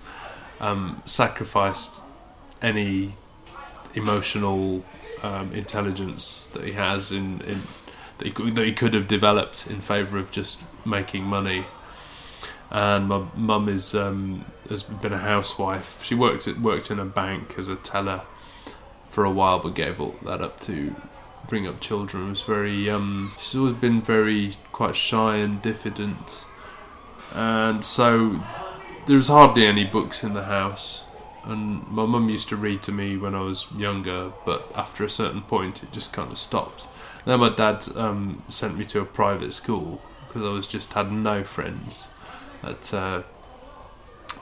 um, 0.60 1.02
sacrificed 1.04 2.04
any 2.62 3.12
emotional 3.94 4.84
um, 5.22 5.52
intelligence 5.52 6.46
that 6.52 6.64
he 6.64 6.72
has 6.72 7.12
in, 7.12 7.40
in 7.42 7.60
that, 8.18 8.26
he, 8.26 8.30
could- 8.30 8.56
that 8.56 8.64
he 8.64 8.72
could 8.72 8.94
have 8.94 9.08
developed 9.08 9.66
in 9.68 9.80
favour 9.80 10.18
of 10.18 10.30
just 10.30 10.62
making 10.84 11.24
money 11.24 11.64
and 12.70 13.08
my 13.08 13.24
mum 13.36 13.68
is 13.68 13.94
um, 13.94 14.44
has 14.68 14.82
been 14.82 15.12
a 15.12 15.18
housewife. 15.18 16.02
She 16.02 16.14
worked 16.14 16.48
worked 16.58 16.90
in 16.90 16.98
a 16.98 17.04
bank 17.04 17.54
as 17.56 17.68
a 17.68 17.76
teller 17.76 18.22
for 19.10 19.24
a 19.24 19.30
while, 19.30 19.60
but 19.60 19.74
gave 19.74 20.00
all 20.00 20.16
that 20.24 20.40
up 20.40 20.58
to 20.60 20.94
bring 21.48 21.66
up 21.66 21.80
children. 21.80 22.28
Was 22.28 22.42
very 22.42 22.90
um, 22.90 23.32
she's 23.38 23.56
always 23.56 23.74
been 23.74 24.02
very 24.02 24.54
quite 24.72 24.96
shy 24.96 25.36
and 25.36 25.60
diffident, 25.62 26.46
and 27.34 27.84
so 27.84 28.40
there 29.06 29.16
was 29.16 29.28
hardly 29.28 29.66
any 29.66 29.84
books 29.84 30.22
in 30.22 30.34
the 30.34 30.44
house. 30.44 31.04
And 31.44 31.86
my 31.88 32.06
mum 32.06 32.30
used 32.30 32.48
to 32.48 32.56
read 32.56 32.80
to 32.84 32.92
me 32.92 33.18
when 33.18 33.34
I 33.34 33.42
was 33.42 33.66
younger, 33.76 34.32
but 34.46 34.72
after 34.74 35.04
a 35.04 35.10
certain 35.10 35.42
point, 35.42 35.82
it 35.82 35.92
just 35.92 36.10
kind 36.10 36.32
of 36.32 36.38
stopped. 36.38 36.88
then 37.26 37.40
my 37.40 37.50
dad 37.50 37.86
um, 37.96 38.42
sent 38.48 38.78
me 38.78 38.86
to 38.86 39.00
a 39.00 39.04
private 39.04 39.52
school 39.52 40.00
because 40.26 40.42
I 40.42 40.50
was 40.50 40.66
just 40.66 40.94
had 40.94 41.12
no 41.12 41.44
friends 41.44 42.08
at 42.62 42.94
uh, 42.94 43.22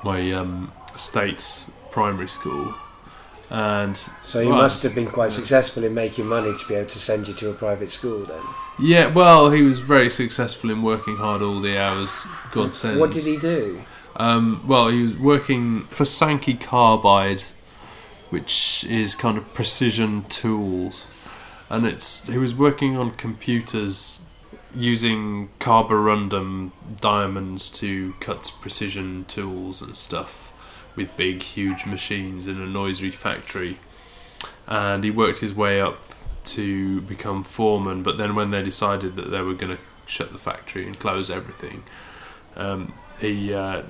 my 0.04 0.30
um, 0.32 0.72
state 0.96 1.66
primary 1.90 2.28
school, 2.28 2.74
and 3.50 3.96
So 4.24 4.40
you 4.40 4.48
Well, 4.48 4.58
must 4.58 4.82
have 4.82 4.94
been 4.94 5.06
quite 5.06 5.32
successful 5.32 5.84
in 5.84 5.94
making 5.94 6.26
money 6.26 6.56
to 6.56 6.68
be 6.68 6.74
able 6.74 6.90
to 6.90 6.98
send 6.98 7.28
you 7.28 7.34
to 7.34 7.50
a 7.50 7.54
private 7.54 7.90
school. 7.90 8.24
Then 8.24 8.40
yeah, 8.78 9.06
well, 9.06 9.50
he 9.50 9.62
was 9.62 9.78
very 9.78 10.08
successful 10.08 10.70
in 10.70 10.82
working 10.82 11.16
hard 11.16 11.42
all 11.42 11.60
the 11.60 11.78
hours 11.78 12.24
God 12.50 12.74
sends. 12.74 12.98
what 12.98 13.10
did 13.10 13.24
he 13.24 13.36
do? 13.36 13.82
Um, 14.16 14.64
well, 14.66 14.88
he 14.88 15.02
was 15.02 15.14
working 15.14 15.84
for 15.84 16.04
Sankey 16.04 16.54
Carbide, 16.54 17.44
which 18.30 18.84
is 18.84 19.14
kind 19.14 19.38
of 19.38 19.54
precision 19.54 20.24
tools, 20.24 21.08
and 21.70 21.86
it's 21.86 22.26
he 22.26 22.38
was 22.38 22.54
working 22.54 22.96
on 22.96 23.12
computers 23.12 24.20
using 24.74 25.50
carborundum 25.60 26.72
diamonds 27.00 27.68
to 27.68 28.14
cut 28.20 28.52
precision 28.60 29.24
tools 29.26 29.82
and 29.82 29.96
stuff 29.96 30.51
with 30.96 31.16
big, 31.16 31.42
huge 31.42 31.86
machines 31.86 32.46
in 32.46 32.60
a 32.60 32.66
noisy 32.66 33.10
factory, 33.10 33.78
and 34.66 35.04
he 35.04 35.10
worked 35.10 35.38
his 35.38 35.54
way 35.54 35.80
up 35.80 35.98
to 36.44 37.00
become 37.02 37.44
foreman. 37.44 38.02
But 38.02 38.18
then 38.18 38.34
when 38.34 38.50
they 38.50 38.62
decided 38.62 39.16
that 39.16 39.30
they 39.30 39.42
were 39.42 39.54
going 39.54 39.76
to 39.76 39.82
shut 40.06 40.32
the 40.32 40.38
factory 40.38 40.86
and 40.86 40.98
close 40.98 41.30
everything, 41.30 41.84
um, 42.56 42.92
he 43.20 43.54
uh, 43.54 43.82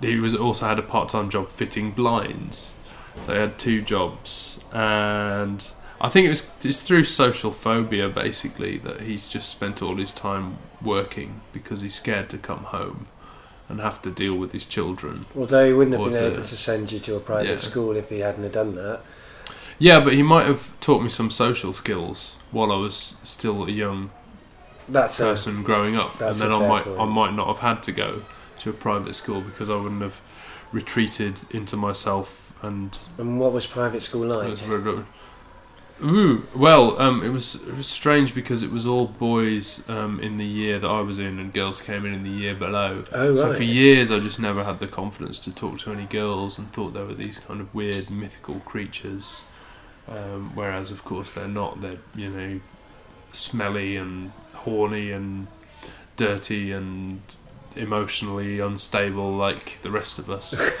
he 0.00 0.16
was 0.16 0.34
also 0.34 0.66
had 0.66 0.78
a 0.78 0.82
part-time 0.82 1.30
job 1.30 1.50
fitting 1.50 1.90
blinds. 1.90 2.74
So 3.22 3.32
he 3.32 3.38
had 3.38 3.58
two 3.58 3.80
jobs, 3.80 4.60
and 4.72 5.66
I 6.00 6.08
think 6.08 6.26
it 6.26 6.28
was 6.28 6.50
it's 6.62 6.82
through 6.82 7.04
social 7.04 7.50
phobia 7.50 8.08
basically 8.08 8.78
that 8.78 9.02
he's 9.02 9.28
just 9.28 9.48
spent 9.48 9.82
all 9.82 9.96
his 9.96 10.12
time 10.12 10.58
working 10.82 11.40
because 11.52 11.80
he's 11.80 11.94
scared 11.94 12.28
to 12.30 12.38
come 12.38 12.64
home 12.64 13.06
and 13.68 13.80
have 13.80 14.00
to 14.02 14.10
deal 14.10 14.34
with 14.36 14.52
his 14.52 14.66
children. 14.66 15.26
Although 15.36 15.66
he 15.66 15.72
wouldn't 15.72 15.98
have 16.00 16.10
been 16.10 16.18
to- 16.20 16.32
able 16.34 16.44
to 16.44 16.56
send 16.56 16.92
you 16.92 16.98
to 17.00 17.16
a 17.16 17.20
private 17.20 17.48
Yeah. 17.48 17.56
school 17.58 17.96
if 17.96 18.10
he 18.10 18.20
hadn't 18.20 18.44
have 18.44 18.52
done 18.52 18.74
that. 18.76 19.00
Yeah, 19.78 20.00
but 20.00 20.14
he 20.14 20.22
might 20.22 20.46
have 20.46 20.70
taught 20.80 21.02
me 21.02 21.08
some 21.08 21.30
social 21.30 21.72
skills 21.72 22.36
while 22.50 22.72
I 22.72 22.76
was 22.76 23.14
still 23.22 23.64
a 23.64 23.70
young 23.70 24.10
That's 24.88 25.18
a, 25.20 25.24
person 25.24 25.62
growing 25.62 25.96
up, 25.96 26.16
that's 26.16 26.40
and 26.40 26.50
then 26.50 26.52
a 26.52 26.64
I 26.64 26.68
might 26.68 26.84
point. 26.84 27.00
I 27.00 27.04
might 27.04 27.34
not 27.34 27.48
have 27.48 27.58
had 27.58 27.82
to 27.84 27.92
go 27.92 28.22
to 28.60 28.70
a 28.70 28.72
private 28.72 29.14
school 29.14 29.40
because 29.42 29.68
I 29.68 29.76
wouldn't 29.76 30.00
have 30.02 30.20
retreated 30.72 31.40
into 31.50 31.76
myself 31.76 32.52
and 32.62 32.98
and 33.18 33.38
what 33.38 33.52
was 33.52 33.66
private 33.66 34.00
school 34.02 34.26
like? 34.26 34.56
Ooh, 36.02 36.46
well, 36.54 37.00
um, 37.00 37.22
it 37.22 37.30
was 37.30 37.54
it 37.54 37.74
was 37.74 37.86
strange 37.86 38.34
because 38.34 38.62
it 38.62 38.70
was 38.70 38.86
all 38.86 39.06
boys 39.06 39.88
um, 39.88 40.20
in 40.20 40.36
the 40.36 40.44
year 40.44 40.78
that 40.78 40.88
I 40.88 41.00
was 41.00 41.18
in, 41.18 41.38
and 41.38 41.52
girls 41.52 41.80
came 41.80 42.04
in 42.04 42.12
in 42.12 42.22
the 42.22 42.30
year 42.30 42.54
below. 42.54 43.04
Oh 43.12 43.34
So 43.34 43.48
right. 43.48 43.56
for 43.56 43.62
years, 43.62 44.12
I 44.12 44.18
just 44.18 44.38
never 44.38 44.62
had 44.64 44.78
the 44.78 44.88
confidence 44.88 45.38
to 45.40 45.54
talk 45.54 45.78
to 45.80 45.92
any 45.92 46.04
girls, 46.04 46.58
and 46.58 46.70
thought 46.72 46.92
they 46.92 47.02
were 47.02 47.14
these 47.14 47.38
kind 47.38 47.60
of 47.62 47.74
weird 47.74 48.10
mythical 48.10 48.56
creatures. 48.60 49.44
Um, 50.06 50.52
whereas, 50.54 50.90
of 50.90 51.02
course, 51.04 51.30
they're 51.30 51.48
not. 51.48 51.80
They're 51.80 51.98
you 52.14 52.28
know, 52.28 52.60
smelly 53.32 53.96
and 53.96 54.32
horny 54.54 55.10
and 55.12 55.46
dirty 56.16 56.72
and 56.72 57.22
emotionally 57.74 58.60
unstable 58.60 59.32
like 59.32 59.80
the 59.80 59.90
rest 59.90 60.18
of 60.18 60.28
us. 60.28 60.54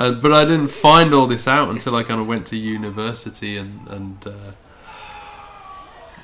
and, 0.00 0.20
but 0.20 0.32
I 0.32 0.44
didn't 0.44 0.72
find 0.72 1.14
all 1.14 1.28
this 1.28 1.46
out 1.46 1.68
until 1.68 1.94
I 1.94 2.02
kind 2.02 2.20
of 2.20 2.26
went 2.26 2.46
to 2.48 2.56
university 2.56 3.56
and 3.56 3.86
and 3.88 4.26
uh, 4.26 4.32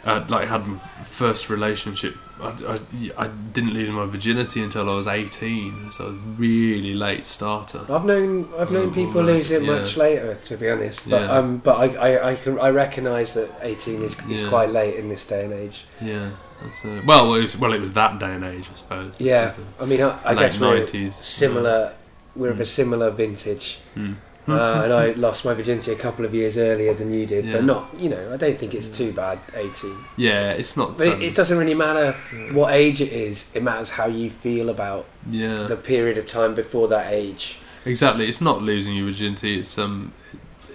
I 0.05 0.19
like 0.27 0.49
had 0.49 0.67
my 0.67 0.79
first 1.05 1.51
relationship. 1.51 2.15
I, 2.41 2.49
I, 2.69 3.25
I 3.25 3.27
didn't 3.55 3.73
lose 3.73 3.89
my 3.91 4.05
virginity 4.05 4.63
until 4.63 4.89
I 4.91 4.95
was 4.95 5.07
eighteen, 5.07 5.91
so 5.91 6.05
I 6.05 6.09
was 6.11 6.17
a 6.17 6.21
really 6.37 6.95
late 6.95 7.25
starter. 7.27 7.81
I've 7.89 8.05
known 8.05 8.49
I've 8.59 8.71
known 8.71 8.93
people 8.95 9.21
almost, 9.21 9.49
lose 9.49 9.51
it 9.51 9.63
yeah. 9.63 9.73
much 9.73 9.97
later, 9.97 10.35
to 10.35 10.57
be 10.57 10.71
honest. 10.71 11.09
But 11.09 11.23
Yeah. 11.23 11.33
um, 11.33 11.59
but 11.59 11.77
I, 11.77 11.87
I, 12.09 12.31
I 12.33 12.37
can 12.37 12.61
I 12.61 12.69
recognise 12.69 13.35
that 13.35 13.51
eighteen 13.63 14.03
is, 14.03 14.17
is 14.31 14.43
Yeah. 14.43 14.49
quite 14.49 14.71
late 14.71 14.97
in 14.97 15.09
this 15.09 15.27
day 15.27 15.45
and 15.45 15.53
age. 15.53 15.87
Yeah, 16.01 16.31
that's 16.63 16.85
uh, 16.85 17.03
well, 17.07 17.35
it 17.35 17.43
was, 17.43 17.57
well, 17.57 17.73
it 17.73 17.81
was 17.81 17.93
that 17.95 18.21
day 18.21 18.33
and 18.35 18.45
age, 18.45 18.69
I 18.71 18.75
suppose. 18.75 19.21
Yeah, 19.21 19.55
I 19.81 19.87
mean 19.87 20.03
I, 20.03 20.21
I 20.25 20.35
guess 20.35 20.61
we're 20.61 20.77
nineties, 20.79 21.15
similar. 21.17 21.95
We're 22.37 22.51
of 22.51 22.61
a 22.61 22.65
Mm. 22.65 22.67
similar 22.67 23.11
vintage, 23.11 23.79
Mm. 23.97 24.17
uh, 24.49 24.83
and 24.85 24.93
I 24.93 25.13
lost 25.13 25.45
my 25.45 25.55
virginity 25.55 25.91
a 25.93 25.97
couple 25.97 26.25
of 26.25 26.35
years 26.35 26.57
earlier 26.59 26.95
than 26.95 27.13
you 27.13 27.25
did. 27.27 27.45
Yeah. 27.47 27.55
But 27.55 27.65
not, 27.65 27.89
you 27.99 28.09
know, 28.11 28.33
I 28.33 28.37
don't 28.37 28.59
think 28.59 28.75
it's 28.75 28.89
too 28.91 29.11
bad. 29.13 29.39
Eighteen, 29.55 29.97
Yeah, 30.17 30.51
it's 30.53 30.77
not. 30.77 30.99
but 30.99 31.07
um, 31.09 31.23
it, 31.23 31.27
it 31.29 31.35
doesn't 31.35 31.59
really 31.59 31.75
matter 31.75 32.15
yeah. 32.35 32.53
what 32.53 32.73
age 32.75 33.01
it 33.01 33.13
is. 33.13 33.47
It 33.55 33.63
matters 33.63 33.91
how 33.91 34.07
you 34.07 34.29
feel 34.31 34.69
about 34.69 35.07
yeah. 35.31 35.67
the 35.67 35.77
period 35.77 36.17
of 36.19 36.27
time 36.27 36.55
before 36.55 36.87
that 36.89 37.13
age. 37.13 37.59
Exactly. 37.85 38.27
It's 38.29 38.41
not 38.41 38.63
losing 38.63 38.95
your 38.97 39.07
virginity. 39.07 39.59
It's 39.59 39.79
um, 39.79 40.13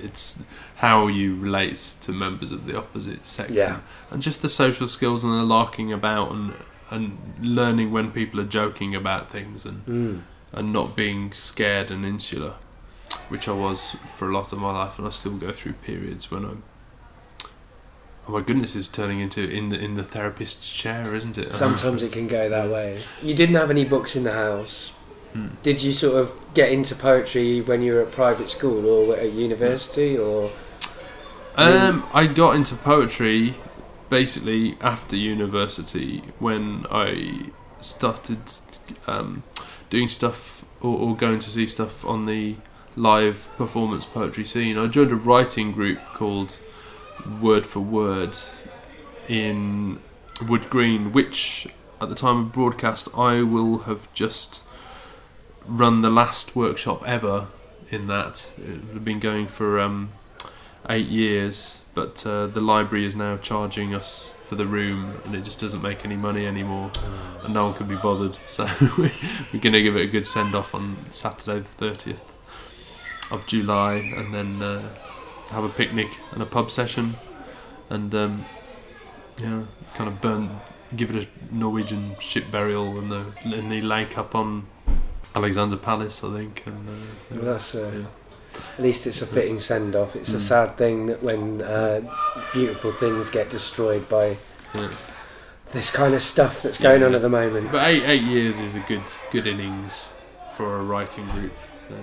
it's 0.04 0.44
how 0.76 1.08
you 1.08 1.36
relate 1.36 1.78
to 2.02 2.12
members 2.12 2.52
of 2.52 2.66
the 2.66 2.76
opposite 2.78 3.24
sex. 3.26 3.52
Yeah. 3.52 3.74
And, 3.76 3.82
and 4.12 4.22
just 4.24 4.42
the 4.42 4.50
social 4.50 4.88
skills 4.88 5.24
and 5.24 5.32
the 5.34 5.44
larking 5.44 5.94
about 5.94 6.32
and 6.32 6.54
and 6.90 7.18
learning 7.42 7.92
when 7.94 8.12
people 8.12 8.40
are 8.42 8.50
joking 8.60 8.96
about 8.96 9.30
things 9.32 9.66
and 9.66 9.86
Mm. 9.86 10.22
And 10.54 10.74
not 10.74 10.96
being 10.96 11.32
scared 11.32 11.92
and 11.92 12.06
insular, 12.06 12.56
which 13.30 13.48
I 13.48 13.54
was 13.54 13.96
for 14.16 14.30
a 14.30 14.34
lot 14.34 14.52
of 14.52 14.60
my 14.60 14.72
life, 14.72 14.98
and 14.98 15.08
I 15.08 15.12
still 15.12 15.38
go 15.38 15.52
through 15.52 15.74
periods 15.74 16.32
when 16.32 16.46
I'm. 16.46 16.64
Oh 18.28 18.34
my 18.34 18.42
goodness, 18.42 18.76
it's 18.76 18.88
turning 18.88 19.20
into 19.20 19.50
in 19.50 19.70
the 19.70 19.80
in 19.80 19.96
the 19.96 20.04
therapist's 20.04 20.72
chair, 20.72 21.16
isn't 21.16 21.38
it? 21.38 21.52
Sometimes 21.52 22.04
it 22.04 22.12
can 22.12 22.28
go 22.28 22.50
that 22.50 22.70
way. 22.70 23.02
You 23.22 23.34
didn't 23.34 23.56
have 23.56 23.72
any 23.72 23.86
books 23.86 24.16
in 24.16 24.24
the 24.24 24.34
house. 24.34 24.90
Hmm. 25.34 25.48
Did 25.64 25.82
you 25.82 25.94
sort 25.94 26.18
of 26.18 26.54
get 26.54 26.72
into 26.72 26.94
poetry 26.94 27.62
when 27.62 27.82
you 27.82 27.94
were 27.94 28.02
at 28.02 28.12
private 28.12 28.50
school 28.50 28.86
or 28.86 29.16
at 29.16 29.32
university 29.32 30.18
or? 30.18 30.52
Um, 31.56 32.08
I 32.14 32.28
got 32.28 32.56
into 32.56 32.76
poetry 32.76 33.56
basically 34.10 34.78
after 34.82 35.16
university 35.16 36.22
when 36.40 36.86
I 36.92 37.52
started 37.80 38.40
um, 39.08 39.44
doing 39.92 40.08
stuff 40.08 40.66
or, 40.82 40.98
or 40.98 41.16
going 41.16 41.38
to 41.38 41.50
see 41.50 41.68
stuff 41.68 42.04
on 42.04 42.26
the 42.26 42.56
live 42.96 43.48
performance 43.58 44.08
poetry 44.08 44.44
scene. 44.44 44.80
I 44.80 44.88
joined 44.88 45.12
a 45.12 45.16
writing 45.16 45.72
group 45.72 46.00
called 46.06 46.60
Word 47.40 47.68
for 47.68 47.82
Word 47.82 48.36
in 49.28 50.00
Wood 50.48 50.70
Green, 50.72 51.12
which 51.12 51.68
at 52.02 52.10
the 52.10 52.16
time 52.16 52.38
of 52.38 52.52
broadcast 52.52 53.08
I 53.16 53.44
will 53.44 53.80
have 53.80 54.12
just 54.14 54.64
run 55.68 56.02
the 56.02 56.10
last 56.10 56.56
workshop 56.56 57.08
ever 57.08 57.48
in 57.90 58.08
that. 58.08 58.56
It 58.58 58.94
had 58.94 59.06
been 59.06 59.20
going 59.20 59.48
for 59.48 59.80
um, 59.80 60.12
eight 60.90 61.08
years, 61.08 61.81
but 61.94 62.26
uh, 62.26 62.48
the 62.48 62.62
library 62.62 63.06
is 63.06 63.16
now 63.16 63.38
charging 63.38 63.94
us 63.94 64.34
for 64.46 64.56
the 64.56 64.66
room, 64.66 65.20
and 65.26 65.36
it 65.36 65.44
just 65.44 65.60
doesn't 65.60 65.82
make 65.82 66.06
any 66.06 66.16
money 66.16 66.46
anymore, 66.46 66.92
and 67.44 67.54
no 67.54 67.66
one 67.66 67.74
can 67.74 67.88
be 67.88 67.96
bothered. 67.96 68.38
So 68.46 68.66
we're 68.98 69.12
going 69.60 69.74
to 69.74 69.82
give 69.82 69.96
it 69.96 70.02
a 70.02 70.08
good 70.08 70.26
send 70.26 70.56
off 70.56 70.74
on 70.76 70.98
Saturday 71.12 71.60
the 71.60 71.66
thirtieth 71.66 72.24
of 73.32 73.46
July, 73.48 73.96
and 73.96 74.34
then 74.34 74.62
uh, 74.62 74.82
have 75.52 75.64
a 75.64 75.70
picnic 75.70 76.18
and 76.32 76.42
a 76.42 76.46
pub 76.46 76.70
session, 76.70 77.16
and 77.90 78.14
um, 78.16 78.46
yeah, 79.38 79.64
kind 79.96 80.10
of 80.10 80.22
burn, 80.22 80.60
give 80.96 81.16
it 81.16 81.28
a 81.28 81.54
Norwegian 81.54 82.16
ship 82.20 82.52
burial 82.52 82.98
in 83.00 83.10
the 83.10 83.26
in 83.44 83.70
the 83.70 83.82
lake 83.82 84.18
up 84.18 84.36
on 84.36 84.66
Alexandra 85.36 85.78
Palace, 85.78 86.24
I 86.24 86.34
think, 86.38 86.64
and 86.66 86.90
uh, 86.90 87.36
Well, 87.36 87.42
that's 87.54 87.76
uh, 87.76 87.92
yeah. 87.94 88.06
At 88.78 88.84
least 88.84 89.06
it's 89.08 89.22
a 89.22 89.26
fitting 89.26 89.60
send 89.60 89.96
off. 89.96 90.16
It's 90.16 90.34
a 90.34 90.38
Mm. 90.38 90.42
sad 90.42 90.78
thing 90.78 91.06
that 91.08 91.22
when 91.24 91.62
uh, 91.62 92.02
beautiful 92.54 92.92
things 92.92 93.30
get 93.30 93.50
destroyed 93.50 94.08
by 94.10 94.38
Yeah. 94.74 94.90
this 95.72 95.90
kind 95.92 96.14
of 96.16 96.22
stuff 96.24 96.62
that's 96.64 96.78
going 96.78 97.04
on 97.04 97.16
at 97.16 97.22
the 97.22 97.30
moment. 97.30 97.72
But 97.72 97.88
eight 97.88 98.04
eight 98.06 98.24
years 98.24 98.60
is 98.60 98.76
a 98.76 98.80
good 98.82 99.10
good 99.32 99.48
innings 99.48 100.16
for 100.56 100.78
a 100.78 100.84
writing 100.84 101.26
group. 101.28 101.54
So. 101.88 101.96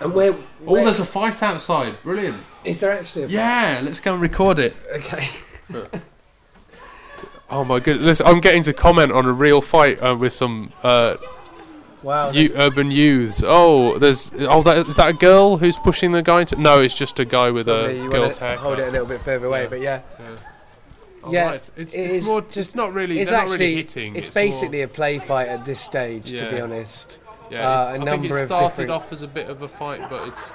And 0.00 0.14
where, 0.14 0.36
Oh, 0.66 0.76
there's 0.76 1.00
a 1.00 1.04
fight 1.04 1.42
outside! 1.42 2.00
Brilliant. 2.04 2.36
is 2.64 2.78
there 2.78 2.92
actually? 2.92 3.24
A 3.24 3.26
Yeah, 3.28 3.80
let's 3.82 3.98
go 4.00 4.12
and 4.12 4.22
record 4.22 4.58
it. 4.60 4.76
Okay. 4.94 5.28
Oh 7.50 7.64
my 7.64 7.80
goodness! 7.80 8.20
I'm 8.20 8.40
getting 8.40 8.62
to 8.64 8.74
comment 8.74 9.10
on 9.10 9.24
a 9.24 9.32
real 9.32 9.62
fight 9.62 9.98
uh, 10.02 10.14
with 10.14 10.34
some 10.34 10.70
uh, 10.82 11.16
Wow. 12.02 12.30
you, 12.30 12.52
urban 12.54 12.90
youths. 12.90 13.42
Oh, 13.44 13.98
there's 13.98 14.30
oh, 14.38 14.62
that, 14.62 14.86
is 14.86 14.96
that 14.96 15.08
a 15.08 15.12
girl 15.12 15.56
who's 15.56 15.76
pushing 15.76 16.12
the 16.12 16.22
guy 16.22 16.40
into? 16.40 16.56
No, 16.56 16.80
it's 16.80 16.94
just 16.94 17.18
a 17.18 17.24
guy 17.24 17.50
with 17.50 17.66
Probably 17.66 17.98
a 17.98 18.02
you 18.04 18.10
girl's 18.10 18.40
wanna 18.40 18.56
hold 18.56 18.78
it 18.78 18.88
a 18.88 18.90
little 18.90 19.06
bit 19.06 19.20
further 19.22 19.46
away, 19.46 19.62
Yeah. 19.64 19.68
but 19.68 19.80
yeah, 19.80 20.00
Oh, 21.24 21.32
Yeah, 21.32 21.46
right, 21.46 21.54
It's, 21.56 21.70
it's, 21.76 21.94
it 21.96 22.10
it's 22.12 22.26
more. 22.26 22.40
just- 22.42 22.56
It's 22.56 22.74
not 22.76 22.92
really. 22.94 23.18
it's 23.18 23.32
actually 23.32 23.50
not 23.50 23.58
really 23.60 23.74
hitting. 23.76 24.14
it's, 24.16 24.26
more- 24.28 24.32
basically 24.44 24.82
a 24.82 24.88
play 24.88 25.18
fight 25.18 25.48
at 25.48 25.64
this 25.64 25.80
stage, 25.80 26.30
to 26.30 26.48
be 26.50 26.60
honest. 26.60 27.18
Yeah, 27.50 27.68
Uh, 27.68 27.80
it's, 27.80 27.90
a 27.92 28.00
I 28.00 28.04
think 28.04 28.24
it 28.26 28.34
started 28.46 28.68
different- 28.68 28.90
off 28.92 29.12
as 29.12 29.22
a 29.22 29.26
bit 29.28 29.48
of 29.50 29.62
a 29.62 29.68
fight, 29.68 30.02
but 30.08 30.28
it's 30.28 30.54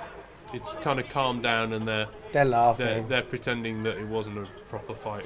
it's 0.54 0.76
kind 0.76 1.00
of 1.00 1.10
calmed 1.10 1.42
down, 1.44 1.74
and 1.74 1.86
they're 1.88 2.06
They're 2.32 2.44
they're, 2.44 2.46
laughing. 2.46 3.08
they're 3.08 3.24
pretending 3.24 3.82
that 3.84 3.98
it 3.98 4.06
wasn't 4.08 4.38
a 4.38 4.48
proper 4.70 4.94
fight 4.94 5.26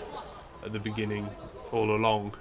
at 0.65 0.71
the 0.71 0.79
beginning, 0.79 1.27
all 1.73 1.91
along. 1.95 2.33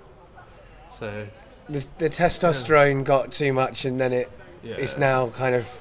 So 0.89 1.27
The, 1.69 1.85
the 1.99 2.09
testosterone 2.11 3.05
got 3.05 3.33
too 3.33 3.53
much, 3.53 3.85
and 3.85 3.99
then 3.99 4.13
it 4.13 4.31
yeah, 4.63 4.75
it's 4.77 4.97
now 4.99 5.29
kind 5.31 5.55
of 5.55 5.81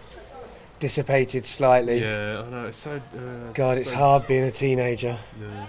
dissipated 0.79 1.45
slightly. 1.45 2.01
Yeah, 2.01 2.43
I 2.45 2.49
know 2.49 2.65
it's 2.65 2.77
so. 2.77 2.95
Uh, 3.15 3.51
God, 3.53 3.77
it's 3.77 3.89
so- 3.89 3.95
hard 3.95 4.27
being 4.27 4.43
a 4.43 4.51
teenager. 4.51 5.17
Yeah. 5.39 5.67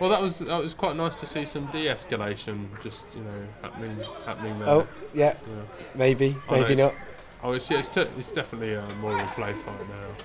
Well, 0.00 0.08
that 0.10 0.20
was 0.22 0.38
that 0.40 0.62
was 0.62 0.72
quite 0.74 0.96
nice 0.96 1.14
to 1.16 1.26
see 1.26 1.44
some 1.44 1.66
de-escalation, 1.66 2.68
just 2.82 3.06
you 3.14 3.20
know, 3.22 3.46
happening 3.62 3.98
happening 4.24 4.58
there. 4.58 4.68
Oh, 4.68 4.86
yeah, 5.14 5.34
Yeah. 5.46 5.62
maybe, 5.94 6.34
Oh, 6.48 6.54
no, 6.54 6.60
maybe 6.62 6.72
it's- 6.72 6.78
not. 6.78 6.94
Oh, 7.42 7.52
it's 7.52 7.70
yeah, 7.70 7.78
it's, 7.78 7.88
t- 7.88 8.04
it's 8.18 8.32
definitely 8.32 8.76
uh, 8.76 8.82
more 9.00 9.12
of 9.12 9.18
a 9.20 9.32
play 9.32 9.52
fight 9.54 9.88
now. 9.88 10.24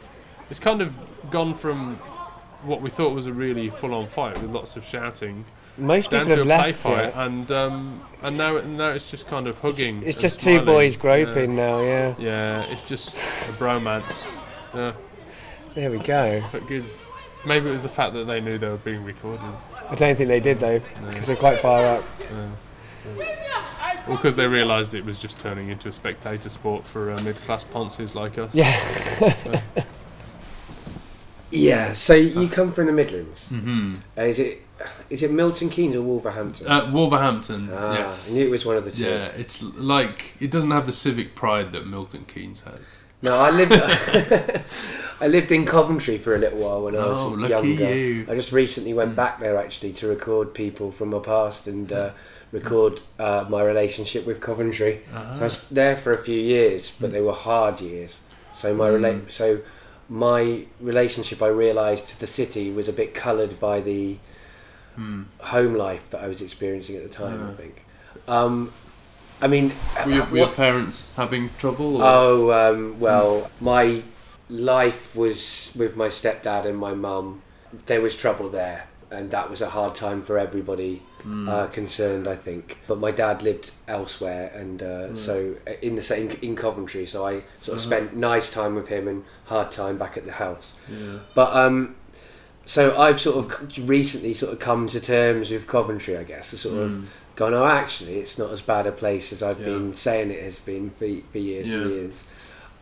It's 0.50 0.60
kind 0.60 0.82
of 0.82 0.98
gone 1.30 1.54
from 1.54 1.96
what 2.64 2.82
we 2.82 2.90
thought 2.90 3.14
was 3.14 3.28
a 3.28 3.34
really 3.34 3.70
full-on 3.70 4.08
fight 4.08 4.42
with 4.42 4.52
lots 4.52 4.76
of 4.76 4.84
shouting 4.86 5.44
Most 5.78 6.10
down 6.12 6.26
people 6.26 6.44
to 6.46 6.50
a 6.50 6.54
have 6.56 6.66
left 6.68 6.80
fight, 6.80 7.06
it. 7.10 7.14
and 7.16 7.52
um, 7.52 8.02
and 8.24 8.38
now 8.38 8.60
now 8.62 8.90
it's 8.90 9.10
just 9.12 9.28
kind 9.28 9.48
of 9.48 9.60
hugging. 9.60 10.04
It's 10.04 10.18
and 10.18 10.22
just 10.22 10.40
two 10.40 10.62
boys 10.62 10.96
groping 10.98 11.56
now. 11.56 11.82
Yeah, 11.82 12.16
Yeah. 12.18 12.62
yeah, 12.64 12.72
it's 12.72 12.82
just 12.82 13.16
a 13.16 13.52
bromance. 13.54 14.32
Yeah, 14.74 14.94
there 15.74 15.92
we 15.92 16.00
go. 16.00 16.42
but 16.52 16.66
good. 16.68 16.86
Maybe 17.46 17.70
it 17.70 17.74
was 17.74 17.84
the 17.84 17.90
fact 17.90 18.14
that 18.14 18.24
they 18.26 18.40
knew 18.42 18.58
they 18.58 18.70
were 18.70 18.78
being 18.78 19.04
recorded. 19.04 19.46
I 19.90 19.96
don't 19.96 20.16
think 20.16 20.30
they 20.30 20.40
did 20.40 20.60
though, 20.60 20.80
No. 21.02 21.08
because 21.10 21.28
we're 21.28 21.36
quite 21.36 21.60
far 21.60 21.84
up. 21.98 22.04
Yeah. 22.22 22.50
Well, 24.08 24.18
because 24.18 24.36
they 24.36 24.48
realised 24.48 24.94
it 24.94 25.04
was 25.06 25.20
just 25.20 25.40
turning 25.40 25.70
into 25.70 25.90
a 25.90 25.92
spectator 25.92 26.50
sport 26.50 26.86
for 26.86 27.12
uh, 27.12 27.16
middle-class 27.18 27.64
ponces 27.66 28.16
like 28.16 28.38
us. 28.38 28.54
Yeah. 28.56 28.72
Yeah. 31.52 31.94
So 31.94 32.14
you 32.14 32.48
come 32.50 32.72
from 32.72 32.88
the 32.88 32.92
Midlands. 32.92 33.50
hmm 33.50 33.96
Uh, 34.18 34.24
is 34.24 34.40
it 34.40 34.65
is 35.10 35.24
it 35.24 35.32
Milton 35.32 35.70
Keynes 35.70 35.96
or 35.96 36.02
Wolverhampton? 36.02 36.68
Uh, 36.68 36.90
Wolverhampton. 36.92 37.70
ah, 37.74 37.94
yes. 37.94 38.30
I 38.30 38.34
knew 38.36 38.48
it 38.48 38.52
was 38.52 38.66
one 38.66 38.78
of 38.78 38.86
the 38.86 38.92
two. 38.92 39.04
Yeah, 39.04 39.26
it's 39.36 39.62
like 39.64 40.34
it 40.40 40.52
doesn't 40.52 40.72
have 40.72 40.86
the 40.86 40.92
civic 40.92 41.36
pride 41.36 41.72
that 41.74 41.86
Milton 41.88 42.26
Keynes 42.28 42.62
has. 42.62 43.02
No, 43.22 43.36
I 43.38 43.50
lived. 43.50 43.72
I 45.22 45.28
lived 45.28 45.52
in 45.52 45.66
Coventry 45.66 46.18
for 46.18 46.36
a 46.36 46.38
little 46.38 46.60
while 46.60 46.84
when 46.84 46.96
I 46.96 47.06
was 47.08 47.18
Oh, 47.18 47.30
lucky 47.30 47.70
younger. 47.70 47.96
you. 47.96 48.26
I 48.30 48.36
just 48.36 48.52
recently 48.52 48.94
went 48.94 49.14
Mm. 49.14 49.16
back 49.16 49.40
there 49.40 49.58
actually 49.58 49.94
to 49.94 50.08
record 50.08 50.54
people 50.54 50.92
from 50.92 51.10
my 51.12 51.20
past 51.20 51.68
and 51.68 51.92
uh, 51.92 52.10
record 52.52 53.00
uh, 53.18 53.46
my 53.50 53.64
relationship 53.64 54.26
with 54.26 54.42
Coventry. 54.42 55.02
Ah. 55.14 55.34
So 55.36 55.42
I 55.42 55.44
was 55.46 55.66
there 55.72 55.96
for 55.96 56.12
a 56.12 56.18
few 56.18 56.40
years, 56.40 56.92
but 57.00 57.12
they 57.14 57.22
were 57.22 57.34
hard 57.34 57.80
years. 57.80 58.20
So 58.54 58.74
my 58.76 58.90
Mm. 58.90 59.32
So 59.32 59.60
my 60.10 60.66
relationship 60.82 61.42
I 61.42 61.48
realised 61.48 62.10
to 62.10 62.20
the 62.20 62.28
city 62.28 62.70
was 62.72 62.88
a 62.90 62.94
bit 62.94 63.14
coloured 63.16 63.60
by 63.60 63.80
the 63.80 64.18
Hmm. 64.96 65.24
home 65.40 65.76
life 65.76 66.10
that 66.12 66.22
I 66.24 66.28
was 66.28 66.42
experiencing 66.42 66.96
at 66.96 67.04
the 67.04 67.10
time. 67.10 67.50
I 67.50 67.54
think. 67.54 67.84
Um, 68.28 68.72
I 69.42 69.48
mean, 69.48 69.72
Were 70.06 70.12
your, 70.12 70.26
were 70.28 70.38
your 70.38 70.48
parents 70.48 71.14
having 71.18 71.50
trouble? 71.58 71.98
Or? 71.98 72.04
oh 72.06 72.52
um, 72.52 73.00
well, 73.00 73.52
my 73.60 74.04
life 74.50 75.16
was 75.16 75.74
with 75.76 75.96
my 75.96 76.08
stepdad 76.08 76.66
and 76.66 76.78
my 76.78 76.94
mum. 76.94 77.42
There 77.88 78.02
was 78.02 78.16
trouble 78.16 78.48
there, 78.50 78.88
and 79.12 79.32
that 79.32 79.50
was 79.50 79.62
a 79.62 79.70
hard 79.72 79.96
time 79.96 80.22
for 80.22 80.38
everybody 80.40 81.02
Hmm. 81.24 81.50
uh, 81.50 81.66
concerned, 81.68 82.28
I 82.28 82.36
think. 82.36 82.78
But 82.88 83.00
my 83.00 83.10
dad 83.12 83.42
lived 83.42 83.72
elsewhere, 83.88 84.52
and 84.54 84.82
uh, 84.84 85.08
Mm. 85.10 85.18
so 85.18 85.56
uh, 85.68 85.72
in 85.82 85.96
the 85.96 86.02
same 86.04 86.30
in 86.42 86.56
Coventry. 86.56 87.06
So 87.08 87.26
I 87.26 87.42
sort 87.60 87.78
of 87.80 87.84
Uh-huh. 87.84 87.90
spent 87.90 88.16
nice 88.16 88.52
time 88.52 88.76
with 88.76 88.90
him 88.90 89.08
and 89.08 89.24
hard 89.46 89.72
time 89.72 89.98
back 89.98 90.18
at 90.18 90.26
the 90.26 90.34
house. 90.34 90.76
yeah. 90.88 91.18
But 91.34 91.56
um, 91.56 91.95
so 92.66 92.98
I've 93.00 93.20
sort 93.20 93.38
of 93.38 93.88
recently 93.90 94.34
sort 94.34 94.54
of 94.54 94.60
come 94.60 94.88
to 94.90 95.00
terms 95.00 95.50
with 95.52 95.68
Coventry, 95.68 96.18
I 96.18 96.24
guess. 96.24 96.54
I 96.54 96.58
sort 96.58 96.78
of 96.82 96.92
Mm. 96.92 97.06
gone, 97.36 97.54
oh, 97.54 97.66
actually, 97.66 98.16
it's 98.20 98.38
not 98.38 98.52
as 98.52 98.62
bad 98.62 98.88
a 98.88 98.92
place 98.92 99.32
as 99.34 99.44
I've 99.44 99.60
Yeah. 99.60 99.66
been 99.66 99.94
saying 99.94 100.32
it 100.32 100.42
has 100.44 100.58
been 100.60 100.90
for, 100.92 101.08
for 101.32 101.38
years 101.38 101.70
and 101.70 101.90
years. 101.92 102.24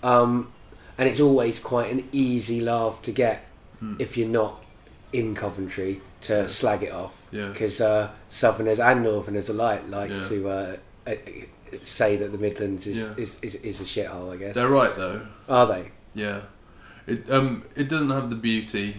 Um, 0.01 0.51
and 0.97 1.09
it's 1.09 1.19
always 1.19 1.59
quite 1.59 1.91
an 1.91 2.07
easy 2.11 2.61
laugh 2.61 3.01
to 3.03 3.11
get 3.11 3.45
Mm. 3.83 3.99
if 3.99 4.15
you're 4.17 4.29
not 4.29 4.63
in 5.11 5.35
Coventry 5.35 6.01
to 6.21 6.33
Yeah. 6.33 6.47
slag 6.47 6.83
it 6.83 6.91
off 6.93 7.17
Yeah. 7.31 7.47
because 7.47 7.81
uh, 7.81 8.09
Southerners 8.29 8.79
and 8.79 9.03
Northerners 9.03 9.49
alike 9.49 9.81
like 9.89 10.09
Yeah. 10.11 10.21
to 10.29 10.49
uh, 10.49 10.75
uh, 11.07 11.15
say 11.83 12.15
that 12.15 12.31
the 12.31 12.37
Midlands 12.37 12.87
is, 12.87 12.99
Yeah. 12.99 13.13
is, 13.17 13.39
is, 13.41 13.55
is 13.55 13.81
a 13.81 13.83
shithole. 13.83 14.31
I 14.33 14.37
guess 14.37 14.55
They're 14.55 14.69
right 14.69 14.95
though. 14.95 15.21
are 15.49 15.67
they? 15.67 15.91
Yeah, 16.15 16.41
it 17.07 17.29
um 17.29 17.63
it 17.75 17.89
doesn't 17.89 18.11
have 18.11 18.29
the 18.29 18.35
beauty 18.35 18.97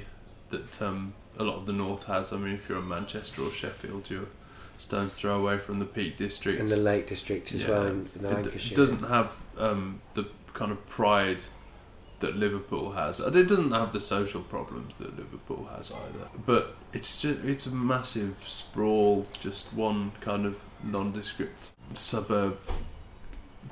that 0.54 0.82
um 0.82 1.14
a 1.38 1.44
lot 1.44 1.56
of 1.56 1.66
the 1.66 1.72
north 1.72 2.04
has. 2.06 2.32
I 2.32 2.36
mean, 2.36 2.54
if 2.54 2.68
you're 2.68 2.78
in 2.78 2.88
Manchester 2.88 3.42
or 3.42 3.50
Sheffield, 3.50 4.10
you're 4.10 4.28
stones 4.76 5.18
throw 5.20 5.38
away 5.40 5.58
from 5.58 5.78
the 5.78 5.84
Peak 5.84 6.16
District. 6.16 6.58
and 6.60 6.68
the 6.68 6.76
Lake 6.76 7.06
District 7.08 7.52
as 7.52 7.60
Yeah. 7.62 7.68
well, 7.70 7.86
in, 7.86 8.00
it, 8.24 8.74
doesn't 8.74 9.04
have 9.16 9.36
um 9.58 10.00
the 10.14 10.24
kind 10.52 10.72
of 10.72 10.80
pride 10.88 11.42
that 12.20 12.36
Liverpool 12.36 12.92
has. 12.92 13.20
And 13.20 13.34
It 13.36 13.48
doesn't 13.48 13.72
have 13.72 13.92
the 13.92 14.00
social 14.00 14.40
problems 14.40 14.96
that 14.96 15.10
Liverpool 15.16 15.68
has 15.76 15.90
either. 15.92 16.26
But 16.46 16.76
it's 16.92 17.20
just 17.22 17.38
it's 17.44 17.66
a 17.66 17.74
massive 17.74 18.36
sprawl, 18.46 19.26
just 19.38 19.72
one 19.74 20.12
kind 20.20 20.46
of 20.46 20.56
nondescript 20.82 21.72
suburb 21.94 22.58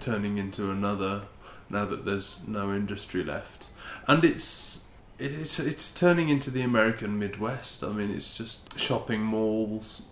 turning 0.01 0.39
into 0.39 0.71
another 0.71 1.23
now 1.71 1.85
that 1.87 2.05
there's 2.05 2.47
no 2.47 2.73
industry 2.75 3.23
left. 3.23 3.69
And 4.07 4.25
it's 4.25 4.49
it- 4.79 4.83
it's 5.23 5.59
it's 5.61 5.93
turning 5.93 6.29
into 6.29 6.51
the 6.51 6.63
American 6.63 7.19
Midwest. 7.19 7.85
I 7.85 7.93
mean, 7.93 8.11
it's 8.11 8.37
just 8.37 8.79
shopping 8.79 9.23
malls 9.23 10.07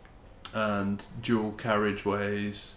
and 0.54 1.04
dual 1.22 1.52
carriageways 1.52 2.74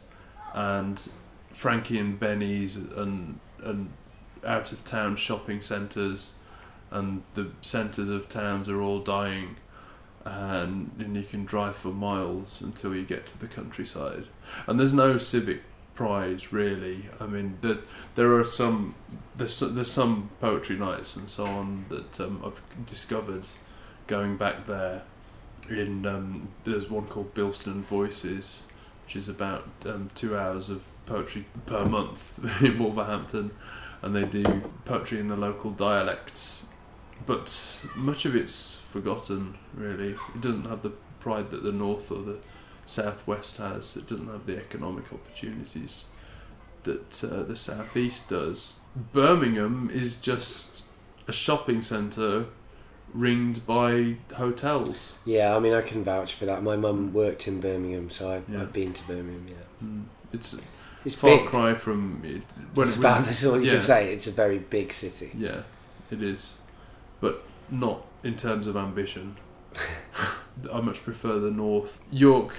and 0.53 1.09
Frankie 1.51 1.99
and 1.99 2.19
Benny's 2.19 2.75
and 2.75 3.39
and 3.63 3.91
out 4.45 4.71
of 4.71 4.84
town 4.84 5.15
shopping 5.15 5.61
centres 5.61 6.36
and 6.91 7.23
the 7.34 7.49
centres 7.61 8.09
of 8.09 8.27
towns 8.27 8.67
are 8.67 8.81
all 8.81 8.99
dying 8.99 9.55
and, 10.25 10.91
and 10.99 11.15
you 11.15 11.23
can 11.23 11.45
drive 11.45 11.75
for 11.75 11.89
miles 11.89 12.61
until 12.61 12.95
you 12.95 13.03
get 13.03 13.25
to 13.25 13.38
the 13.39 13.47
countryside 13.47 14.27
and 14.67 14.79
there's 14.79 14.93
no 14.93 15.17
civic 15.17 15.61
pride 15.95 16.51
really 16.51 17.05
I 17.19 17.25
mean 17.25 17.57
the, 17.61 17.81
there 18.15 18.33
are 18.37 18.43
some 18.43 18.95
there's, 19.35 19.59
there's 19.59 19.91
some 19.91 20.29
poetry 20.39 20.75
nights 20.75 21.15
and 21.15 21.29
so 21.29 21.45
on 21.45 21.85
that 21.89 22.19
um, 22.19 22.41
I've 22.45 22.61
discovered 22.85 23.45
going 24.07 24.37
back 24.37 24.65
there 24.65 25.03
in 25.69 26.05
um, 26.05 26.49
there's 26.63 26.89
one 26.89 27.05
called 27.05 27.33
Bilston 27.33 27.81
Voices 27.81 28.67
which 29.05 29.15
is 29.15 29.29
about 29.29 29.67
um, 29.85 30.09
two 30.15 30.37
hours 30.37 30.69
of 30.69 30.83
poetry 31.05 31.45
per 31.65 31.85
month 31.85 32.39
in 32.63 32.79
Wolverhampton, 32.79 33.51
and 34.01 34.15
they 34.15 34.25
do 34.25 34.43
poetry 34.85 35.19
in 35.19 35.27
the 35.27 35.35
local 35.37 35.71
dialects. 35.71 36.67
But 37.25 37.85
much 37.95 38.25
of 38.25 38.35
it's 38.35 38.77
forgotten, 38.89 39.57
really. 39.73 40.15
It 40.35 40.41
doesn't 40.41 40.65
have 40.65 40.81
the 40.81 40.91
pride 41.19 41.51
that 41.51 41.63
the 41.63 41.71
north 41.71 42.11
or 42.11 42.21
the 42.21 42.37
southwest 42.86 43.57
has. 43.57 43.95
It 43.97 44.07
doesn't 44.07 44.27
have 44.27 44.45
the 44.45 44.57
economic 44.57 45.11
opportunities 45.13 46.07
that 46.84 47.23
uh, 47.23 47.43
the 47.43 47.55
southeast 47.55 48.29
does. 48.29 48.75
Birmingham 49.13 49.89
is 49.93 50.15
just 50.15 50.86
a 51.27 51.34
shopping 51.34 51.81
centre 51.81 52.45
ringed 53.13 53.65
by 53.65 54.17
hotels. 54.36 55.15
Yeah, 55.23 55.55
I 55.55 55.59
mean, 55.59 55.73
I 55.73 55.81
can 55.81 56.03
vouch 56.03 56.34
for 56.34 56.45
that. 56.45 56.63
My 56.63 56.75
mum 56.75 57.13
worked 57.13 57.47
in 57.47 57.59
Birmingham, 57.61 58.09
so 58.09 58.29
I've, 58.31 58.49
Yeah. 58.49 58.61
I've 58.63 58.73
been 58.73 58.91
to 58.93 59.03
Birmingham. 59.07 59.47
Yeah, 59.47 59.86
Mm. 59.88 60.03
It's 60.34 60.59
it's 61.05 61.15
far 61.15 61.38
big. 61.38 61.45
cry 61.47 61.73
from 61.75 62.21
it. 62.23 62.41
When 62.73 62.88
It's 62.88 62.95
it 62.97 62.99
about 63.01 63.25
that's 63.25 63.45
all 63.45 63.59
you 63.59 63.67
yeah. 63.71 63.75
can 63.75 63.84
say. 63.84 64.13
It's 64.13 64.25
a 64.27 64.31
very 64.31 64.57
big 64.57 64.91
city. 64.93 65.31
Yeah, 65.38 65.61
it 66.11 66.23
is, 66.23 66.57
but 67.21 67.43
not 67.69 68.05
in 68.23 68.36
terms 68.36 68.67
of 68.67 68.75
ambition. 68.77 69.36
I 70.74 70.82
much 70.82 71.04
prefer 71.04 71.39
the 71.39 71.51
north. 71.51 71.99
York, 72.12 72.54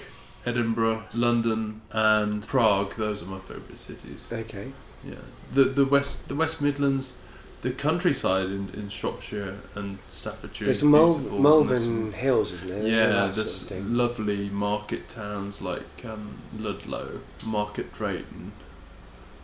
Edinburgh, 0.46 1.04
London, 1.14 1.80
and 1.92 2.46
Prague. 2.46 2.94
Those 2.96 3.22
are 3.22 3.26
my 3.26 3.38
favourite 3.38 3.78
cities. 3.78 4.30
Okay. 4.32 4.72
Yeah, 5.04 5.14
the 5.52 5.64
the 5.64 5.84
west 5.84 6.28
the 6.28 6.34
West 6.34 6.62
Midlands, 6.62 7.18
the 7.60 7.70
countryside 7.70 8.46
in, 8.46 8.70
in 8.74 8.88
Shropshire 8.88 9.58
and 9.74 9.98
Staffordshire. 10.08 10.64
There's 10.66 10.78
is 10.78 10.84
Mal- 10.84 11.10
beautiful, 11.12 11.34
and 11.34 11.42
Malvern 11.42 11.78
some- 11.78 12.12
Hills, 12.12 12.52
isn't 12.52 12.68
there? 12.68 12.82
Yeah, 12.82 13.06
that 13.06 13.34
there's 13.34 13.54
sort 13.68 13.80
of 13.80 13.90
lovely 13.90 14.48
market 14.50 15.08
towns 15.08 15.60
like 15.60 16.04
um, 16.04 16.38
Ludlow, 16.58 17.20
Market 17.46 17.92
Drayton, 17.92 18.52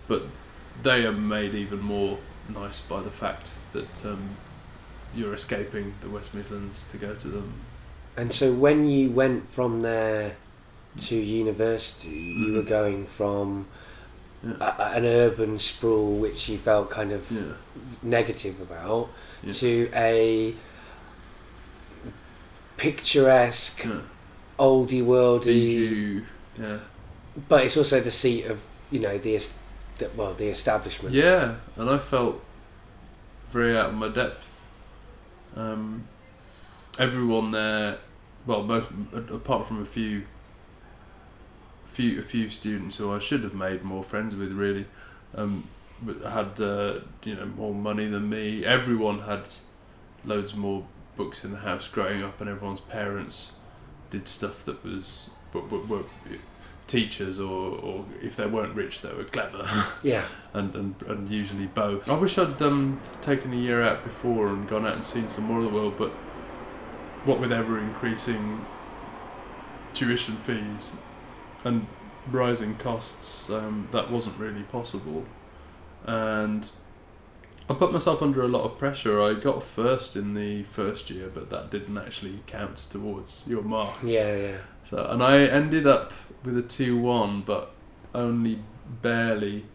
but 0.08 0.22
they 0.82 1.04
are 1.04 1.12
made 1.12 1.54
even 1.54 1.80
more 1.80 2.18
nice 2.48 2.80
by 2.80 3.02
the 3.02 3.10
fact 3.10 3.58
that 3.72 4.04
um, 4.06 4.30
you're 5.14 5.34
escaping 5.34 5.94
the 6.00 6.08
West 6.08 6.34
Midlands 6.34 6.84
to 6.84 6.96
go 6.96 7.14
to 7.14 7.28
them. 7.28 7.52
And 8.16 8.32
so 8.34 8.52
when 8.52 8.88
you 8.88 9.10
went 9.10 9.48
from 9.48 9.80
there 9.82 10.36
to 10.98 11.16
university, 11.16 12.08
you 12.08 12.52
were 12.54 12.62
Mhm. 12.62 12.68
going 12.68 13.06
from 13.06 13.66
Yeah. 14.44 14.54
a, 14.60 14.82
an 14.96 15.04
urban 15.04 15.58
sprawl 15.58 16.16
which 16.16 16.48
you 16.48 16.58
felt 16.58 16.90
kind 16.90 17.12
of 17.12 17.30
Yeah, 17.30 17.54
negative 18.02 18.60
about 18.60 19.08
Yeah. 19.42 19.52
to 19.52 19.90
a 19.94 20.54
picturesque, 22.76 23.86
oldie 24.58 25.02
worldy, 25.04 26.24
yeah, 26.58 26.78
but 27.48 27.64
it's 27.64 27.76
also 27.76 28.00
the 28.00 28.10
seat 28.10 28.44
of 28.46 28.66
you 28.90 29.00
know 29.00 29.18
the, 29.18 29.38
the 29.98 30.10
well 30.16 30.34
the 30.34 30.48
establishment. 30.48 31.14
yeah, 31.14 31.54
and 31.76 31.88
I 31.90 31.98
felt 31.98 32.42
very 33.48 33.76
out 33.76 33.90
of 33.90 33.94
my 33.94 34.08
depth. 34.08 34.46
Um, 35.56 36.04
everyone 36.98 37.50
there, 37.52 37.98
well, 38.46 38.62
most 38.62 38.88
apart 39.12 39.66
from 39.66 39.80
a 39.80 39.84
few, 39.84 40.22
few 41.86 42.18
a 42.18 42.22
few 42.22 42.48
students 42.50 42.96
who 42.96 43.12
I 43.12 43.18
should 43.18 43.44
have 43.44 43.54
made 43.54 43.82
more 43.82 44.02
friends 44.02 44.34
with, 44.36 44.52
really, 44.52 44.86
um, 45.34 45.64
had 46.28 46.60
uh, 46.60 47.00
you 47.24 47.34
know 47.34 47.46
more 47.46 47.74
money 47.74 48.06
than 48.06 48.28
me. 48.28 48.64
Everyone 48.64 49.20
had 49.20 49.48
loads 50.24 50.54
more 50.54 50.84
books 51.16 51.44
in 51.44 51.52
the 51.52 51.58
house 51.58 51.88
growing 51.88 52.22
up, 52.22 52.40
and 52.40 52.48
everyone's 52.48 52.80
parents 52.80 53.56
did 54.10 54.26
stuff 54.28 54.64
that 54.64 54.82
was 54.84 55.30
were, 55.52 55.60
were, 55.62 55.80
were 55.82 56.04
teachers, 56.86 57.38
or, 57.38 57.78
or 57.78 58.04
if 58.20 58.34
they 58.36 58.46
weren't 58.46 58.74
rich, 58.74 59.00
they 59.00 59.12
were 59.14 59.22
clever 59.24 59.64
Yeah. 60.02 60.24
and, 60.52 60.74
and, 60.74 61.00
and 61.06 61.28
usually 61.28 61.66
both. 61.66 62.10
I 62.10 62.16
wish 62.16 62.36
I'd 62.36 62.60
um, 62.62 63.00
taken 63.20 63.52
a 63.52 63.56
year 63.56 63.80
out 63.80 64.02
before 64.02 64.48
and 64.48 64.68
gone 64.68 64.84
out 64.84 64.94
and 64.94 65.04
seen 65.04 65.28
some 65.28 65.44
more 65.44 65.58
of 65.58 65.62
the 65.64 65.70
world, 65.70 65.94
but 65.96 66.10
what 67.24 67.40
with 67.40 67.52
ever 67.52 67.78
increasing 67.78 68.64
tuition 69.92 70.36
fees 70.36 70.94
and 71.64 71.86
rising 72.30 72.76
costs, 72.76 73.50
um, 73.50 73.86
that 73.92 74.10
wasn't 74.10 74.38
really 74.38 74.62
possible. 74.64 75.24
And 76.04 76.70
I 77.68 77.74
put 77.74 77.92
myself 77.92 78.20
under 78.20 78.42
a 78.42 78.48
lot 78.48 78.64
of 78.64 78.78
pressure. 78.78 79.20
I 79.20 79.34
got 79.34 79.62
first 79.62 80.16
in 80.16 80.34
the 80.34 80.64
first 80.64 81.10
year, 81.10 81.30
but 81.32 81.50
that 81.50 81.70
didn't 81.70 81.96
actually 81.98 82.40
count 82.46 82.76
towards 82.76 83.46
your 83.46 83.62
mark. 83.62 83.94
Yeah, 84.02 84.36
yeah. 84.36 84.56
So 84.82 85.06
and 85.08 85.22
I 85.22 85.42
ended 85.42 85.86
up 85.86 86.12
with 86.44 86.56
a 86.56 86.62
two 86.62 86.98
one, 86.98 87.42
but 87.42 87.72
only 88.14 88.58
barely 89.02 89.66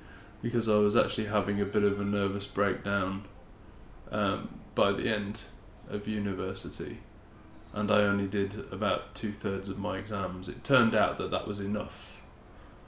because 0.42 0.68
I 0.68 0.78
was 0.78 0.96
actually 0.96 1.28
having 1.28 1.62
a 1.62 1.66
bit 1.66 1.84
of 1.84 2.00
a 2.00 2.04
nervous 2.04 2.46
breakdown 2.46 3.24
um, 4.12 4.60
by 4.76 4.92
the 4.92 5.10
end 5.10 5.46
of 5.90 6.08
university, 6.08 7.00
and 7.76 7.92
I 7.92 8.02
only 8.02 8.26
did 8.28 8.56
about 8.74 9.14
two 9.14 9.32
thirds 9.32 9.70
of 9.70 9.78
my 9.78 9.98
exams. 10.00 10.50
It 10.50 10.64
turned 10.64 10.96
out 10.96 11.18
that 11.18 11.30
that 11.32 11.46
was 11.48 11.60
enough 11.60 12.24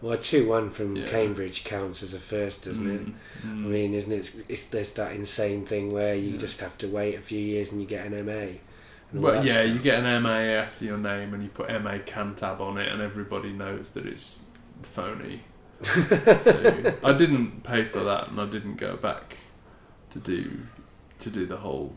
Well, 0.01 0.13
a 0.13 0.17
two-one 0.17 0.69
from 0.69 0.95
Yeah. 0.95 1.07
Cambridge 1.07 1.63
counts 1.63 2.03
as 2.03 2.13
a 2.13 2.19
first, 2.19 2.65
doesn't 2.65 2.89
it? 2.89 3.05
Mm, 3.07 3.13
I 3.43 3.47
mm. 3.47 3.65
mean, 3.65 3.93
isn't 3.95 4.11
it? 4.13 4.31
It's 4.47 4.65
there's 4.67 4.93
that 4.93 5.11
insane 5.13 5.65
thing 5.65 5.91
where 5.91 6.15
you 6.15 6.31
Yeah. 6.33 6.37
just 6.37 6.59
have 6.61 6.77
to 6.79 6.87
wait 6.87 7.15
a 7.15 7.21
few 7.21 7.39
years 7.39 7.71
and 7.71 7.81
you 7.81 7.87
get 7.87 8.05
an 8.05 8.13
MA. 8.25 8.59
and 9.11 9.19
all 9.19 9.21
But 9.21 9.31
that 9.35 9.45
yeah, 9.45 9.63
stuff. 9.63 9.73
you 9.73 9.79
get 9.79 9.99
an 10.03 10.05
MA 10.23 10.37
after 10.63 10.85
your 10.85 10.97
name 10.99 11.33
and 11.33 11.41
you 11.43 11.49
put 11.49 11.69
MA 11.69 11.97
Cantab 11.99 12.59
on 12.61 12.77
it, 12.77 12.91
and 12.91 13.01
everybody 13.01 13.51
knows 13.53 13.89
that 13.91 14.05
it's 14.05 14.49
phony. 14.83 15.41
so 15.83 16.95
I 17.03 17.13
didn't 17.13 17.63
pay 17.63 17.83
for 17.85 18.01
that, 18.03 18.29
and 18.29 18.39
I 18.41 18.45
didn't 18.47 18.75
go 18.77 18.97
back 18.97 19.37
to 20.11 20.19
do 20.19 20.59
to 21.19 21.29
do 21.31 21.45
the 21.45 21.57
whole 21.57 21.95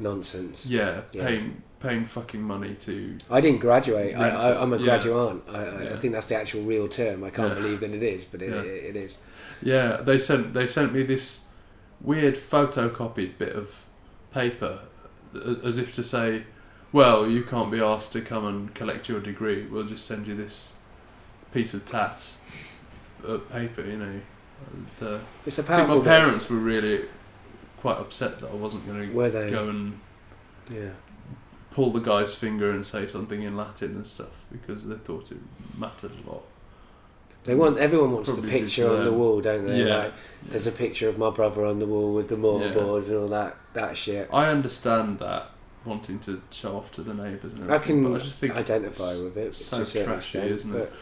nonsense. 0.00 0.66
yeah, 0.66 1.02
Yeah. 1.12 1.26
paying 1.26 1.62
paying 1.78 2.04
fucking 2.04 2.42
money 2.42 2.74
to 2.74 3.16
I 3.30 3.40
didn't 3.40 3.60
graduate. 3.60 4.14
I, 4.14 4.60
I'm 4.60 4.72
a 4.72 4.76
yeah. 4.76 4.84
graduate. 4.84 5.42
I, 5.48 5.52
I, 5.52 5.82
Yeah. 5.84 5.90
I 5.94 5.96
think 5.96 6.12
that's 6.12 6.26
the 6.26 6.36
actual 6.36 6.62
real 6.62 6.88
term. 6.88 7.24
I 7.24 7.30
can't 7.30 7.54
believe 7.54 7.80
that 7.80 7.90
it 7.90 8.02
is, 8.02 8.24
but 8.24 8.42
it, 8.42 8.52
it, 8.52 8.66
it 8.90 8.96
is. 8.96 9.16
yeah. 9.62 9.96
They 10.02 10.18
sent 10.18 10.52
they 10.54 10.66
sent 10.66 10.92
me 10.92 11.02
this 11.04 11.46
weird 12.02 12.34
photocopied 12.34 13.38
bit 13.38 13.54
of 13.56 13.84
paper, 14.32 14.80
as 15.64 15.78
if 15.78 15.94
to 15.94 16.02
say, 16.02 16.44
well, 16.92 17.26
you 17.26 17.42
can't 17.44 17.70
be 17.70 17.80
asked 17.80 18.12
to 18.12 18.20
come 18.20 18.44
and 18.46 18.74
collect 18.74 19.08
your 19.08 19.20
degree. 19.20 19.66
We'll 19.66 19.84
just 19.86 20.04
send 20.06 20.26
you 20.26 20.34
this 20.34 20.74
piece 21.52 21.72
of 21.74 21.84
tats 21.86 22.42
uh, 23.26 23.38
paper, 23.38 23.82
you 23.86 23.96
know. 23.96 24.20
And, 24.74 25.08
uh, 25.08 25.18
It's 25.46 25.58
a 25.58 25.62
I 25.62 25.64
think 25.64 25.66
powerful. 25.66 25.96
my 25.96 26.02
bit. 26.04 26.08
parents 26.10 26.50
were 26.50 26.56
really 26.58 27.06
quite 27.80 27.96
upset 27.98 28.38
that 28.40 28.50
I 28.50 28.54
wasn't 28.54 28.86
going 28.86 29.08
to 29.08 29.14
Were 29.14 29.30
they? 29.30 29.50
go 29.50 29.68
and 29.68 29.98
Yeah. 30.70 30.90
pull 31.70 31.90
the 31.90 32.00
guy's 32.00 32.34
finger 32.34 32.70
and 32.70 32.84
say 32.84 33.06
something 33.06 33.42
in 33.42 33.56
Latin 33.56 33.90
and 33.96 34.06
stuff 34.06 34.44
because 34.52 34.86
they 34.86 34.96
thought 34.96 35.30
it 35.32 35.38
mattered 35.78 36.12
a 36.24 36.30
lot. 36.30 36.42
They 37.44 37.54
want 37.54 37.78
everyone 37.78 38.12
wants 38.12 38.28
Probably 38.28 38.50
the 38.50 38.58
picture 38.60 38.90
on 38.90 39.04
the 39.04 39.12
wall, 39.12 39.40
don't 39.40 39.66
they? 39.66 39.84
Yeah. 39.84 39.96
Like, 39.96 40.12
there's 40.50 40.66
a 40.66 40.72
picture 40.72 41.08
of 41.08 41.16
my 41.16 41.30
brother 41.30 41.64
on 41.64 41.78
the 41.78 41.86
wall 41.86 42.12
with 42.12 42.28
the 42.28 42.36
mortarboard 42.36 43.06
and 43.06 43.16
all 43.16 43.28
that 43.28 43.56
that 43.72 43.96
shit. 43.96 44.28
I 44.32 44.46
understand 44.48 45.20
that 45.20 45.48
wanting 45.86 46.18
to 46.18 46.42
show 46.50 46.76
off 46.76 46.92
to 46.92 47.02
the 47.02 47.14
neighbours 47.14 47.54
and 47.54 47.72
I 47.72 47.78
can 47.78 48.14
I 48.14 48.18
just 48.18 48.38
think 48.40 48.54
identify 48.54 49.12
with 49.22 49.38
it 49.38 49.46
it's 49.46 49.64
so 49.64 49.78
trashy, 49.78 50.10
extent, 50.10 50.50
isn't 50.50 50.76
it? 50.76 50.92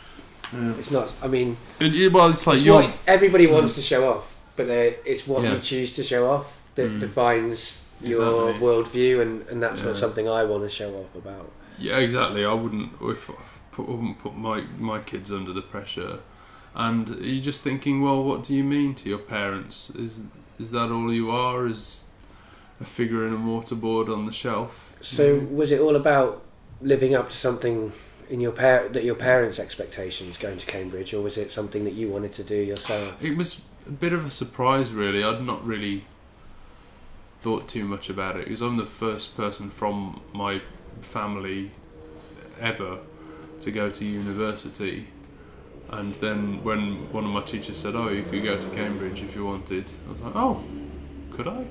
Yeah. 0.52 0.74
it's 0.78 0.92
not. 0.92 1.12
I 1.20 1.26
mean, 1.26 1.56
It- 1.80 2.12
well, 2.12 2.28
it's 2.30 2.46
like 2.46 2.58
it's 2.58 2.68
what 2.68 2.88
everybody 3.08 3.48
wants 3.48 3.74
to 3.74 3.80
show 3.82 4.08
off, 4.08 4.38
but 4.54 4.68
it's 4.68 5.26
what 5.26 5.42
Yeah. 5.42 5.54
you 5.54 5.60
choose 5.60 5.92
to 5.94 6.04
show 6.04 6.30
off 6.30 6.57
that 6.78 6.90
Mm. 6.92 7.00
defines 7.00 7.84
your 8.00 8.10
Exactly. 8.46 8.66
worldview, 8.66 9.20
and, 9.20 9.32
and 9.50 9.62
that's 9.62 9.80
Yeah. 9.82 9.88
not 9.88 9.96
something 9.96 10.26
I 10.28 10.44
want 10.44 10.62
to 10.62 10.68
show 10.80 10.90
off 11.02 11.12
about. 11.24 11.50
Yeah, 11.78 11.98
exactly. 11.98 12.44
I 12.44 12.54
wouldn't 12.62 12.90
if 13.02 13.28
I 13.30 13.34
put, 13.72 13.88
wouldn't 13.88 14.18
put 14.18 14.34
my 14.36 14.58
my 14.90 14.98
kids 15.00 15.30
under 15.38 15.52
the 15.52 15.62
pressure, 15.74 16.20
and 16.74 17.08
you're 17.20 17.42
just 17.52 17.62
thinking, 17.62 18.02
well, 18.02 18.22
what 18.28 18.42
do 18.46 18.54
you 18.54 18.64
mean 18.64 18.94
to 19.00 19.08
your 19.08 19.18
parents? 19.38 19.90
Is 19.90 20.12
is 20.58 20.70
that 20.70 20.88
all 20.90 21.12
you 21.12 21.30
are? 21.30 21.66
Is 21.66 22.04
a 22.80 22.84
figure 22.84 23.26
in 23.26 23.32
a 23.34 23.36
mortarboard 23.50 24.08
on 24.16 24.26
the 24.26 24.32
shelf? 24.32 24.72
So, 25.00 25.24
was 25.60 25.70
it 25.72 25.80
all 25.80 25.96
about 25.96 26.42
living 26.80 27.12
up 27.14 27.28
to 27.30 27.36
something 27.36 27.92
in 28.30 28.40
your 28.40 28.52
par- 28.52 28.88
that 28.92 29.02
your 29.04 29.14
parents' 29.16 29.58
expectations 29.58 30.36
going 30.38 30.58
to 30.58 30.66
Cambridge, 30.66 31.12
or 31.14 31.20
was 31.22 31.36
it 31.38 31.50
something 31.50 31.82
that 31.84 31.94
you 31.94 32.06
wanted 32.08 32.32
to 32.40 32.44
do 32.44 32.56
yourself? 32.72 33.24
It 33.24 33.36
was 33.36 33.62
a 33.86 33.90
bit 34.04 34.12
of 34.12 34.22
a 34.26 34.30
surprise, 34.30 34.92
really. 34.92 35.24
I'd 35.24 35.42
not 35.44 35.60
really 35.66 36.04
thought 37.40 37.68
too 37.68 37.84
much 37.84 38.10
about 38.10 38.36
it 38.36 38.44
because 38.44 38.60
I'm 38.60 38.76
the 38.76 38.84
first 38.84 39.36
person 39.36 39.70
from 39.70 40.20
my 40.32 40.60
family 41.00 41.70
ever 42.60 42.98
to 43.60 43.70
go 43.70 43.90
to 43.90 44.04
university. 44.04 45.08
And 45.90 46.14
then 46.16 46.62
when 46.62 47.10
one 47.12 47.24
of 47.24 47.30
my 47.30 47.42
teachers 47.42 47.78
said, 47.78 47.94
"Oh, 47.94 48.08
you 48.08 48.22
could 48.22 48.42
go 48.42 48.58
to 48.58 48.68
Cambridge 48.70 49.22
if 49.22 49.34
you 49.34 49.44
wanted," 49.46 49.90
I 50.06 50.12
was 50.12 50.20
like, 50.20 50.36
"Oh, 50.36 50.62
could 51.30 51.48
I?" 51.48 51.64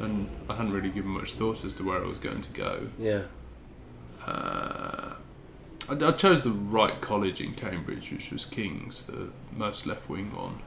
And 0.00 0.28
I 0.48 0.54
hadn't 0.56 0.72
really 0.72 0.90
given 0.90 1.10
much 1.10 1.34
thought 1.34 1.64
as 1.64 1.72
to 1.74 1.84
where 1.84 2.02
I 2.02 2.06
was 2.06 2.18
going 2.18 2.42
to 2.42 2.52
go. 2.52 2.88
Yeah. 2.98 3.22
Uh, 4.26 5.14
I, 5.88 5.92
I 5.92 6.10
chose 6.12 6.42
the 6.42 6.50
right 6.50 7.00
college 7.00 7.40
in 7.40 7.54
Cambridge, 7.54 8.10
which 8.10 8.30
was 8.30 8.44
King's, 8.44 9.04
the 9.04 9.30
most 9.56 9.86
left-wing 9.86 10.34
one. 10.34 10.58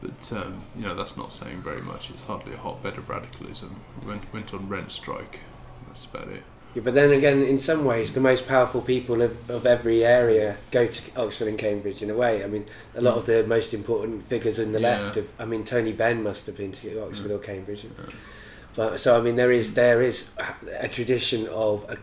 But 0.00 0.32
um, 0.32 0.62
you 0.76 0.82
know 0.86 0.94
that's 0.94 1.16
not 1.16 1.32
saying 1.32 1.62
very 1.62 1.80
much. 1.82 2.10
It's 2.10 2.22
hardly 2.22 2.52
a 2.54 2.56
hotbed 2.56 2.96
of 2.98 3.08
radicalism. 3.08 3.80
Went 4.06 4.32
went 4.32 4.54
on 4.54 4.68
rent 4.68 4.90
strike. 4.92 5.40
That's 5.86 6.04
about 6.04 6.28
it. 6.28 6.42
Yeah, 6.74 6.82
but 6.84 6.94
then 6.94 7.12
again, 7.12 7.42
in 7.42 7.58
some 7.58 7.84
ways, 7.84 8.12
the 8.12 8.20
most 8.20 8.46
powerful 8.46 8.82
people 8.82 9.22
of, 9.22 9.48
of 9.50 9.64
every 9.66 10.04
area 10.04 10.56
go 10.70 10.86
to 10.86 11.20
Oxford 11.20 11.48
and 11.48 11.58
Cambridge 11.58 12.02
in 12.02 12.10
a 12.10 12.14
way. 12.14 12.44
I 12.44 12.46
mean, 12.46 12.66
a 12.94 13.00
lot 13.00 13.16
of 13.16 13.24
the 13.26 13.42
most 13.46 13.72
important 13.72 14.26
figures 14.28 14.58
in 14.58 14.72
the 14.72 14.80
Yeah. 14.80 15.00
left. 15.00 15.14
Have, 15.16 15.28
I 15.38 15.46
mean, 15.46 15.64
Tony 15.64 15.92
Benn 15.92 16.22
must 16.22 16.46
have 16.46 16.58
been 16.58 16.72
to 16.72 17.02
Oxford 17.04 17.30
Yeah. 17.30 17.36
or 17.36 17.38
Cambridge. 17.38 17.84
Yeah. 17.84 18.04
But 18.76 19.00
so 19.00 19.18
I 19.18 19.22
mean, 19.22 19.34
there 19.36 19.50
is 19.50 19.74
there 19.74 20.02
is 20.02 20.30
a 20.78 20.88
tradition 20.88 21.48
of 21.48 21.84
a, 21.88 21.94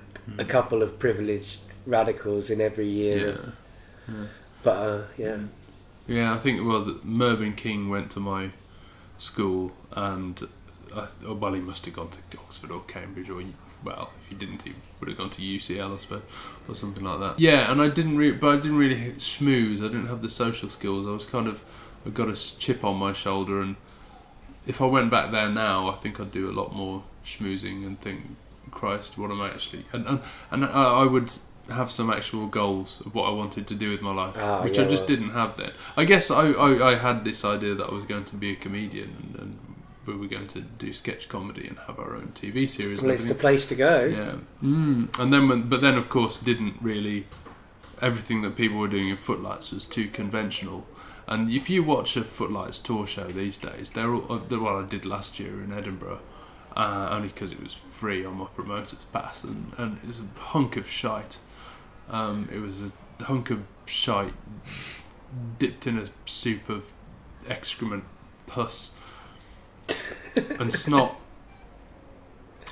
a 0.41 0.43
Mm. 0.43 0.49
couple 0.49 0.81
of 0.81 0.97
privileged 0.97 1.59
radicals 1.85 2.49
in 2.49 2.59
every 2.59 2.87
year. 2.87 3.17
Yeah. 3.17 3.25
of- 3.33 3.53
yeah. 4.09 4.25
But 4.63 4.77
uh, 4.77 5.01
yeah, 5.17 5.37
Yeah, 6.07 6.33
I 6.33 6.37
think 6.37 6.65
well, 6.65 6.99
Mervyn 7.03 7.53
King 7.53 7.89
went 7.89 8.11
to 8.11 8.19
my 8.19 8.51
school, 9.17 9.71
and 9.91 10.47
I, 10.95 11.07
oh, 11.25 11.33
well, 11.33 11.53
he 11.53 11.61
must 11.61 11.85
have 11.85 11.95
gone 11.95 12.09
to 12.09 12.37
Oxford 12.37 12.71
or 12.71 12.81
Cambridge, 12.81 13.29
or 13.29 13.41
well, 13.83 14.11
if 14.21 14.27
he 14.27 14.35
didn't, 14.35 14.63
he 14.63 14.73
would 14.99 15.09
have 15.09 15.17
gone 15.17 15.29
to 15.31 15.41
UCL, 15.41 15.93
I 15.93 15.97
suppose, 15.97 16.21
or 16.67 16.75
something 16.75 17.03
like 17.03 17.19
that. 17.19 17.39
Yeah, 17.39 17.71
and 17.71 17.81
I 17.81 17.87
didn't, 17.87 18.17
re- 18.17 18.31
but 18.31 18.47
I 18.47 18.55
didn't 18.57 18.77
really 18.77 19.11
schmooze. 19.13 19.79
I 19.79 19.87
didn't 19.87 20.07
have 20.07 20.21
the 20.21 20.29
social 20.29 20.69
skills. 20.69 21.07
I 21.07 21.11
was 21.11 21.25
kind 21.25 21.47
of, 21.47 21.63
I 22.05 22.09
got 22.09 22.29
a 22.29 22.35
chip 22.35 22.83
on 22.83 22.97
my 22.97 23.13
shoulder, 23.13 23.61
and 23.61 23.75
if 24.65 24.81
I 24.81 24.85
went 24.85 25.11
back 25.11 25.31
there 25.31 25.49
now, 25.49 25.89
I 25.89 25.95
think 25.95 26.19
I'd 26.19 26.31
do 26.31 26.49
a 26.49 26.53
lot 26.53 26.73
more 26.75 27.03
schmoozing 27.23 27.85
and 27.85 27.99
think, 27.99 28.21
Christ, 28.71 29.17
what 29.17 29.31
am 29.31 29.41
I 29.41 29.49
actually? 29.49 29.85
And 29.93 30.05
and, 30.07 30.19
and 30.51 30.65
I, 30.65 31.01
I 31.01 31.05
would 31.05 31.31
have 31.69 31.89
some 31.91 32.09
actual 32.09 32.47
goals 32.47 33.01
of 33.05 33.15
what 33.15 33.27
I 33.27 33.31
wanted 33.31 33.67
to 33.67 33.75
do 33.75 33.89
with 33.89 34.01
my 34.01 34.13
life, 34.13 34.35
Ah, 34.37 34.61
which 34.63 34.77
yeah, 34.77 34.83
I 34.83 34.87
just 34.87 35.03
well. 35.03 35.07
didn't 35.07 35.31
have 35.31 35.57
then. 35.57 35.71
I 35.97 36.05
guess 36.05 36.29
I, 36.29 36.51
I, 36.51 36.91
I 36.91 36.95
had 36.95 37.23
this 37.23 37.43
idea 37.43 37.73
that 37.75 37.87
I 37.89 37.93
was 37.93 38.05
going 38.05 38.25
to 38.25 38.35
be 38.35 38.51
a 38.51 38.55
comedian 38.55 39.15
and, 39.33 39.41
and 39.41 39.57
we 40.05 40.15
were 40.15 40.27
going 40.27 40.45
to 40.47 40.61
do 40.61 40.93
sketch 40.93 41.27
comedy 41.29 41.67
and 41.67 41.77
have 41.87 41.97
our 41.99 42.15
own 42.15 42.31
TV 42.35 42.69
series. 42.69 43.01
well, 43.01 43.11
it's 43.11 43.25
the 43.25 43.33
place 43.35 43.67
to 43.69 43.75
go. 43.75 44.05
Yeah. 44.05 44.35
Mm. 44.63 45.17
And 45.19 45.33
then, 45.33 45.47
when, 45.47 45.63
but 45.63 45.81
then 45.81 45.95
of 45.97 46.09
course, 46.09 46.37
didn't 46.37 46.75
really. 46.81 47.25
Everything 48.01 48.41
that 48.41 48.55
people 48.57 48.77
were 48.77 48.89
doing 48.89 49.09
in 49.09 49.15
Footlights 49.17 49.71
was 49.71 49.85
too 49.85 50.07
conventional. 50.09 50.85
And 51.27 51.49
if 51.49 51.69
you 51.69 51.81
watch 51.81 52.15
a 52.17 52.23
Footlights 52.23 52.77
tour 52.77 53.07
show 53.07 53.27
these 53.27 53.57
days, 53.57 53.89
they're 53.91 54.13
all. 54.13 54.31
Uh, 54.31 54.39
the 54.47 54.59
one 54.59 54.83
I 54.83 54.87
did 54.87 55.05
last 55.05 55.39
year 55.39 55.63
in 55.63 55.73
Edinburgh, 55.73 56.19
uh, 56.75 57.07
only 57.11 57.29
because 57.29 57.51
it 57.51 57.63
was 57.63 57.73
free 57.73 58.23
on 58.25 58.35
my 58.35 58.45
promoter's 58.53 59.05
pass, 59.05 59.43
and, 59.43 59.71
and 59.77 59.97
it 60.03 60.07
was 60.07 60.19
a 60.19 60.39
hunk 60.39 60.75
of 60.77 60.87
shite. 60.87 61.39
Um, 62.09 62.49
it 62.51 62.59
was 62.59 62.83
a 62.83 63.23
hunk 63.23 63.49
of 63.49 63.63
shite 63.85 64.33
dipped 65.59 65.87
in 65.87 65.97
a 65.97 66.05
soup 66.25 66.69
of 66.69 66.93
excrement, 67.47 68.03
pus, 68.47 68.91
and 70.59 70.73
snot. 70.73 71.15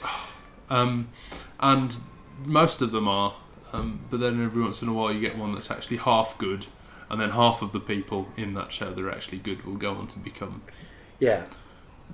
Um, 0.70 1.10
and 1.60 2.00
most 2.46 2.82
of 2.82 2.92
them 2.92 3.08
are, 3.08 3.36
um, 3.74 4.00
but 4.10 4.20
then 4.22 4.44
every 4.44 4.64
once 4.64 4.82
in 4.82 4.88
a 4.88 4.94
while 4.94 5.12
you 5.12 5.20
get 5.20 5.38
one 5.38 5.54
that's 5.54 5.70
actually 5.70 5.98
half 5.98 6.36
good, 6.38 6.66
and 7.12 7.22
then 7.22 7.32
half 7.32 7.62
of 7.62 7.74
the 7.74 7.80
people 7.80 8.30
in 8.38 8.56
that 8.56 8.72
show 8.72 8.92
that 8.92 9.00
are 9.00 9.12
actually 9.12 9.38
good 9.38 9.66
will 9.66 9.76
go 9.76 9.92
on 9.92 10.08
to 10.08 10.18
become 10.18 10.64
Yeah. 11.20 11.46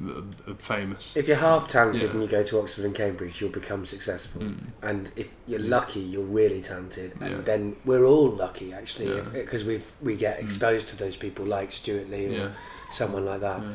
Uh, 0.01 0.53
famous. 0.59 1.17
If 1.17 1.27
you're 1.27 1.35
half 1.37 1.67
talented 1.67 2.03
Yeah. 2.03 2.09
and 2.11 2.21
you 2.21 2.27
go 2.29 2.41
to 2.41 2.59
Oxford 2.61 2.85
and 2.85 2.95
Cambridge, 2.95 3.41
you'll 3.41 3.49
become 3.49 3.85
successful. 3.85 4.41
Mm. 4.43 4.57
And 4.81 5.11
if 5.17 5.33
you're 5.45 5.59
lucky, 5.59 5.99
you're 5.99 6.23
really 6.23 6.61
talented. 6.61 7.15
And 7.19 7.31
Yeah. 7.31 7.41
then 7.41 7.75
we're 7.83 8.05
all 8.05 8.29
lucky 8.29 8.71
actually, 8.71 9.13
Yeah. 9.13 9.23
because 9.33 9.65
we've 9.65 9.85
we 10.01 10.15
get 10.15 10.39
Mm. 10.39 10.43
exposed 10.45 10.87
to 10.89 10.95
those 10.97 11.17
people 11.17 11.45
like 11.45 11.71
Stewart 11.73 12.09
Lee 12.09 12.27
or 12.27 12.31
Yeah. 12.31 12.47
someone 12.91 13.25
like 13.25 13.41
that. 13.41 13.61
Yeah. 13.61 13.69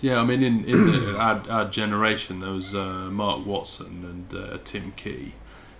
Yeah, 0.00 0.20
I 0.20 0.24
mean, 0.24 0.42
in, 0.42 0.64
in 0.66 0.86
the, 0.86 1.16
our, 1.18 1.42
our 1.50 1.68
generation, 1.70 2.38
there 2.40 2.52
was 2.52 2.74
uh, 2.74 3.08
Mark 3.10 3.44
Watson 3.46 4.04
and 4.30 4.40
uh, 4.40 4.58
Tim 4.64 4.92
Key, 4.92 5.32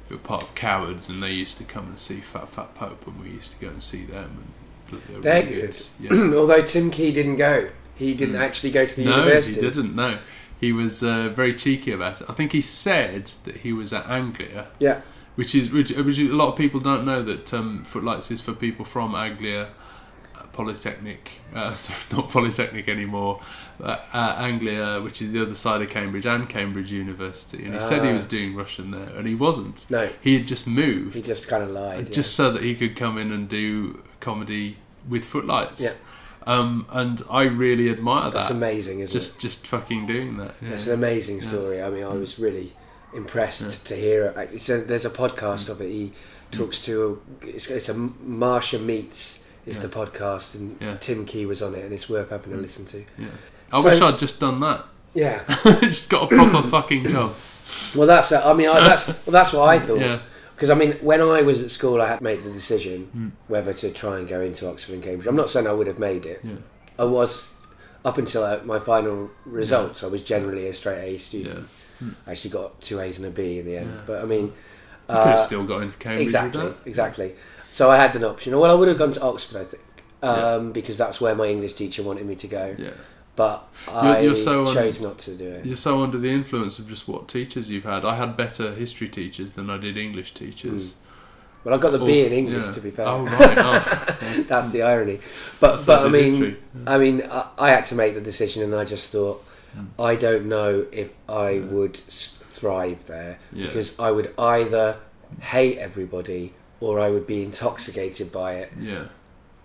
who 0.09 0.15
were 0.17 0.21
part 0.21 0.43
of 0.43 0.55
Cowards, 0.55 1.09
and 1.09 1.23
they 1.23 1.31
used 1.33 1.57
to 1.59 1.65
come 1.65 1.87
and 1.89 1.99
see 1.99 2.21
Fat 2.21 2.49
Fat 2.49 2.75
Pope, 2.75 3.07
and 3.07 3.21
we 3.23 3.31
used 3.31 3.53
to 3.53 3.59
go 3.59 3.69
and 3.69 3.83
see 3.83 4.05
them. 4.05 4.45
And 4.91 5.01
they 5.09 5.15
were 5.17 5.21
They're 5.23 5.43
really 5.45 5.61
good. 5.63 5.77
Yeah. 6.01 6.35
Although 6.39 6.63
Tim 6.63 6.91
Key 6.91 7.13
didn't 7.13 7.37
go, 7.37 7.69
he 7.97 8.15
didn't 8.15 8.37
Mm. 8.37 8.41
actually 8.41 8.71
go 8.71 8.87
to 8.87 8.97
the 8.97 9.05
no, 9.05 9.17
university. 9.19 9.61
No, 9.61 9.69
he 9.69 9.75
didn't. 9.75 9.95
No, 9.97 10.19
he 10.61 10.73
was 10.73 11.03
uh, 11.03 11.29
very 11.29 11.55
cheeky 11.55 11.93
about 11.93 12.21
it. 12.21 12.29
I 12.31 12.33
think 12.33 12.53
he 12.53 12.61
said 12.61 13.27
that 13.45 13.59
he 13.59 13.73
was 13.73 13.93
at 13.93 14.09
Anglia, 14.09 14.69
Yeah, 14.79 15.01
which 15.37 15.55
is 15.55 15.71
which, 15.71 15.91
which 15.91 16.19
a 16.19 16.25
lot 16.25 16.49
of 16.49 16.57
people 16.57 16.81
don't 16.81 17.05
know 17.05 17.23
that 17.23 17.53
um, 17.55 17.85
Footlights 17.85 18.31
is 18.31 18.41
for 18.41 18.53
people 18.53 18.85
from 18.85 19.15
Anglia, 19.15 19.69
Polytechnic, 20.53 21.41
uh, 21.55 21.75
sorry, 21.85 21.99
not 22.13 22.31
Polytechnic 22.31 22.89
anymore, 22.89 23.41
uh, 23.83 23.99
uh, 24.13 24.37
Anglia, 24.39 25.01
which 25.03 25.21
is 25.23 25.33
the 25.33 25.43
other 25.43 25.55
side 25.55 25.83
of 25.83 25.91
Cambridge, 25.91 26.27
and 26.27 26.49
Cambridge 26.49 26.93
University. 26.93 27.65
And 27.65 27.75
he 27.75 27.81
said 27.81 28.03
he 28.05 28.11
Ah. 28.11 28.15
was 28.15 28.27
doing 28.27 28.55
Russian 28.55 28.91
there, 28.91 29.11
and 29.17 29.27
he 29.27 29.35
wasn't. 29.35 29.87
No, 29.91 30.09
He 30.21 30.37
had 30.39 30.47
just 30.47 30.67
moved, 30.67 31.15
he 31.15 31.23
just 31.23 31.49
kind 31.49 31.63
of 31.63 31.71
lied. 31.71 32.13
just 32.13 32.35
so 32.35 32.51
that 32.53 32.63
he 32.63 32.75
could 32.75 32.95
come 32.97 33.19
in 33.19 33.33
and 33.33 33.49
do 33.49 34.03
comedy 34.21 34.77
with 35.09 35.25
footlights. 35.25 35.83
Yeah. 35.83 35.91
Um, 36.47 36.87
and 36.91 37.23
I 37.31 37.45
really 37.45 37.89
admire 37.91 38.25
yeah. 38.25 38.31
that's 38.31 38.49
that. 38.49 38.55
amazing, 38.55 39.01
isn't 39.01 39.13
Just, 39.13 39.41
just 39.41 39.67
fucking 39.67 40.07
doing 40.07 40.37
that. 40.37 40.49
it? 40.51 40.55
Yeah. 40.63 40.69
It's 40.71 40.87
an 40.87 40.95
amazing 40.95 41.39
Yeah. 41.41 41.49
story. 41.49 41.83
I 41.83 41.89
mean, 41.91 42.05
I 42.05 42.09
Mm. 42.13 42.21
was 42.21 42.39
really 42.39 42.73
impressed 43.15 43.63
Yeah. 43.63 43.89
to 43.89 43.97
hear 43.97 44.25
it. 44.27 44.51
It's 44.53 44.69
a, 44.69 44.79
there's 44.83 45.05
a 45.05 45.11
podcast 45.11 45.67
Mm. 45.67 45.69
of 45.71 45.81
it. 45.81 45.91
He 45.91 46.13
talks 46.51 46.85
to 46.85 47.21
a, 47.43 47.47
it's, 47.47 47.67
it's 47.69 47.89
a 47.89 47.95
Marsha 47.95 48.83
meets 48.83 49.41
is 49.67 49.77
Yeah. 49.77 49.83
the 49.85 49.89
podcast, 49.89 50.55
and 50.55 50.77
Yeah. 50.81 50.97
Tim 50.99 51.25
Key 51.25 51.47
was 51.47 51.63
on 51.63 51.75
it, 51.75 51.85
and 51.85 51.93
it's 51.95 52.09
worth 52.11 52.31
having 52.31 52.53
a 52.53 52.57
Mm. 52.57 52.63
listen 52.63 52.85
to. 52.87 52.99
Yeah. 53.19 53.27
I 53.73 53.81
So- 53.83 53.89
wish 53.89 54.01
I'd 54.03 54.19
just 54.19 54.39
done 54.41 54.61
that. 54.61 54.85
Yeah. 55.15 55.41
just 55.81 56.11
got 56.11 56.25
a 56.31 56.35
proper 56.37 56.69
fucking 56.77 57.09
job. 57.09 57.35
Well, 57.95 58.07
that's. 58.07 58.31
I 58.33 58.53
mean, 58.53 58.69
I, 58.69 58.81
that's 58.87 59.07
well, 59.27 59.33
that's 59.33 59.53
what 59.55 59.69
I 59.69 59.79
thought. 59.79 59.99
Yeah. 60.01 60.19
Because 60.65 60.75
I 60.75 60.79
mean, 60.83 60.93
when 61.03 61.21
I 61.21 61.43
was 61.43 61.61
at 61.63 61.71
school, 61.71 62.01
I 62.01 62.09
had 62.09 62.19
to 62.19 62.25
make 62.25 62.43
the 62.43 62.51
decision 62.51 63.11
Mm. 63.15 63.31
whether 63.49 63.75
to 63.75 63.91
try 63.91 64.17
and 64.19 64.27
go 64.27 64.41
into 64.41 64.67
Oxford 64.67 64.95
and 64.95 65.03
Cambridge. 65.03 65.27
I'm 65.27 65.37
not 65.37 65.51
saying 65.51 65.67
I 65.67 65.73
would 65.75 65.87
have 65.87 65.99
made 65.99 66.25
it. 66.25 66.41
Yeah. 66.43 66.55
I 66.99 67.05
was 67.05 67.51
up 68.03 68.17
until 68.17 68.45
uh, 68.45 68.61
my 68.65 68.79
final 68.79 69.31
results. 69.45 70.03
I 70.03 70.07
was 70.07 70.25
generally 70.25 70.67
a 70.67 70.73
straight 70.73 71.03
A 71.07 71.11
Yeah. 71.13 71.19
student. 71.19 71.69
I 72.27 72.31
actually 72.33 72.51
got 72.53 72.81
two 72.81 72.99
A's 72.99 73.19
and 73.19 73.27
a 73.27 73.31
B 73.31 73.59
in 73.59 73.67
the 73.67 73.77
end. 73.77 73.91
Yeah. 73.93 74.01
But 74.07 74.23
I 74.23 74.25
mean, 74.25 74.45
You 74.47 74.53
could 75.09 75.17
have 75.17 75.39
uh, 75.41 75.49
still 75.51 75.65
got 75.65 75.83
into 75.83 75.99
Cambridge. 75.99 76.23
exactly, 76.23 76.73
exactly. 76.87 77.35
So 77.71 77.91
I 77.91 77.99
had 77.99 78.17
an 78.17 78.25
option. 78.25 78.59
Well, 78.59 78.71
I 78.71 78.75
would 78.75 78.89
have 78.89 78.97
gone 78.97 79.13
to 79.13 79.21
Oxford, 79.21 79.59
I 79.61 79.65
think, 79.65 79.83
Yeah. 80.23 80.31
um, 80.55 80.73
because 80.73 80.97
that's 80.97 81.21
where 81.21 81.35
my 81.35 81.47
English 81.49 81.75
teacher 81.75 82.03
wanted 82.03 82.25
me 82.25 82.37
to 82.37 82.47
go. 82.49 82.75
But 83.37 83.67
I 83.89 84.13
You're- 84.13 84.25
you're 84.27 84.35
so 84.37 84.73
chose 84.73 85.01
not 85.01 85.19
to 85.19 85.35
do 85.35 85.49
it. 85.49 85.65
You're 85.67 85.75
so 85.77 86.03
under 86.03 86.19
the 86.19 86.31
influence 86.31 86.79
of 86.79 86.89
just 86.89 87.09
what 87.09 87.27
teachers 87.29 87.69
you've 87.69 87.85
had. 87.85 88.05
I 88.05 88.15
had 88.15 88.37
better 88.37 88.73
history 88.75 89.09
teachers 89.09 89.53
than 89.53 89.69
I 89.71 89.77
did 89.77 89.97
English 89.99 90.35
teachers. 90.35 90.97
Well, 91.65 91.75
I 91.75 91.79
got 91.79 91.91
the 91.93 92.01
Or- 92.01 92.07
B 92.07 92.25
in 92.25 92.33
English, 92.33 92.67
yeah. 92.67 92.73
to 92.73 92.81
be 92.81 92.91
fair. 92.91 93.07
Oh 93.09 93.25
right. 93.25 93.59
Oh, 93.59 94.45
That's 94.47 94.69
the 94.69 94.83
irony. 94.83 95.19
But 95.61 95.73
That's 95.73 95.87
but 95.87 96.05
I 96.07 96.09
mean. 96.09 96.57
I 96.87 96.99
mean, 96.99 97.23
I, 97.31 97.49
I 97.59 97.71
had 97.71 97.87
to 97.87 97.95
make 97.95 98.15
the 98.15 98.21
decision, 98.21 98.63
and 98.63 98.75
I 98.75 98.85
just 98.85 99.11
thought, 99.11 99.45
Mm. 99.77 99.87
I 99.99 100.15
don't 100.15 100.47
know 100.47 100.87
if 100.93 101.17
I 101.29 101.51
Yeah. 101.51 101.63
would 101.65 101.97
thrive 101.97 103.07
there 103.07 103.41
because 103.53 103.99
I 103.99 104.13
would 104.13 104.33
either 104.39 104.99
hate 105.41 105.79
everybody 105.79 106.53
or 106.79 107.01
I 107.01 107.11
would 107.11 107.27
be 107.27 107.43
intoxicated 107.43 108.31
by 108.31 108.55
it. 108.55 108.71
yeah. 108.79 109.07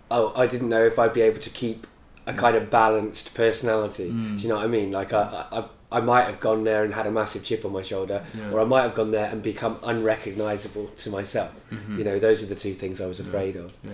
Oh, 0.09 0.34
I 0.36 0.47
didn't 0.47 0.70
know 0.70 0.84
if 0.84 0.97
I'd 0.97 1.13
be 1.13 1.22
able 1.22 1.39
to 1.41 1.49
keep 1.51 1.86
a 2.30 2.34
kind 2.34 2.55
of 2.55 2.69
balanced 2.69 3.34
personality. 3.34 4.09
Mm. 4.09 4.38
Do 4.38 4.43
you 4.43 4.49
know 4.49 4.55
what 4.55 4.65
I 4.65 4.67
mean? 4.67 4.91
Like 4.91 5.11
I, 5.13 5.45
I, 5.51 5.97
I 5.97 5.99
might 6.01 6.23
have 6.25 6.39
gone 6.39 6.63
there 6.63 6.84
and 6.84 6.93
had 6.93 7.07
a 7.07 7.11
massive 7.11 7.43
chip 7.43 7.65
on 7.65 7.71
my 7.71 7.82
shoulder, 7.82 8.23
Yeah. 8.38 8.51
or 8.51 8.59
I 8.61 8.63
might 8.63 8.84
have 8.84 8.93
gone 8.95 9.11
there 9.11 9.30
and 9.32 9.41
become 9.41 9.77
unrecognisable 9.84 10.88
to 10.97 11.09
myself. 11.09 11.51
Mhm. 11.71 11.97
You 11.97 12.03
know, 12.03 12.19
those 12.19 12.43
are 12.43 12.45
the 12.45 12.55
two 12.55 12.73
things 12.73 13.01
I 13.01 13.07
was 13.07 13.19
Yeah. 13.19 13.25
afraid 13.27 13.55
of. 13.55 13.73
Yeah. 13.84 13.91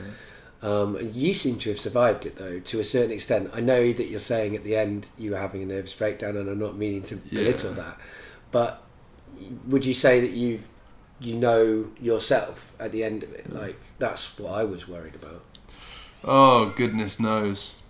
Um, 0.61 0.95
and 0.95 1.13
you 1.15 1.33
seem 1.33 1.57
to 1.59 1.69
have 1.69 1.79
survived 1.79 2.25
it 2.25 2.37
though, 2.37 2.59
to 2.59 2.79
a 2.79 2.83
certain 2.83 3.11
extent. 3.11 3.51
I 3.53 3.61
know 3.61 3.93
that 3.93 4.05
you're 4.07 4.19
saying 4.19 4.55
at 4.55 4.63
the 4.63 4.75
end 4.75 5.07
you 5.17 5.31
were 5.31 5.37
having 5.37 5.61
a 5.61 5.65
nervous 5.65 5.93
breakdown, 5.93 6.35
and 6.37 6.49
I'm 6.49 6.59
not 6.59 6.75
meaning 6.77 7.03
to 7.03 7.15
Yeah. 7.15 7.39
belittle 7.39 7.73
that. 7.73 7.97
But 8.51 8.81
would 9.67 9.85
you 9.85 9.93
say 9.93 10.19
that 10.21 10.31
you've 10.31 10.67
you 11.19 11.33
know 11.33 11.85
yourself 12.01 12.73
at 12.79 12.91
the 12.91 13.03
end 13.03 13.23
of 13.23 13.31
it? 13.33 13.45
Yeah. 13.51 13.59
Like 13.59 13.79
that's 13.99 14.37
what 14.39 14.51
I 14.53 14.63
was 14.65 14.87
worried 14.87 15.15
about. 15.15 15.41
Oh 16.23 16.73
goodness 16.75 17.19
knows. 17.19 17.83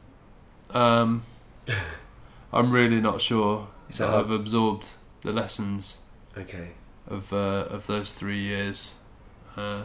Um, 0.72 1.24
I'm 2.53 2.72
really 2.72 3.01
not 3.01 3.22
sure 3.22 3.68
Is 3.89 3.97
that 3.97 4.07
that 4.07 4.16
I've 4.20 4.32
absorbed 4.32 4.93
the 5.22 5.32
lessons 5.34 5.99
Okay. 6.38 6.70
of 7.07 7.32
uh, 7.34 7.68
of 7.70 7.88
those 7.88 8.13
three 8.13 8.39
years. 8.39 8.95
Uh, 9.55 9.84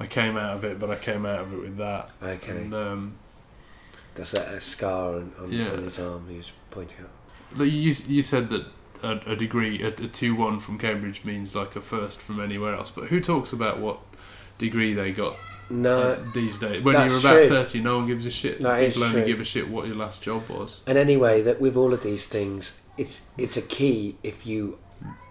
I 0.00 0.06
came 0.06 0.36
out 0.36 0.56
of 0.56 0.64
it, 0.64 0.78
but 0.78 0.90
I 0.90 0.94
came 0.96 1.26
out 1.26 1.40
of 1.40 1.52
it 1.52 1.60
with 1.60 1.76
that. 1.78 2.10
Okay. 2.22 2.52
And, 2.52 2.74
um, 2.74 3.12
That's 4.14 4.34
a, 4.34 4.42
a 4.42 4.60
scar 4.60 5.14
on, 5.16 5.32
on, 5.40 5.52
Yeah. 5.52 5.72
on 5.72 5.82
his 5.82 5.98
arm. 5.98 6.26
He 6.28 6.36
was 6.36 6.52
pointing 6.70 6.98
out. 7.00 7.58
Like, 7.58 7.72
you 7.72 7.92
you 8.06 8.22
said 8.22 8.50
that 8.50 8.66
a, 9.02 9.32
a 9.32 9.36
degree, 9.36 9.82
a, 9.82 9.88
a 9.88 9.90
two 10.08 10.34
one 10.36 10.60
from 10.60 10.78
Cambridge 10.78 11.24
means 11.24 11.54
like 11.56 11.74
a 11.76 11.80
first 11.80 12.20
from 12.20 12.40
anywhere 12.40 12.74
else. 12.74 12.90
But 12.90 13.08
who 13.08 13.20
talks 13.20 13.52
about 13.52 13.78
what 13.80 13.98
degree 14.58 14.92
they 14.94 15.10
got 15.12 15.36
No, 15.70 15.98
uh, 16.00 16.18
these 16.34 16.58
days? 16.58 16.82
When 16.82 16.94
that's 16.94 17.12
you're 17.12 17.20
about 17.20 17.38
true. 17.40 17.48
thirty, 17.48 17.80
no 17.80 17.96
one 17.98 18.06
gives 18.06 18.24
a 18.26 18.30
shit. 18.30 18.60
No, 18.60 18.72
it's 18.72 18.94
People 18.96 19.08
only 19.08 19.20
true. 19.22 19.26
give 19.32 19.40
a 19.40 19.44
shit 19.44 19.68
what 19.68 19.86
your 19.86 19.96
last 19.96 20.22
job 20.22 20.48
was. 20.48 20.82
and 20.86 20.96
anyway, 20.98 21.42
that 21.42 21.60
with 21.60 21.76
all 21.76 21.92
of 21.92 22.02
these 22.02 22.26
things, 22.26 22.80
it's 22.96 23.22
it's 23.36 23.56
a 23.56 23.62
key 23.62 24.16
if 24.22 24.46
you 24.46 24.78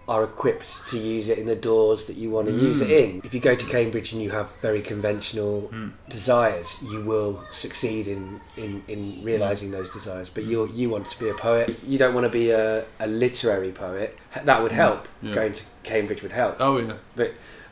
are 0.06 0.24
equipped 0.24 0.88
to 0.88 0.96
use 0.96 1.28
it 1.28 1.36
in 1.36 1.44
the 1.44 1.54
doors 1.54 2.06
that 2.06 2.16
you 2.16 2.30
want 2.30 2.46
to 2.48 2.54
use 2.54 2.80
it 2.80 2.88
Mm. 2.88 3.02
in. 3.16 3.20
If 3.24 3.34
you 3.34 3.40
go 3.40 3.54
to 3.54 3.66
Cambridge 3.66 4.10
and 4.14 4.22
you 4.22 4.30
have 4.30 4.48
very 4.62 4.80
conventional 4.80 5.68
Mm. 5.70 5.92
desires, 6.08 6.76
you 6.90 7.02
will 7.02 7.42
succeed 7.52 8.08
in, 8.08 8.40
in, 8.56 8.82
in 8.88 9.20
realizing 9.22 9.70
those 9.70 9.90
desires. 9.90 10.30
But 10.30 10.44
you 10.44 10.70
you 10.72 10.88
want 10.88 11.08
to 11.10 11.18
be 11.18 11.28
a 11.28 11.34
poet. 11.34 11.76
You 11.86 11.98
don't 11.98 12.14
want 12.14 12.24
to 12.24 12.30
be 12.30 12.50
a, 12.52 12.86
a 13.00 13.06
literary 13.06 13.70
poet. 13.72 14.16
That 14.44 14.62
would 14.62 14.72
help. 14.72 15.06
Yeah. 15.20 15.34
Going 15.34 15.52
to 15.52 15.62
Cambridge 15.82 16.22
would 16.22 16.32
help. 16.32 16.56
Oh 16.58 16.78
yeah. 16.78 16.94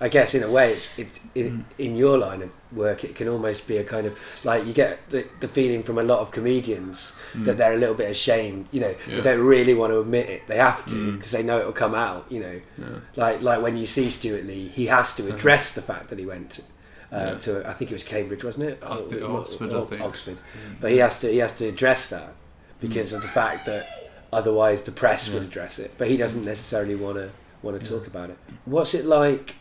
I 0.00 0.08
guess 0.08 0.34
in 0.34 0.42
a 0.42 0.50
way, 0.50 0.72
it's 0.72 0.98
it, 0.98 1.08
in, 1.34 1.50
Mm. 1.50 1.64
in 1.78 1.96
your 1.96 2.18
line 2.18 2.42
of 2.42 2.50
work, 2.72 3.02
it 3.04 3.14
can 3.14 3.28
almost 3.28 3.66
be 3.66 3.78
a 3.78 3.84
kind 3.84 4.06
of 4.06 4.18
like 4.44 4.66
you 4.66 4.72
get 4.74 4.98
the, 5.08 5.24
the 5.40 5.48
feeling 5.48 5.82
from 5.82 5.96
a 5.98 6.02
lot 6.02 6.18
of 6.20 6.30
comedians 6.30 7.12
that 7.34 7.54
Mm. 7.54 7.56
they're 7.58 7.72
a 7.72 7.78
little 7.78 7.94
bit 7.94 8.10
ashamed. 8.10 8.66
You 8.72 8.80
know, 8.80 8.94
Yeah. 9.08 9.16
they 9.16 9.22
don't 9.22 9.40
really 9.40 9.72
want 9.74 9.92
to 9.92 10.00
admit 10.00 10.28
it. 10.28 10.46
They 10.48 10.58
have 10.58 10.84
to 10.86 10.94
Mm. 10.94 11.16
because 11.16 11.30
they 11.32 11.42
know 11.42 11.58
it 11.58 11.64
will 11.66 11.72
come 11.72 11.94
out. 11.94 12.26
You 12.28 12.40
know, 12.40 12.60
Yeah. 12.78 12.84
like 13.16 13.40
like 13.40 13.62
when 13.62 13.76
you 13.78 13.86
see 13.86 14.10
Stewart 14.10 14.44
Lee, 14.44 14.68
he 14.68 14.86
has 14.86 15.14
to 15.16 15.28
address 15.32 15.72
the 15.72 15.82
fact 15.82 16.10
that 16.10 16.18
he 16.18 16.26
went 16.26 16.50
to, 16.56 16.62
uh, 16.62 17.18
Yeah. 17.32 17.34
to 17.38 17.68
I 17.68 17.72
think 17.72 17.90
it 17.90 17.94
was 17.94 18.02
Cambridge, 18.04 18.44
wasn't 18.44 18.68
it? 18.70 18.82
I 18.86 18.96
think 18.96 19.22
Or- 19.22 19.38
Oxford, 19.40 19.72
or 19.72 19.82
I 19.82 19.86
think. 19.86 20.02
Oxford, 20.02 20.38
but 20.80 20.90
he 20.90 20.98
has 20.98 21.18
to 21.20 21.28
he 21.30 21.38
has 21.38 21.54
to 21.58 21.66
address 21.68 22.08
that 22.10 22.34
because 22.80 23.14
of 23.14 23.22
the 23.22 23.28
fact 23.28 23.64
that 23.64 23.86
otherwise 24.30 24.82
the 24.82 24.92
press 24.92 25.30
would 25.32 25.42
address 25.42 25.78
it. 25.78 25.92
But 25.96 26.08
he 26.08 26.16
doesn't 26.18 26.44
necessarily 26.44 26.94
want 26.94 27.16
to 27.16 27.30
want 27.62 27.80
to 27.80 27.88
talk 27.88 28.06
about 28.06 28.28
it. 28.28 28.36
What's 28.66 28.92
it 28.92 29.06
like 29.06 29.54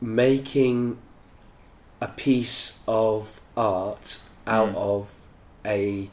making 0.00 0.98
a 2.00 2.08
piece 2.08 2.78
of 2.86 3.40
art 3.56 4.18
out 4.46 4.72
Mm. 4.72 4.76
of 4.76 5.12
a 5.64 6.10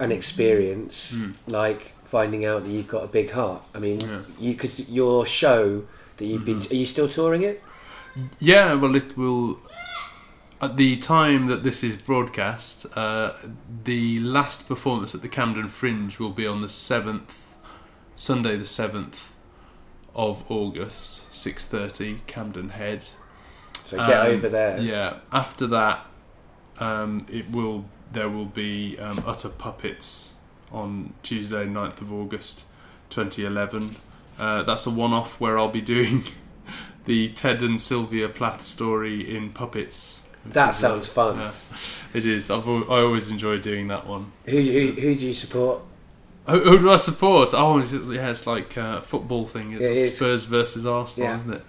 an 0.00 0.10
experience 0.12 1.12
Mm. 1.14 1.34
like 1.46 1.92
finding 2.04 2.44
out 2.44 2.64
that 2.64 2.70
you've 2.70 2.88
got 2.88 3.04
a 3.04 3.06
big 3.06 3.30
heart? 3.30 3.62
I 3.74 3.78
mean, 3.78 4.00
Yeah. 4.00 4.20
you 4.38 4.52
because 4.52 4.88
your 4.90 5.24
show 5.24 5.84
that 6.16 6.24
you've 6.24 6.44
been 6.44 6.60
Mhm. 6.60 6.70
are 6.72 6.74
you 6.74 6.86
still 6.86 7.08
touring 7.08 7.42
it? 7.42 7.62
Yeah, 8.38 8.74
well, 8.74 8.94
it 8.94 9.16
will. 9.16 9.60
At 10.60 10.76
the 10.76 10.96
time 10.96 11.46
that 11.46 11.62
this 11.62 11.82
is 11.82 11.96
broadcast, 11.96 12.86
uh, 12.96 13.32
the 13.84 14.18
last 14.20 14.66
performance 14.68 15.14
at 15.14 15.20
the 15.22 15.28
Camden 15.28 15.68
Fringe 15.68 16.18
will 16.18 16.30
be 16.30 16.46
on 16.46 16.60
the 16.60 16.68
seventh, 16.68 17.36
Sunday 18.16 18.56
the 18.56 18.64
seventh 18.64 19.33
of 20.14 20.44
August, 20.50 21.32
six 21.32 21.66
thirty, 21.66 22.20
Camden 22.26 22.70
Head. 22.70 23.04
So 23.86 23.96
get 23.98 24.20
Um, 24.20 24.26
over 24.28 24.48
there. 24.48 24.80
Yeah. 24.80 25.18
After 25.32 25.66
that, 25.68 26.06
um, 26.78 27.26
it 27.30 27.50
will. 27.50 27.84
There 28.12 28.28
will 28.28 28.44
be 28.46 28.96
um, 28.98 29.22
utter 29.26 29.48
puppets 29.48 30.34
on 30.70 31.14
Tuesday, 31.22 31.66
9th 31.66 32.00
of 32.00 32.12
August, 32.12 32.66
twenty 33.10 33.44
eleven. 33.44 33.90
Uh, 34.38 34.62
that's 34.62 34.86
a 34.86 34.90
one-off 34.90 35.40
where 35.40 35.58
I'll 35.58 35.68
be 35.68 35.80
doing 35.80 36.24
the 37.06 37.28
Ted 37.30 37.62
and 37.62 37.80
Sylvia 37.80 38.28
Plath 38.28 38.62
story 38.62 39.36
in 39.36 39.50
puppets. 39.52 40.24
That 40.46 40.74
sounds 40.74 41.08
uh, 41.08 41.12
fun. 41.12 41.38
Yeah, 41.38 41.52
it 42.12 42.26
is. 42.26 42.50
I've 42.50 42.68
I 42.68 43.00
always 43.00 43.30
enjoy 43.30 43.56
doing 43.58 43.88
that 43.88 44.06
one. 44.06 44.32
Who, 44.46 44.60
who 44.60 44.92
who 44.92 45.14
do 45.14 45.26
you 45.26 45.34
support? 45.34 45.82
Who, 46.46 46.60
who 46.60 46.78
do 46.78 46.90
I 46.90 46.96
support? 46.96 47.50
Oh, 47.54 47.78
it's, 47.78 47.92
yeah, 47.92 48.28
it's 48.30 48.46
like 48.46 48.76
a 48.76 49.00
football 49.00 49.46
thing. 49.46 49.72
It's 49.72 49.82
Yeah, 49.82 49.88
it 49.88 49.96
is. 49.96 50.16
Spurs 50.16 50.44
versus 50.44 50.84
Arsenal, 50.86 51.28
Yeah. 51.30 51.34
isn't 51.34 51.52
it? 51.54 51.62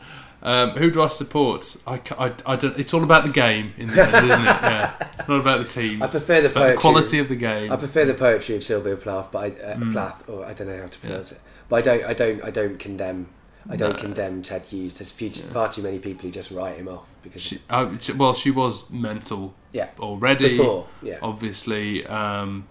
Um, 0.43 0.71
who 0.71 0.91
do 0.91 1.01
I 1.01 1.07
support? 1.07 1.75
I, 1.87 1.99
I, 2.19 2.31
I 2.45 2.55
don't. 2.55 2.77
It's 2.77 2.93
all 2.93 3.03
about 3.03 3.23
the 3.25 3.31
game, 3.31 3.73
in 3.77 3.87
the 3.87 4.03
end, 4.05 4.15
isn't 4.15 4.41
it? 4.41 4.45
Yeah, 4.45 4.93
it's 5.13 5.27
not 5.27 5.39
about 5.39 5.57
the 5.59 5.65
teams. 5.65 6.01
I 6.03 6.07
prefer 6.07 6.33
the 6.33 6.37
it's 6.39 6.51
about 6.51 6.59
the 6.59 6.65
poetry. 6.73 6.77
quality 6.81 7.19
of 7.19 7.29
the 7.29 7.35
game. 7.35 7.71
I 7.71 7.77
prefer 7.77 8.05
the 8.05 8.13
poetry 8.13 8.55
of 8.55 8.63
Sylvia 8.63 8.95
Plath, 8.95 9.29
but 9.31 9.39
I, 9.39 9.47
uh, 9.63 9.75
Mm. 9.77 9.91
Plath, 9.93 10.29
or 10.29 10.45
I 10.45 10.53
don't 10.53 10.67
know 10.67 10.79
how 10.79 10.87
to 10.87 10.99
pronounce 10.99 11.31
it. 11.31 11.39
But 11.67 11.75
I 11.77 11.81
don't, 11.81 12.03
I 12.05 12.13
don't, 12.13 12.43
I 12.43 12.51
don't 12.51 12.77
condemn. 12.77 13.27
I 13.67 13.75
don't 13.75 13.93
No. 13.95 13.99
condemn 13.99 14.43
Ted 14.43 14.63
Hughes. 14.65 14.99
There's 14.99 15.09
few, 15.09 15.29
Yeah. 15.29 15.45
far 15.51 15.71
too 15.71 15.81
many 15.81 15.97
people 15.97 16.27
who 16.27 16.31
just 16.31 16.51
write 16.51 16.77
him 16.77 16.87
off 16.89 17.07
because 17.23 17.41
She, 17.41 17.59
uh, 17.71 17.97
she- 17.99 18.13
well, 18.13 18.35
she 18.35 18.51
was 18.51 18.87
mental 18.91 19.55
Yeah. 19.71 19.87
already. 19.99 20.57
before, 20.57 20.85
yeah, 21.01 21.17
Obviously, 21.23 22.05
um, 22.05 22.67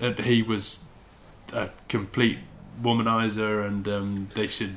and 0.00 0.18
he 0.18 0.42
was 0.42 0.80
a 1.52 1.70
complete 1.88 2.38
womanizer, 2.82 3.66
and 3.66 3.86
um, 3.88 4.28
they 4.34 4.46
should. 4.46 4.76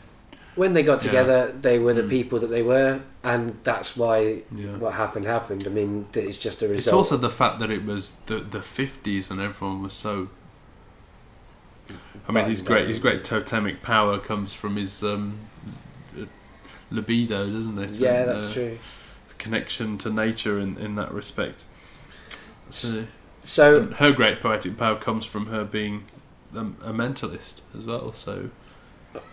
when 0.56 0.74
they 0.74 0.84
got 0.84 1.00
Yeah. 1.02 1.12
together, 1.12 1.54
they 1.62 1.80
were 1.80 1.94
the 1.94 2.02
Mm. 2.04 2.10
people 2.10 2.38
that 2.40 2.48
they 2.48 2.62
were, 2.62 3.00
and 3.24 3.58
that's 3.64 3.96
why 3.96 4.42
Yeah. 4.56 4.76
what 4.78 4.94
happened 4.96 5.26
happened. 5.26 5.66
I 5.66 5.70
mean, 5.70 6.08
it's 6.14 6.38
just 6.38 6.62
a 6.62 6.68
result. 6.68 6.80
It's 6.80 6.94
also 6.94 7.16
the 7.18 7.30
fact 7.30 7.60
that 7.60 7.72
it 7.72 7.86
was 7.86 8.12
the 8.26 8.40
the 8.40 8.62
fifties 8.62 9.32
and 9.32 9.40
everyone 9.40 9.82
was 9.82 9.94
so. 9.94 10.30
I 12.28 12.32
mean, 12.32 12.46
his 12.46 12.62
great 12.62 12.88
his 12.88 13.00
great 13.00 13.24
totemic 13.24 13.82
power 13.82 14.20
comes 14.20 14.54
from 14.54 14.76
his 14.76 15.02
um, 15.04 15.38
libido, 16.92 17.50
doesn't 17.50 17.80
it? 17.80 18.00
yeah, 18.00 18.22
And, 18.22 18.30
that's 18.30 18.50
uh, 18.50 18.54
true. 18.54 18.78
his 19.24 19.34
Connection 19.34 19.98
to 20.00 20.10
nature 20.10 20.60
in 20.60 20.78
in 20.78 20.96
that 20.96 21.12
respect. 21.14 21.66
So 22.70 23.06
So 23.44 23.84
her 23.84 24.12
great 24.12 24.40
poetic 24.42 24.78
power 24.78 24.98
comes 24.98 25.26
from 25.26 25.48
her 25.48 25.64
being 25.64 26.04
um, 26.56 26.76
a 26.84 26.92
mentalist 26.92 27.62
as 27.76 27.86
well. 27.86 28.14
So 28.14 28.50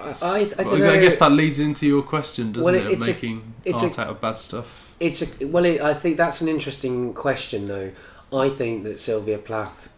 I, 0.01 0.05
I, 0.05 0.11
I 0.59 0.63
Well, 0.63 0.79
don't. 0.79 0.83
I 0.85 0.99
guess 0.99 1.17
that 1.17 1.33
leads 1.33 1.59
into 1.59 1.87
your 1.87 2.03
question, 2.03 2.53
doesn't 2.53 2.65
Well, 2.65 2.75
it? 2.75 2.87
it- 2.87 2.87
Of 2.87 2.93
it's 2.99 3.05
a- 3.09 3.13
making 3.13 3.55
art 3.73 3.99
a- 3.99 4.01
out 4.03 4.09
of 4.09 4.21
bad 4.21 4.39
stuff. 4.39 4.95
It's 4.99 5.23
a, 5.23 5.47
well, 5.47 5.65
it, 5.67 5.81
I 5.81 5.93
think 5.95 6.17
that's 6.17 6.41
an 6.41 6.49
interesting 6.49 7.13
question, 7.13 7.67
though. 7.67 7.93
I 8.33 8.49
think 8.49 8.85
that 8.85 8.99
Sylvia 9.01 9.39
Plath 9.39 9.93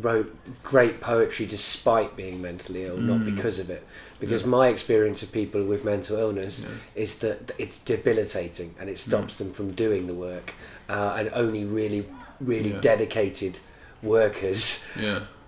wrote 0.00 0.36
great 0.62 1.00
poetry 1.00 1.46
despite 1.46 2.14
being 2.14 2.42
mentally 2.42 2.84
ill, 2.84 2.98
not 2.98 3.20
Mm. 3.20 3.34
because 3.34 3.58
of 3.58 3.70
it. 3.70 3.82
Because 4.20 4.42
Yeah. 4.42 4.48
my 4.48 4.68
experience 4.68 5.22
of 5.22 5.32
people 5.32 5.64
with 5.64 5.82
mental 5.82 6.18
illness 6.18 6.60
Yeah. 6.60 6.68
is 7.02 7.14
that 7.20 7.52
it's 7.56 7.78
debilitating 7.78 8.74
and 8.78 8.90
it 8.90 8.98
stops 8.98 9.38
them 9.38 9.52
from 9.52 9.70
doing 9.72 10.06
the 10.06 10.12
work, 10.12 10.52
uh, 10.90 11.14
and 11.18 11.30
only 11.32 11.64
really, 11.64 12.04
really 12.40 12.72
Yeah. 12.74 12.80
dedicated 12.80 13.60
workers 14.02 14.86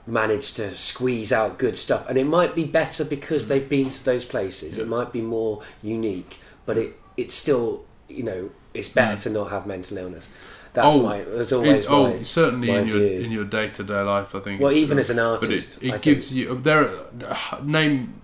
Yeah. 0.07 0.13
manage 0.13 0.55
to 0.55 0.77
squeeze 0.77 1.33
out 1.33 1.59
good 1.59 1.77
stuff. 1.79 2.09
And 2.09 2.19
it 2.19 2.25
might 2.27 2.55
be 2.55 2.65
better 2.65 3.05
because 3.05 3.49
they've 3.49 3.69
been 3.69 3.91
to 3.91 4.05
those 4.05 4.25
places. 4.25 4.75
Mm. 4.75 4.79
Yeah. 4.79 4.83
It 4.85 4.89
might 4.89 5.13
be 5.13 5.21
more 5.21 5.63
unique, 5.83 6.39
but 6.67 6.77
it 6.79 6.99
it's 7.17 7.35
still 7.35 7.85
you 8.09 8.23
know 8.23 8.51
it's 8.75 8.89
better 8.89 9.17
Mm. 9.17 9.23
to 9.25 9.31
not 9.31 9.51
have 9.51 9.67
mental 9.67 9.99
illness. 9.99 10.29
That's 10.75 10.95
Oh, 10.97 11.03
my. 11.03 11.21
That's 11.23 11.53
always 11.53 11.85
It- 11.85 11.91
oh, 11.91 12.09
my. 12.17 12.23
certainly 12.23 12.69
my 12.69 12.79
in 12.79 12.87
your 12.89 12.99
view. 12.99 13.21
in 13.21 13.31
your 13.31 13.45
day 13.45 13.69
to 13.69 13.83
day 13.85 14.03
life, 14.03 14.35
I 14.35 14.41
think. 14.41 14.61
Well, 14.61 14.73
even 14.73 14.97
uh, 14.97 15.01
as 15.03 15.11
an 15.11 15.17
but 15.17 15.43
artist, 15.43 15.83
it, 15.83 15.95
it 15.95 16.01
gives 16.03 16.31
think, 16.31 16.41
you 16.49 16.59
there. 16.59 16.89
Are, 17.31 17.61
name 17.63 18.15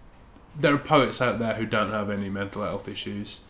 there 0.58 0.74
are 0.74 0.78
poets 0.78 1.20
out 1.20 1.38
there 1.38 1.54
who 1.54 1.66
don't 1.66 1.90
have 1.92 2.08
any 2.10 2.28
mental 2.30 2.62
health 2.62 2.88
issues. 2.88 3.40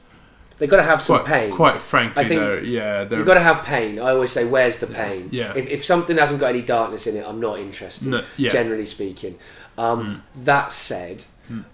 They've 0.59 0.69
got 0.71 0.77
to 0.79 0.83
have 0.83 1.01
some 1.03 1.19
Quite, 1.21 1.27
pain. 1.29 1.53
quite 1.55 1.81
frankly, 1.81 2.25
I 2.25 2.29
think 2.29 2.41
they're, 2.41 2.63
yeah, 2.65 3.05
they're 3.05 3.19
You've 3.19 3.27
got 3.27 3.35
to 3.35 3.41
have 3.41 3.65
pain. 3.65 3.99
I 3.99 4.11
always 4.11 4.33
say, 4.33 4.45
"Where's 4.45 4.79
the 4.79 4.87
pain?" 4.87 5.29
Yeah. 5.33 5.53
If, 5.57 5.67
if 5.69 5.85
something 5.85 6.17
hasn't 6.19 6.41
got 6.41 6.49
any 6.51 6.63
darkness 6.63 7.07
in 7.07 7.17
it, 7.17 7.25
I'm 7.27 7.41
not 7.41 7.59
interested. 7.59 8.09
no, 8.09 8.25
yeah, 8.37 8.51
Generally 8.51 8.87
speaking. 8.87 9.39
Um, 9.77 10.23
That 10.35 10.73
said, 10.73 11.25
Mm. 11.51 11.65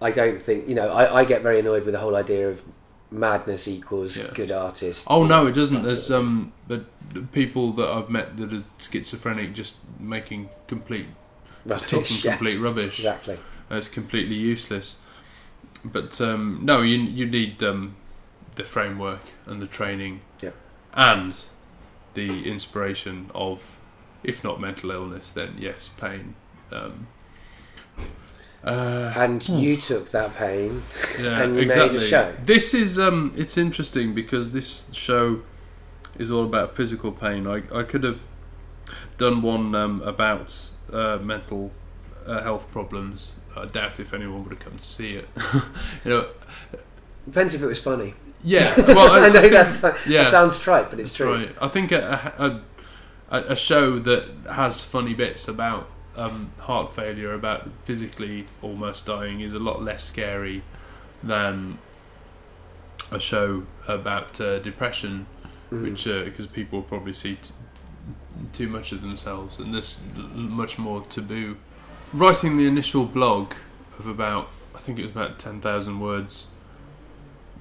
I 0.00 0.10
don't 0.12 0.40
think 0.40 0.68
you 0.68 0.74
know. 0.74 0.88
I, 0.88 1.20
I 1.20 1.24
get 1.24 1.42
very 1.42 1.58
annoyed 1.60 1.84
with 1.84 1.92
the 1.94 2.00
whole 2.00 2.14
idea 2.16 2.48
of 2.48 2.62
madness 3.10 3.66
equals 3.66 4.16
Yeah. 4.16 4.26
good 4.34 4.52
artist. 4.52 5.06
Oh 5.08 5.24
no, 5.24 5.46
it 5.46 5.52
doesn't. 5.54 5.82
There's 5.82 6.10
um, 6.10 6.52
the, 6.68 6.84
the 7.14 7.22
people 7.22 7.72
that 7.72 7.88
I've 7.88 8.10
met 8.10 8.36
that 8.36 8.52
are 8.52 8.62
schizophrenic, 8.78 9.54
just 9.54 9.78
making 9.98 10.50
complete, 10.68 11.06
just 11.66 11.84
talking 11.88 11.98
rubbish. 12.00 12.24
Yeah, 12.24 12.30
complete 12.36 12.56
rubbish. 12.58 12.98
exactly. 12.98 13.38
It's 13.70 13.88
completely 13.88 14.36
useless. 14.36 14.96
But 15.84 16.20
um, 16.20 16.60
no, 16.62 16.82
you 16.82 16.98
you 16.98 17.26
need 17.26 17.62
um, 17.62 17.96
the 18.56 18.64
framework 18.64 19.20
and 19.46 19.62
the 19.62 19.66
training, 19.66 20.20
Yeah. 20.40 20.50
and 20.94 21.42
the 22.14 22.48
inspiration 22.50 23.30
of, 23.34 23.78
if 24.24 24.42
not 24.42 24.60
mental 24.60 24.90
illness, 24.90 25.30
then 25.30 25.54
yes, 25.58 25.88
pain. 25.88 26.34
Um, 26.72 27.06
uh, 28.64 29.12
And 29.14 29.46
you 29.48 29.76
took 29.76 30.10
that 30.10 30.34
pain. 30.34 30.82
yeah, 31.20 31.42
and 31.42 31.54
you 31.54 31.62
made 31.62 31.70
a 31.78 31.84
exactly. 31.84 32.00
show. 32.00 32.34
This 32.44 32.74
is 32.74 32.98
um, 32.98 33.32
it's 33.36 33.56
interesting 33.56 34.14
because 34.14 34.50
this 34.50 34.92
show 34.92 35.42
is 36.18 36.30
all 36.32 36.44
about 36.44 36.74
physical 36.74 37.12
pain. 37.12 37.46
I 37.46 37.62
I 37.72 37.82
could 37.84 38.02
have 38.02 38.20
done 39.18 39.42
one 39.42 39.74
um, 39.74 40.02
about 40.02 40.58
uh, 40.92 41.18
mental 41.22 41.70
uh, 42.26 42.42
health 42.42 42.70
problems. 42.72 43.34
I 43.56 43.66
doubt 43.66 44.00
if 44.00 44.12
anyone 44.12 44.42
would 44.44 44.52
have 44.52 44.60
come 44.60 44.76
to 44.76 44.84
see 44.84 45.12
it. 45.14 45.28
you 46.04 46.10
know, 46.10 46.26
Depends 47.24 47.54
if 47.54 47.62
it 47.62 47.66
was 47.66 47.80
funny. 47.80 48.14
Yeah. 48.42 48.74
Well, 48.86 49.12
I, 49.12 49.26
I 49.26 49.28
know 49.30 49.40
think- 49.40 49.52
that's, 49.52 49.82
yeah, 50.06 50.22
that 50.24 50.30
sounds 50.30 50.58
trite, 50.58 50.90
but 50.90 51.00
it's 51.00 51.14
true. 51.14 51.34
right. 51.34 51.54
I 51.60 51.68
think 51.68 51.92
a, 51.92 52.62
a, 53.30 53.38
a, 53.52 53.56
show 53.56 53.98
that 54.00 54.28
has 54.52 54.84
funny 54.84 55.14
bits 55.14 55.48
about 55.48 55.88
um, 56.16 56.52
heart 56.60 56.94
failure, 56.94 57.32
about 57.34 57.68
physically 57.84 58.46
almost 58.62 59.06
dying, 59.06 59.40
is 59.40 59.54
a 59.54 59.58
lot 59.58 59.82
less 59.82 60.04
scary 60.04 60.62
than 61.22 61.78
a 63.10 63.20
show 63.20 63.64
about 63.88 64.40
uh, 64.40 64.58
depression, 64.60 65.26
Mm. 65.72 65.82
which 65.82 66.04
because 66.04 66.46
people 66.46 66.80
probably 66.80 67.12
see 67.12 67.34
t- 67.34 67.52
too 68.52 68.68
much 68.68 68.92
of 68.92 69.00
themselves, 69.00 69.58
and 69.58 69.74
there's 69.74 70.00
much 70.32 70.78
more 70.78 71.00
taboo. 71.08 71.56
Writing 72.12 72.56
the 72.56 72.68
initial 72.68 73.04
blog 73.04 73.52
of 73.98 74.06
about, 74.06 74.46
I 74.76 74.78
think 74.78 75.00
it 75.00 75.02
was 75.02 75.10
about 75.10 75.40
ten 75.40 75.60
thousand 75.60 75.98
words, 75.98 76.46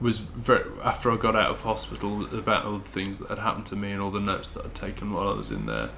was 0.02 0.20
very 0.20 0.64
after 0.84 1.10
I 1.12 1.16
got 1.18 1.36
out 1.36 1.52
of 1.52 1.62
hospital 1.62 2.26
about 2.38 2.66
all 2.66 2.78
the 2.78 2.84
things 2.90 3.18
that 3.20 3.30
had 3.30 3.40
happened 3.40 3.66
to 3.68 3.76
me 3.76 3.92
and 3.92 4.02
all 4.02 4.12
the 4.12 4.20
notes 4.20 4.50
that 4.52 4.66
I'd 4.66 4.74
taken 4.76 5.12
while 5.14 5.30
I 5.30 5.34
was 5.34 5.52
in 5.52 5.66
there, 5.66 5.90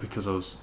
because 0.00 0.26
I 0.26 0.32
was 0.32 0.56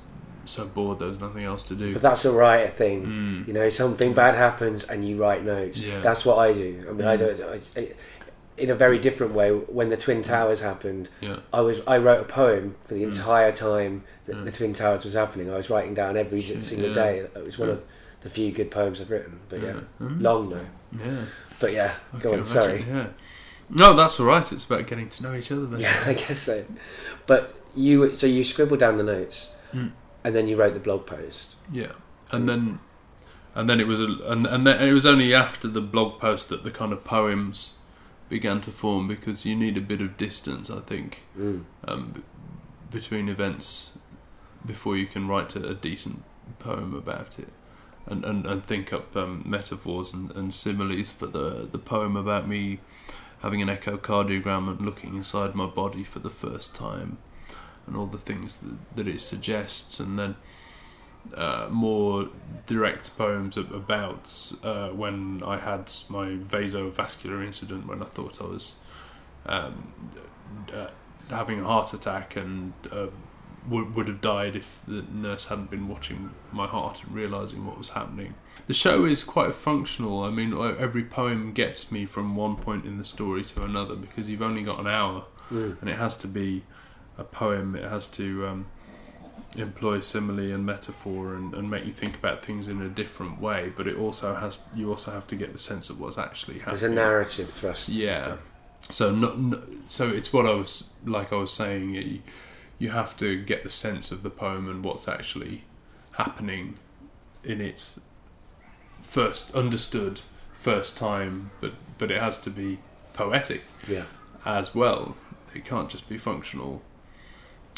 so 0.45 0.65
bored 0.65 0.99
there 0.99 1.07
was 1.07 1.19
nothing 1.19 1.43
else 1.43 1.63
to 1.65 1.75
do. 1.75 1.93
But 1.93 2.01
that's 2.01 2.25
all 2.25 2.35
right, 2.35 2.61
I 2.61 2.67
think. 2.69 3.05
Mm. 3.05 3.47
You 3.47 3.53
know, 3.53 3.69
something 3.69 4.13
bad 4.13 4.35
happens 4.35 4.83
and 4.83 5.07
you 5.07 5.17
write 5.17 5.43
notes. 5.43 5.81
Yeah. 5.81 5.99
That's 5.99 6.25
what 6.25 6.37
I 6.39 6.53
do. 6.53 6.85
I 6.89 6.93
mean, 6.93 7.05
I 7.07 7.17
Mm. 7.17 7.19
do 7.19 7.25
it 7.25 7.63
I, 7.77 7.87
in 8.61 8.69
a 8.69 8.75
very 8.75 8.97
different 8.99 9.33
way. 9.33 9.51
When 9.51 9.89
the 9.89 9.97
Twin 9.97 10.21
Towers 10.23 10.61
happened, 10.61 11.09
Yeah, 11.21 11.37
I 11.53 11.61
was 11.61 11.81
I 11.87 11.97
wrote 11.97 12.21
a 12.21 12.25
poem 12.25 12.75
for 12.85 12.93
the 12.93 13.03
Mm. 13.03 13.09
entire 13.09 13.51
time 13.51 14.03
that 14.25 14.35
Mm. 14.37 14.45
the 14.45 14.51
Twin 14.51 14.73
Towers 14.73 15.03
was 15.05 15.13
happening. 15.13 15.51
I 15.51 15.57
was 15.57 15.69
writing 15.69 15.93
down 15.93 16.17
every 16.17 16.41
single 16.41 16.89
Yeah. 16.89 16.93
day. 16.93 17.17
It 17.35 17.45
was 17.45 17.57
one 17.59 17.69
Yeah. 17.69 17.75
of 17.75 17.83
the 18.21 18.29
few 18.29 18.51
good 18.51 18.69
poems 18.71 18.99
I've 19.01 19.09
written. 19.11 19.39
But 19.49 19.61
yeah, 19.61 19.73
Mm. 20.01 20.21
long 20.21 20.49
though. 20.49 20.65
Yeah. 20.97 21.21
But 21.59 21.73
yeah, 21.73 21.95
I 22.13 22.17
go 22.19 22.33
on. 22.33 22.45
Sorry. 22.45 22.85
Yeah. 22.87 23.07
No, 23.69 23.93
that's 23.93 24.19
all 24.19 24.25
right. 24.25 24.51
It's 24.51 24.65
about 24.65 24.87
getting 24.87 25.09
to 25.09 25.23
know 25.23 25.33
each 25.35 25.51
other 25.51 25.65
better. 25.67 25.81
Yeah, 25.81 25.95
I 26.05 26.13
guess 26.13 26.39
so. 26.39 26.65
But 27.27 27.55
you 27.75 28.13
so 28.15 28.25
you 28.27 28.43
scribbled 28.43 28.79
down 28.79 28.97
the 28.97 29.03
notes, 29.03 29.51
Mm. 29.73 29.91
and 30.23 30.33
then 30.35 30.47
you 30.47 30.55
wrote 30.57 30.73
the 30.73 30.79
blog 30.79 31.05
post. 31.05 31.55
Yeah, 31.71 31.91
and 32.31 32.49
then, 32.49 32.79
and 33.53 33.69
then 33.69 33.79
it 33.79 33.85
was 33.87 33.99
a, 33.99 34.05
and 34.25 34.47
and 34.47 34.65
then 34.65 34.81
it 34.81 34.91
was 34.93 35.05
only 35.05 35.33
after 35.33 35.67
the 35.67 35.81
blog 35.81 36.19
post 36.19 36.49
that 36.49 36.63
the 36.63 36.71
kind 36.71 36.91
of 36.91 37.03
poems 37.03 37.75
began 38.29 38.61
to 38.61 38.71
form 38.71 39.07
because 39.07 39.45
you 39.45 39.55
need 39.55 39.75
a 39.77 39.81
bit 39.81 40.01
of 40.01 40.15
distance, 40.17 40.69
I 40.71 40.79
think, 40.81 41.23
Mm. 41.37 41.63
um, 41.87 42.11
b- 42.15 42.21
between 42.91 43.27
events 43.29 43.97
before 44.65 44.95
you 44.97 45.05
can 45.07 45.27
write 45.27 45.55
a, 45.55 45.69
a 45.69 45.73
decent 45.73 46.23
poem 46.59 46.93
about 46.95 47.37
it, 47.39 47.49
and 48.09 48.25
and, 48.25 48.45
and 48.45 48.65
think 48.65 48.91
up 48.93 49.15
um, 49.15 49.43
metaphors 49.45 50.13
and, 50.13 50.31
and 50.31 50.53
similes 50.53 51.11
for 51.11 51.27
the 51.27 51.67
the 51.71 51.79
poem 51.79 52.15
about 52.15 52.47
me 52.47 52.79
having 53.41 53.61
an 53.61 53.69
echocardiogram 53.69 54.67
and 54.67 54.81
looking 54.81 55.15
inside 55.15 55.55
my 55.55 55.65
body 55.65 56.03
for 56.03 56.19
the 56.19 56.29
first 56.29 56.75
time, 56.75 57.17
and 57.87 57.95
all 57.95 58.05
the 58.05 58.17
things 58.17 58.57
that, 58.57 58.95
that 58.95 59.07
it 59.07 59.21
suggests, 59.21 59.99
and 59.99 60.19
then 60.19 60.35
uh, 61.35 61.67
more 61.69 62.29
direct 62.65 63.17
poems 63.17 63.57
about 63.57 64.53
uh, 64.63 64.89
when 64.89 65.41
I 65.45 65.57
had 65.57 65.91
my 66.09 66.27
vasovagal 66.29 67.45
incident 67.45 67.87
when 67.87 68.01
I 68.01 68.05
thought 68.05 68.41
I 68.41 68.45
was 68.45 68.75
um, 69.45 69.93
uh, 70.73 70.87
having 71.29 71.61
a 71.61 71.63
heart 71.63 71.93
attack 71.93 72.35
and 72.35 72.73
uh, 72.91 73.07
would 73.69 73.95
would 73.95 74.07
have 74.07 74.21
died 74.21 74.55
if 74.55 74.79
the 74.87 75.03
nurse 75.13 75.45
hadn't 75.47 75.69
been 75.69 75.87
watching 75.87 76.31
my 76.51 76.67
heart 76.67 77.03
and 77.03 77.13
realizing 77.13 77.65
what 77.65 77.77
was 77.77 77.89
happening. 77.89 78.33
The 78.67 78.73
show 78.73 79.05
is 79.05 79.23
quite 79.23 79.53
functional. 79.53 80.23
I 80.23 80.29
mean, 80.29 80.53
every 80.79 81.03
poem 81.03 81.53
gets 81.53 81.91
me 81.91 82.05
from 82.05 82.35
one 82.35 82.55
point 82.55 82.85
in 82.85 82.97
the 82.97 83.03
story 83.03 83.43
to 83.43 83.63
another 83.63 83.95
because 83.95 84.29
you've 84.29 84.41
only 84.41 84.63
got 84.63 84.79
an 84.79 84.87
hour 84.87 85.23
Mm. 85.51 85.81
and 85.81 85.89
it 85.89 85.97
has 85.97 86.15
to 86.17 86.27
be 86.27 86.61
a 87.17 87.23
poem. 87.23 87.75
It 87.75 87.83
has 87.89 88.05
to 88.09 88.45
um, 88.45 88.65
employ 89.55 89.99
simile 90.01 90.53
and 90.53 90.63
metaphor 90.65 91.33
and, 91.33 91.53
and 91.55 91.69
make 91.69 91.85
you 91.85 91.91
think 91.91 92.15
about 92.15 92.45
things 92.45 92.67
in 92.67 92.81
a 92.81 92.89
different 92.89 93.41
way. 93.41 93.71
But 93.75 93.87
it 93.87 93.97
also 93.97 94.35
has 94.35 94.59
you 94.75 94.89
also 94.89 95.11
have 95.11 95.25
to 95.27 95.35
get 95.35 95.51
the 95.51 95.57
sense 95.57 95.89
of 95.89 95.99
what's 95.99 96.17
actually 96.17 96.59
happening. 96.59 96.79
There's 96.79 96.91
a 96.91 96.95
narrative 96.95 97.49
thrust. 97.49 97.89
Yeah. 97.89 98.35
So 98.89 99.13
not, 99.13 99.59
so 99.87 100.09
it's 100.09 100.31
what 100.31 100.45
I 100.45 100.53
was 100.53 100.85
like 101.05 101.33
I 101.33 101.37
was 101.37 101.51
saying. 101.51 102.21
You 102.79 102.89
have 102.89 103.15
to 103.17 103.41
get 103.43 103.63
the 103.63 103.69
sense 103.69 104.11
of 104.11 104.23
the 104.23 104.29
poem 104.29 104.67
and 104.69 104.83
what's 104.83 105.07
actually 105.07 105.63
happening 106.13 106.75
in 107.43 107.61
its 107.61 107.99
first 109.03 109.53
understood 109.55 110.21
first 110.53 110.97
time, 110.97 111.51
but 111.61 111.73
but 111.97 112.09
it 112.11 112.19
has 112.21 112.39
to 112.39 112.49
be 112.49 112.79
poetic 113.13 113.61
Yeah. 113.87 114.05
as 114.45 114.73
well. 114.73 115.15
It 115.53 115.65
can't 115.65 115.89
just 115.89 116.07
be 116.09 116.17
functional. 116.17 116.81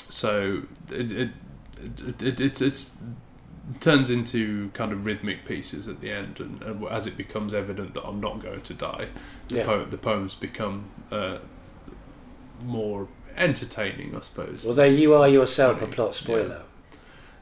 So 0.10 0.64
it, 0.92 1.12
it, 1.12 1.30
it, 2.00 2.22
it 2.22 2.40
it's 2.40 2.62
it's 2.62 2.98
turns 3.80 4.10
into 4.10 4.70
kind 4.72 4.92
of 4.92 5.06
rhythmic 5.06 5.46
pieces 5.46 5.88
at 5.88 6.02
the 6.02 6.12
end, 6.12 6.40
and, 6.40 6.62
and 6.64 6.86
as 6.88 7.08
it 7.08 7.16
becomes 7.16 7.54
evident 7.54 7.94
that 7.94 8.04
I'm 8.06 8.20
not 8.20 8.40
going 8.40 8.62
to 8.62 8.74
die, 8.74 9.08
the, 9.48 9.58
Yeah. 9.58 9.66
po- 9.66 9.86
the 9.86 9.98
poems 9.98 10.36
become 10.36 10.86
uh, 11.12 11.38
more 12.64 13.08
entertaining, 13.38 14.16
I 14.16 14.20
suppose. 14.20 14.68
Although 14.68 14.84
you 14.86 15.14
are 15.14 15.28
yourself 15.28 15.78
a 15.78 15.80
Funny, 15.82 15.94
plot 15.94 16.08
yeah. 16.10 16.14
spoiler. 16.24 16.62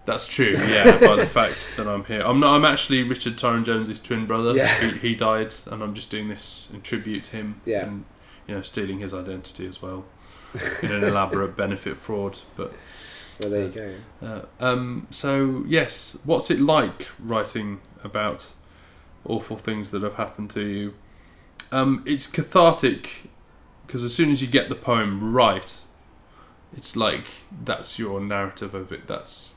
That's 0.05 0.27
true, 0.27 0.55
yeah. 0.69 0.97
by 1.05 1.15
the 1.17 1.25
fact 1.27 1.73
that 1.77 1.87
I'm 1.87 2.03
here, 2.05 2.21
I'm 2.25 2.39
not. 2.39 2.55
I'm 2.55 2.65
actually 2.65 3.03
Richard 3.03 3.37
Tyrone 3.37 3.63
Jones's 3.63 3.99
twin 3.99 4.25
brother. 4.25 4.55
Yeah. 4.55 4.67
He, 4.79 5.09
he 5.09 5.15
died, 5.15 5.53
and 5.69 5.83
I'm 5.83 5.93
just 5.93 6.09
doing 6.09 6.29
this 6.29 6.67
in 6.73 6.81
tribute 6.81 7.23
to 7.25 7.37
him. 7.37 7.61
Yeah. 7.65 7.85
And 7.85 8.05
you 8.47 8.55
know, 8.55 8.61
stealing 8.63 8.99
his 8.99 9.13
identity 9.13 9.67
as 9.67 9.81
well 9.81 10.05
in 10.81 10.91
an 10.91 11.03
elaborate 11.03 11.55
benefit 11.55 11.97
fraud. 11.97 12.39
But 12.55 12.73
Well, 13.41 13.51
there 13.51 13.65
you 13.65 13.69
go. 13.69 13.93
uh, 14.25 14.41
um, 14.59 15.05
so 15.11 15.63
yes, 15.67 16.17
what's 16.23 16.49
it 16.49 16.59
like 16.59 17.07
writing 17.19 17.79
about 18.03 18.53
awful 19.25 19.57
things 19.57 19.91
that 19.91 20.01
have 20.01 20.15
happened 20.15 20.49
to 20.51 20.61
you? 20.65 20.93
Um, 21.71 22.01
it's 22.07 22.25
cathartic 22.25 23.28
because 23.89 24.03
as 24.03 24.13
soon 24.13 24.29
as 24.29 24.39
you 24.39 24.47
get 24.47 24.69
the 24.69 24.75
poem 24.75 25.33
right, 25.33 25.81
it's 26.77 26.95
like 26.95 27.25
that's 27.65 27.97
your 27.97 28.21
narrative 28.21 28.75
of 28.75 28.91
it. 28.91 29.07
That's 29.07 29.55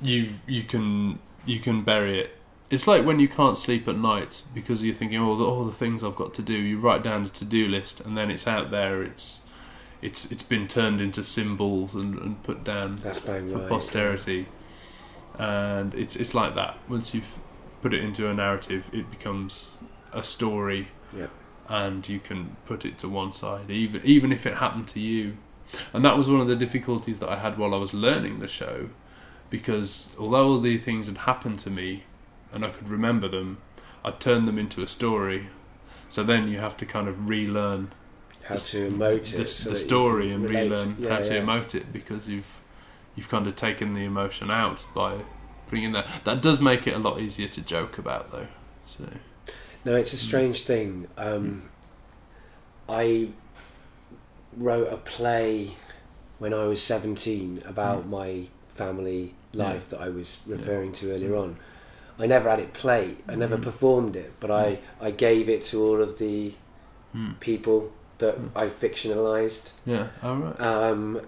you. 0.00 0.34
You 0.46 0.62
can 0.62 1.18
you 1.44 1.58
can 1.58 1.82
bury 1.82 2.20
it. 2.20 2.30
It's 2.70 2.86
like 2.86 3.04
when 3.04 3.18
you 3.18 3.26
can't 3.26 3.56
sleep 3.56 3.88
at 3.88 3.96
night 3.96 4.44
because 4.54 4.84
you're 4.84 4.94
thinking, 4.94 5.18
oh, 5.18 5.34
the, 5.34 5.42
all 5.44 5.64
the 5.64 5.72
things 5.72 6.04
I've 6.04 6.14
got 6.14 6.34
to 6.34 6.42
do. 6.42 6.52
You 6.52 6.78
write 6.78 7.02
down 7.02 7.24
a 7.24 7.28
to-do 7.28 7.66
list, 7.66 8.00
and 8.00 8.16
then 8.16 8.30
it's 8.30 8.46
out 8.46 8.70
there. 8.70 9.02
It's 9.02 9.40
it's 10.00 10.30
it's 10.30 10.44
been 10.44 10.68
turned 10.68 11.00
into 11.00 11.24
symbols 11.24 11.96
and, 11.96 12.16
and 12.20 12.40
put 12.44 12.62
down 12.62 12.98
for 12.98 13.58
right. 13.58 13.68
posterity, 13.68 14.46
and 15.36 15.92
it's 15.96 16.14
it's 16.14 16.32
like 16.32 16.54
that. 16.54 16.78
Once 16.88 17.12
you've 17.12 17.40
put 17.82 17.92
it 17.92 18.04
into 18.04 18.30
a 18.30 18.34
narrative, 18.34 18.88
it 18.92 19.10
becomes 19.10 19.78
a 20.12 20.22
story, 20.22 20.86
Yeah. 21.16 21.26
And 21.68 22.08
you 22.08 22.18
can 22.20 22.56
put 22.66 22.84
it 22.84 22.98
to 22.98 23.08
one 23.08 23.32
side, 23.32 23.70
even 23.70 24.00
even 24.04 24.32
if 24.32 24.46
it 24.46 24.54
happened 24.56 24.88
to 24.88 25.00
you. 25.00 25.36
And 25.92 26.04
that 26.04 26.16
was 26.16 26.28
one 26.30 26.40
of 26.40 26.46
the 26.46 26.56
difficulties 26.56 27.18
that 27.18 27.28
I 27.28 27.36
had 27.38 27.58
while 27.58 27.74
I 27.74 27.78
was 27.78 27.92
learning 27.92 28.38
the 28.38 28.46
show, 28.48 28.88
because 29.50 30.14
although 30.18 30.46
all 30.46 30.60
these 30.60 30.84
things 30.84 31.06
had 31.08 31.18
happened 31.18 31.58
to 31.60 31.70
me, 31.70 32.04
and 32.52 32.64
I 32.64 32.70
could 32.70 32.88
remember 32.88 33.28
them, 33.28 33.58
I'd 34.04 34.20
turned 34.20 34.46
them 34.46 34.58
into 34.58 34.82
a 34.82 34.86
story. 34.86 35.48
So 36.08 36.22
then 36.22 36.46
you 36.48 36.58
have 36.58 36.76
to 36.76 36.86
kind 36.86 37.08
of 37.08 37.28
relearn 37.28 37.90
How 38.44 38.54
the- 38.54 38.60
to 38.60 38.88
emote 38.90 39.34
the, 39.34 39.42
it. 39.42 39.46
so 39.48 39.70
the 39.70 39.76
story 39.76 40.30
and 40.32 40.44
relate. 40.44 40.62
relearn 40.70 40.96
Yeah, 41.00 41.14
how 41.14 41.18
to 41.20 41.34
yeah. 41.34 41.40
emote 41.40 41.74
it 41.74 41.92
because 41.92 42.28
you've 42.28 42.60
you've 43.16 43.28
kind 43.28 43.46
of 43.48 43.56
taken 43.56 43.92
the 43.94 44.04
emotion 44.04 44.50
out 44.50 44.86
by 44.94 45.22
putting 45.66 45.82
in 45.84 45.92
there. 45.92 46.06
That 46.24 46.42
does 46.42 46.60
make 46.60 46.86
it 46.86 46.94
a 46.94 46.98
lot 46.98 47.18
easier 47.20 47.48
to 47.48 47.60
joke 47.60 47.98
about 47.98 48.30
though. 48.30 48.46
So 48.84 49.08
No, 49.86 49.94
it's 49.94 50.12
a 50.12 50.16
strange 50.16 50.64
thing. 50.64 51.06
Um, 51.16 51.70
I 52.88 53.28
wrote 54.56 54.92
a 54.92 54.96
play 54.96 55.74
when 56.40 56.52
I 56.52 56.64
was 56.64 56.82
17 56.82 57.62
about 57.64 58.04
Mm. 58.04 58.10
my 58.10 58.46
family 58.68 59.34
life 59.54 59.88
that 59.90 60.00
I 60.00 60.08
was 60.08 60.38
Yeah. 60.44 60.56
referring 60.56 60.90
to 60.94 61.12
earlier 61.12 61.36
on. 61.36 61.56
I 62.18 62.26
never 62.26 62.50
had 62.50 62.58
it 62.58 62.72
played, 62.72 63.18
I 63.28 63.36
never 63.36 63.56
Mhm. 63.58 63.62
performed 63.62 64.16
it, 64.16 64.32
but 64.40 64.50
I, 64.50 64.78
I 65.00 65.12
gave 65.12 65.48
it 65.48 65.64
to 65.66 65.80
all 65.84 66.02
of 66.02 66.18
the 66.18 66.54
hmm. 67.12 67.32
people 67.40 67.92
that 68.18 68.36
Mm. 68.38 68.50
I 68.56 68.66
fictionalized. 68.68 69.70
yeah, 69.86 70.08
all 70.22 70.36
right. 70.36 70.60
um, 70.60 71.20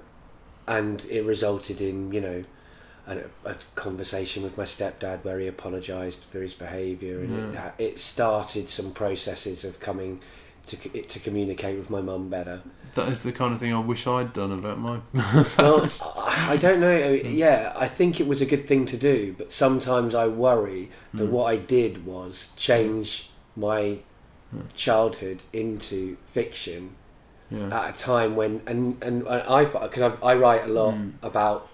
and 0.67 1.07
it 1.09 1.25
resulted 1.25 1.81
in 1.81 2.13
you 2.13 2.21
know 2.21 2.43
a, 3.17 3.25
a 3.45 3.57
conversation 3.75 4.43
with 4.43 4.59
my 4.59 4.65
stepdad 4.65 5.25
where 5.25 5.39
he 5.41 5.47
apologised 5.47 6.25
for 6.25 6.41
his 6.41 6.55
behaviour 6.55 7.21
and 7.21 7.55
Yeah. 7.55 7.71
it, 7.79 7.83
it 7.85 7.99
started 7.99 8.69
some 8.69 8.93
processes 8.93 9.65
of 9.65 9.81
coming 9.81 10.21
to 10.67 10.77
to 10.77 11.19
communicate 11.21 11.79
with 11.79 11.89
my 11.89 12.01
mum 12.03 12.29
better. 12.29 12.61
That 12.95 13.09
is 13.09 13.23
the 13.23 13.33
kind 13.33 13.55
of 13.55 13.61
thing 13.61 13.73
I 13.73 13.79
wish 13.79 14.07
I'd 14.07 14.33
done 14.33 14.53
about 14.53 14.79
my. 14.79 14.99
Well, 15.59 15.87
I, 16.17 16.57
don't 16.59 16.81
know. 16.81 16.97
Yeah, 17.13 17.73
I 17.77 17.87
think 17.89 18.19
it 18.21 18.27
was 18.27 18.41
a 18.43 18.47
good 18.47 18.67
thing 18.67 18.85
to 18.87 18.97
do, 18.97 19.35
but 19.39 19.53
sometimes 19.53 20.15
I 20.15 20.27
worry 20.27 20.91
that 21.15 21.29
Mm. 21.29 21.31
what 21.31 21.45
I 21.45 21.57
did 21.57 22.05
was 22.05 22.53
change 22.57 23.31
my 23.57 24.01
Mm. 24.55 24.63
childhood 24.75 25.43
into 25.53 26.17
fiction 26.25 26.97
yeah. 27.51 27.69
at 27.81 27.95
a 27.95 27.99
time 27.99 28.35
when 28.35 28.63
and 28.67 28.97
and 29.03 29.29
I 29.29 29.65
because 29.65 30.03
I, 30.23 30.27
I 30.31 30.35
write 30.35 30.65
a 30.65 30.69
lot 30.69 30.95
Mm. 30.95 31.13
about 31.23 31.69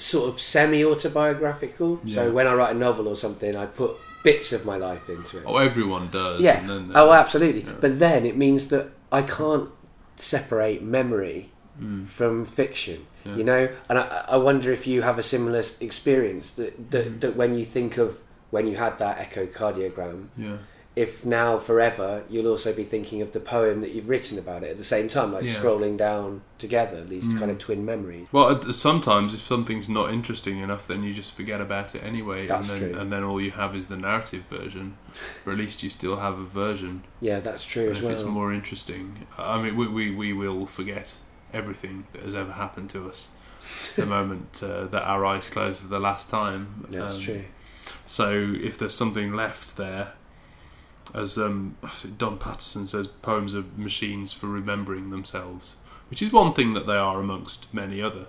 sort 0.00 0.28
of 0.32 0.40
semi 0.40 0.84
autobiographical. 0.84 2.00
Yeah. 2.04 2.14
So 2.16 2.32
when 2.32 2.46
I 2.46 2.54
write 2.54 2.74
a 2.74 2.78
novel 2.78 3.06
or 3.08 3.16
something, 3.16 3.54
I 3.56 3.66
put 3.66 3.92
bits 4.22 4.52
of 4.52 4.64
my 4.66 4.76
life 4.76 5.08
into 5.08 5.38
it. 5.38 5.44
Oh, 5.46 5.56
everyone 5.56 6.10
does. 6.10 6.40
yeah. 6.40 6.60
And 6.60 6.68
then, 6.70 6.92
Oh, 6.94 7.12
absolutely. 7.12 7.62
Yeah. 7.62 7.72
But 7.80 7.98
then 7.98 8.24
it 8.26 8.36
means 8.36 8.68
that 8.68 8.90
I 9.12 9.22
can't 9.22 9.68
separate 10.16 10.82
memory 10.82 11.50
Mm, 11.80 12.06
from 12.06 12.44
fiction. 12.44 13.06
yeah. 13.24 13.36
You 13.36 13.44
know, 13.44 13.68
and 13.88 13.98
I, 13.98 14.24
I 14.28 14.36
wonder 14.36 14.70
if 14.70 14.86
you 14.86 15.00
have 15.02 15.18
a 15.18 15.22
similar 15.22 15.62
experience 15.80 16.50
that 16.54 16.90
that, 16.90 17.06
Mhm. 17.06 17.20
that 17.20 17.36
when 17.36 17.54
you 17.58 17.64
think 17.64 17.96
of 17.96 18.18
when 18.50 18.66
you 18.66 18.76
had 18.76 18.98
that 18.98 19.16
echocardiogram, 19.30 20.26
yeah. 20.36 20.56
If 20.96 21.24
now 21.24 21.56
forever 21.56 22.24
you'll 22.28 22.48
also 22.48 22.72
be 22.74 22.82
thinking 22.82 23.22
of 23.22 23.30
the 23.32 23.38
poem 23.40 23.80
that 23.80 23.92
you've 23.92 24.08
written 24.08 24.38
about 24.38 24.64
it 24.64 24.70
at 24.70 24.76
the 24.76 24.84
same 24.84 25.06
time, 25.08 25.32
like 25.32 25.44
Yeah. 25.44 25.52
scrolling 25.54 25.96
down 25.96 26.42
together 26.58 27.04
these 27.04 27.24
Mm. 27.24 27.38
kind 27.38 27.50
of 27.50 27.58
twin 27.58 27.84
memories. 27.84 28.26
Well, 28.32 28.60
sometimes 28.72 29.32
if 29.32 29.40
something's 29.40 29.88
not 29.88 30.12
interesting 30.12 30.58
enough, 30.58 30.86
then 30.88 31.04
you 31.04 31.12
just 31.14 31.34
forget 31.36 31.60
about 31.60 31.94
it 31.94 32.02
anyway, 32.02 32.46
That's 32.46 32.68
and 32.70 32.80
then 32.82 32.90
true. 32.90 33.00
and 33.00 33.12
then 33.12 33.22
all 33.22 33.40
you 33.40 33.52
have 33.52 33.76
is 33.76 33.86
the 33.86 33.96
narrative 33.96 34.42
version. 34.50 34.96
But 35.44 35.52
at 35.52 35.58
least 35.58 35.82
you 35.84 35.90
still 35.90 36.16
have 36.16 36.38
a 36.38 36.44
version. 36.44 37.04
Yeah, 37.20 37.38
that's 37.40 37.64
true 37.64 37.84
And 37.84 37.92
as 37.92 37.98
if 37.98 38.04
well. 38.04 38.12
it's 38.12 38.22
more 38.24 38.52
interesting, 38.52 39.26
I 39.38 39.62
mean, 39.62 39.76
we, 39.76 39.86
we, 39.86 40.10
we 40.14 40.32
will 40.32 40.66
forget 40.66 41.14
everything 41.52 42.06
that 42.12 42.22
has 42.22 42.34
ever 42.34 42.52
happened 42.52 42.90
to 42.90 43.08
us 43.08 43.28
the 43.96 44.06
moment 44.16 44.60
uh, 44.62 44.86
that 44.86 45.02
our 45.04 45.24
eyes 45.24 45.48
close 45.48 45.78
for 45.80 45.86
the 45.88 46.00
last 46.00 46.28
time. 46.28 46.84
that's 46.90 47.14
Um, 47.16 47.20
true. 47.22 47.44
So 48.06 48.54
if 48.60 48.76
there's 48.76 48.94
something 48.94 49.32
left 49.34 49.76
there, 49.76 50.12
as 51.14 51.36
um, 51.38 51.76
Don 52.18 52.38
Paterson 52.38 52.86
says, 52.86 53.06
poems 53.06 53.54
are 53.54 53.64
machines 53.76 54.32
for 54.32 54.46
remembering 54.46 55.10
themselves, 55.10 55.76
which 56.10 56.22
is 56.22 56.32
one 56.32 56.52
thing 56.52 56.74
that 56.74 56.86
they 56.86 56.96
are 56.96 57.20
amongst 57.20 57.72
many 57.74 58.00
other 58.02 58.26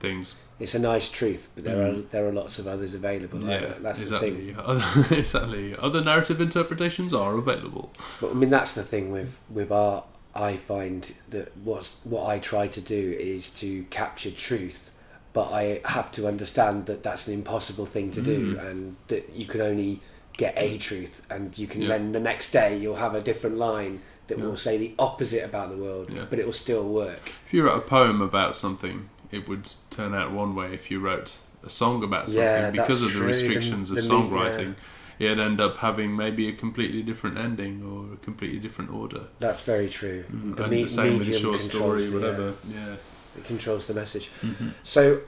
things. 0.00 0.34
It's 0.58 0.74
a 0.74 0.78
nice 0.78 1.10
truth, 1.10 1.50
but 1.54 1.64
there 1.64 1.76
Mm. 1.76 1.98
are 1.98 2.02
there 2.10 2.26
are 2.28 2.32
lots 2.32 2.58
of 2.58 2.66
others 2.66 2.94
available. 2.94 3.40
yeah, 3.46 3.74
that's 3.80 4.00
exactly. 4.00 4.30
the 4.30 4.36
thing. 4.54 4.56
Other, 4.58 4.84
exactly. 5.16 5.76
Other 5.76 6.02
narrative 6.02 6.40
interpretations 6.40 7.12
are 7.12 7.36
available. 7.36 7.92
But 8.20 8.30
I 8.30 8.34
mean, 8.34 8.50
that's 8.50 8.74
the 8.74 8.82
thing 8.82 9.10
with 9.12 9.38
with 9.50 9.70
art. 9.70 10.04
I 10.34 10.56
find 10.56 11.12
that 11.30 11.56
what's 11.56 11.96
what 12.04 12.26
I 12.26 12.38
try 12.38 12.68
to 12.68 12.80
do 12.80 13.16
is 13.18 13.50
to 13.60 13.84
capture 13.84 14.30
truth, 14.30 14.90
but 15.32 15.50
I 15.52 15.80
have 15.84 16.10
to 16.12 16.26
understand 16.26 16.86
that 16.86 17.02
that's 17.02 17.26
an 17.28 17.34
impossible 17.34 17.86
thing 17.86 18.10
to 18.12 18.22
do, 18.22 18.54
Mm. 18.56 18.66
and 18.70 18.96
that 19.08 19.30
you 19.34 19.44
can 19.46 19.60
only 19.60 20.00
get 20.36 20.54
a 20.56 20.78
truth, 20.78 21.26
and 21.30 21.56
you 21.56 21.66
can 21.66 21.82
Yeah. 21.82 21.88
then 21.88 22.12
the 22.12 22.20
next 22.20 22.52
day 22.52 22.76
you'll 22.76 22.96
have 22.96 23.14
a 23.14 23.20
different 23.20 23.56
line 23.56 24.00
that 24.28 24.38
Yeah. 24.38 24.44
will 24.44 24.56
say 24.56 24.76
the 24.76 24.92
opposite 24.98 25.44
about 25.44 25.70
the 25.70 25.76
world, 25.76 26.10
Yeah. 26.12 26.26
but 26.28 26.38
it 26.38 26.46
will 26.46 26.52
still 26.52 26.84
work. 26.84 27.32
If 27.46 27.54
you 27.54 27.62
wrote 27.64 27.78
a 27.78 27.80
poem 27.80 28.20
about 28.20 28.56
something, 28.56 29.08
it 29.30 29.48
would 29.48 29.70
turn 29.90 30.14
out 30.14 30.32
one 30.32 30.54
way. 30.54 30.74
If 30.74 30.90
you 30.90 30.98
wrote 31.00 31.38
a 31.64 31.68
song 31.70 32.02
about 32.02 32.28
something, 32.28 32.42
Yeah, 32.42 32.70
because 32.70 33.02
of 33.02 33.14
the 33.14 33.20
restrictions 33.20 33.88
The- 33.90 33.98
of 33.98 34.04
the 34.04 34.08
songwriting, 34.14 34.74
it'd 35.18 35.38
end 35.40 35.60
up 35.60 35.78
having 35.78 36.14
maybe 36.14 36.48
a 36.48 36.52
completely 36.52 37.02
different 37.02 37.38
ending 37.38 37.82
or 37.82 38.14
a 38.14 38.16
completely 38.24 38.58
different 38.58 38.90
order. 38.92 39.22
That's 39.38 39.62
very 39.62 39.88
true. 39.88 40.24
Mm, 40.30 40.56
The 40.56 40.68
me- 40.68 40.82
the 40.82 40.88
same 40.88 41.18
with 41.18 41.28
a 41.28 41.30
medium 41.30 41.42
short 41.42 41.60
controls 41.60 42.02
story, 42.04 42.06
the, 42.06 42.16
uh, 42.16 42.20
whatever. 42.20 42.52
Yeah. 42.70 42.94
It 43.38 43.44
controls 43.44 43.86
the 43.86 43.94
message. 43.94 44.30
Mhm. 44.42 44.72
So, 44.82 45.20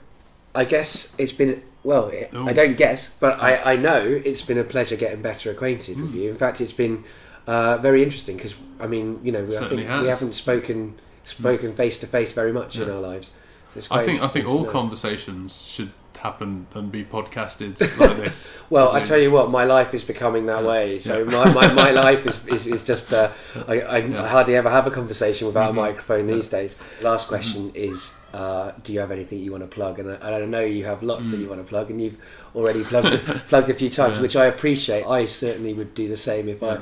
I 0.55 0.65
guess 0.65 1.13
it's 1.17 1.31
been 1.31 1.61
well. 1.83 2.11
Ooh. 2.35 2.47
I 2.47 2.53
don't 2.53 2.77
guess, 2.77 3.09
but 3.19 3.41
I, 3.41 3.73
I 3.73 3.75
know 3.75 4.21
it's 4.25 4.41
been 4.41 4.57
a 4.57 4.63
pleasure 4.63 4.95
getting 4.95 5.21
better 5.21 5.51
acquainted 5.51 5.99
with 5.99 6.13
Mm. 6.13 6.19
you. 6.21 6.29
In 6.29 6.35
fact, 6.35 6.59
it's 6.61 6.73
been 6.73 7.03
uh, 7.47 7.77
very 7.77 8.03
interesting 8.03 8.35
because 8.37 8.55
I 8.79 8.87
mean, 8.87 9.19
you 9.23 9.31
know, 9.31 9.43
we, 9.43 9.55
I 9.57 9.67
think 9.67 9.81
we 9.81 10.07
haven't 10.07 10.33
spoken 10.33 10.99
spoken 11.25 11.73
face 11.73 11.97
to 11.99 12.07
face 12.07 12.31
very 12.33 12.51
much 12.53 12.77
in 12.77 12.89
our 12.89 12.99
lives. 13.01 13.31
It's 13.75 13.89
I 13.91 14.03
think 14.03 14.21
I 14.21 14.27
think 14.27 14.47
all 14.47 14.65
conversations 14.65 15.61
should 15.61 15.91
happen 16.17 16.67
and 16.73 16.91
be 16.91 17.05
podcasted 17.05 17.79
like 17.97 18.17
this. 18.17 18.61
Well, 18.69 18.91
I 18.93 19.01
tell 19.03 19.17
you 19.19 19.31
what, 19.31 19.49
my 19.49 19.63
life 19.63 19.93
is 19.93 20.03
becoming 20.03 20.47
that 20.47 20.63
Yeah. 20.63 20.67
way. 20.67 20.99
So 20.99 21.19
Yeah. 21.19 21.23
my, 21.31 21.53
my, 21.53 21.71
my 21.71 21.91
life 22.07 22.25
is, 22.27 22.45
is, 22.47 22.67
is 22.67 22.85
just, 22.85 23.13
uh, 23.13 23.29
I, 23.69 23.79
I 23.81 23.97
Yeah. 23.99 24.27
hardly 24.27 24.55
ever 24.57 24.69
have 24.69 24.85
a 24.85 24.91
conversation 24.91 25.47
without 25.47 25.69
Mhm. 25.73 25.77
a 25.77 25.81
microphone 25.81 26.17
Yeah. 26.27 26.33
Mm-hmm. 26.33 26.35
these 26.35 26.49
days. 26.49 26.75
Last 27.01 27.27
question 27.29 27.71
is, 27.73 28.13
uh, 28.33 28.71
do 28.83 28.93
you 28.93 28.99
have 28.99 29.11
anything 29.11 29.39
you 29.39 29.51
want 29.51 29.63
to 29.63 29.67
plug? 29.67 29.99
And 29.99 30.11
I, 30.23 30.39
I 30.41 30.45
know 30.45 30.61
you 30.61 30.85
have 30.85 31.01
lots 31.03 31.27
that 31.29 31.37
Mm. 31.37 31.41
you 31.41 31.49
want 31.49 31.61
to 31.61 31.67
plug, 31.67 31.89
and 31.89 32.01
you've 32.01 32.17
already 32.55 32.83
plugged 32.83 33.17
plugged 33.47 33.69
a 33.69 33.73
few 33.73 33.89
times, 33.89 34.15
Yeah. 34.17 34.21
which 34.21 34.35
I 34.35 34.45
appreciate. 34.45 35.05
I 35.05 35.25
certainly 35.25 35.73
would 35.73 35.93
do 35.95 36.07
the 36.07 36.17
same 36.17 36.47
if 36.49 36.61
I. 36.63 36.79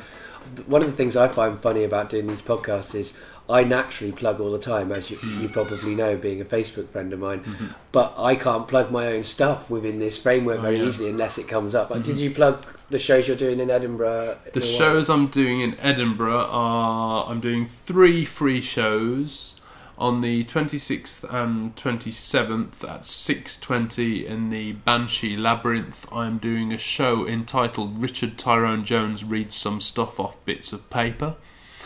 One 0.65 0.81
of 0.81 0.87
the 0.89 0.95
things 0.95 1.17
I 1.17 1.27
find 1.27 1.59
funny 1.59 1.83
about 1.83 2.09
doing 2.09 2.27
these 2.27 2.41
podcasts 2.41 2.95
is 2.95 3.13
I 3.49 3.63
naturally 3.63 4.11
plug 4.13 4.39
all 4.41 4.51
the 4.51 4.59
time, 4.59 4.91
as 4.91 5.09
you, 5.11 5.17
Hmm. 5.17 5.41
you 5.41 5.49
probably 5.49 5.93
know, 5.95 6.15
being 6.17 6.39
a 6.41 6.45
Facebook 6.45 6.87
friend 6.89 7.11
of 7.13 7.19
mine. 7.19 7.39
Mm-hmm. 7.41 7.67
But 7.91 8.13
I 8.17 8.35
can't 8.35 8.67
plug 8.67 8.91
my 8.91 9.07
own 9.07 9.23
stuff 9.23 9.69
within 9.69 9.99
this 9.99 10.17
framework 10.17 10.59
Oh, 10.59 10.63
very 10.63 10.75
yeah. 10.75 10.81
Mm-hmm. 10.81 10.89
easily 10.89 11.09
unless 11.09 11.37
it 11.37 11.47
comes 11.47 11.73
up. 11.75 11.89
Like, 11.89 12.03
Did 12.03 12.19
you 12.19 12.31
plug 12.31 12.65
the 12.89 12.99
shows 12.99 13.27
you're 13.27 13.37
doing 13.37 13.59
in 13.59 13.69
Edinburgh? 13.69 14.37
The 14.53 14.61
shows 14.61 15.09
I'm 15.09 15.27
doing 15.27 15.61
in 15.61 15.77
Edinburgh 15.81 16.47
are 16.49 17.25
I'm 17.29 17.39
doing 17.41 17.67
three 17.67 18.23
free 18.25 18.59
shows 18.61 19.55
on 19.97 20.21
the 20.21 20.43
26th 20.43 21.23
and 21.33 21.75
27th 21.75 22.83
at 22.83 23.05
6:20 23.05 24.25
in 24.25 24.49
the 24.49 24.73
Banshee 24.73 25.35
Labyrinth. 25.35 26.05
I'm 26.11 26.37
doing 26.37 26.71
a 26.71 26.77
show 26.77 27.27
entitled 27.27 28.01
Richard 28.01 28.37
Tyrone 28.37 28.85
Jones 28.85 29.23
reads 29.23 29.55
some 29.55 29.79
stuff 29.79 30.19
off 30.19 30.43
bits 30.45 30.71
of 30.71 30.89
paper. 30.89 31.35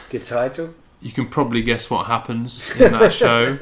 Good 0.10 0.26
title. 0.26 0.74
You 1.02 1.12
can 1.12 1.28
probably 1.28 1.62
guess 1.62 1.90
what 1.90 2.08
happens 2.08 2.76
in 2.76 2.92
that 2.92 3.14
show. 3.14 3.58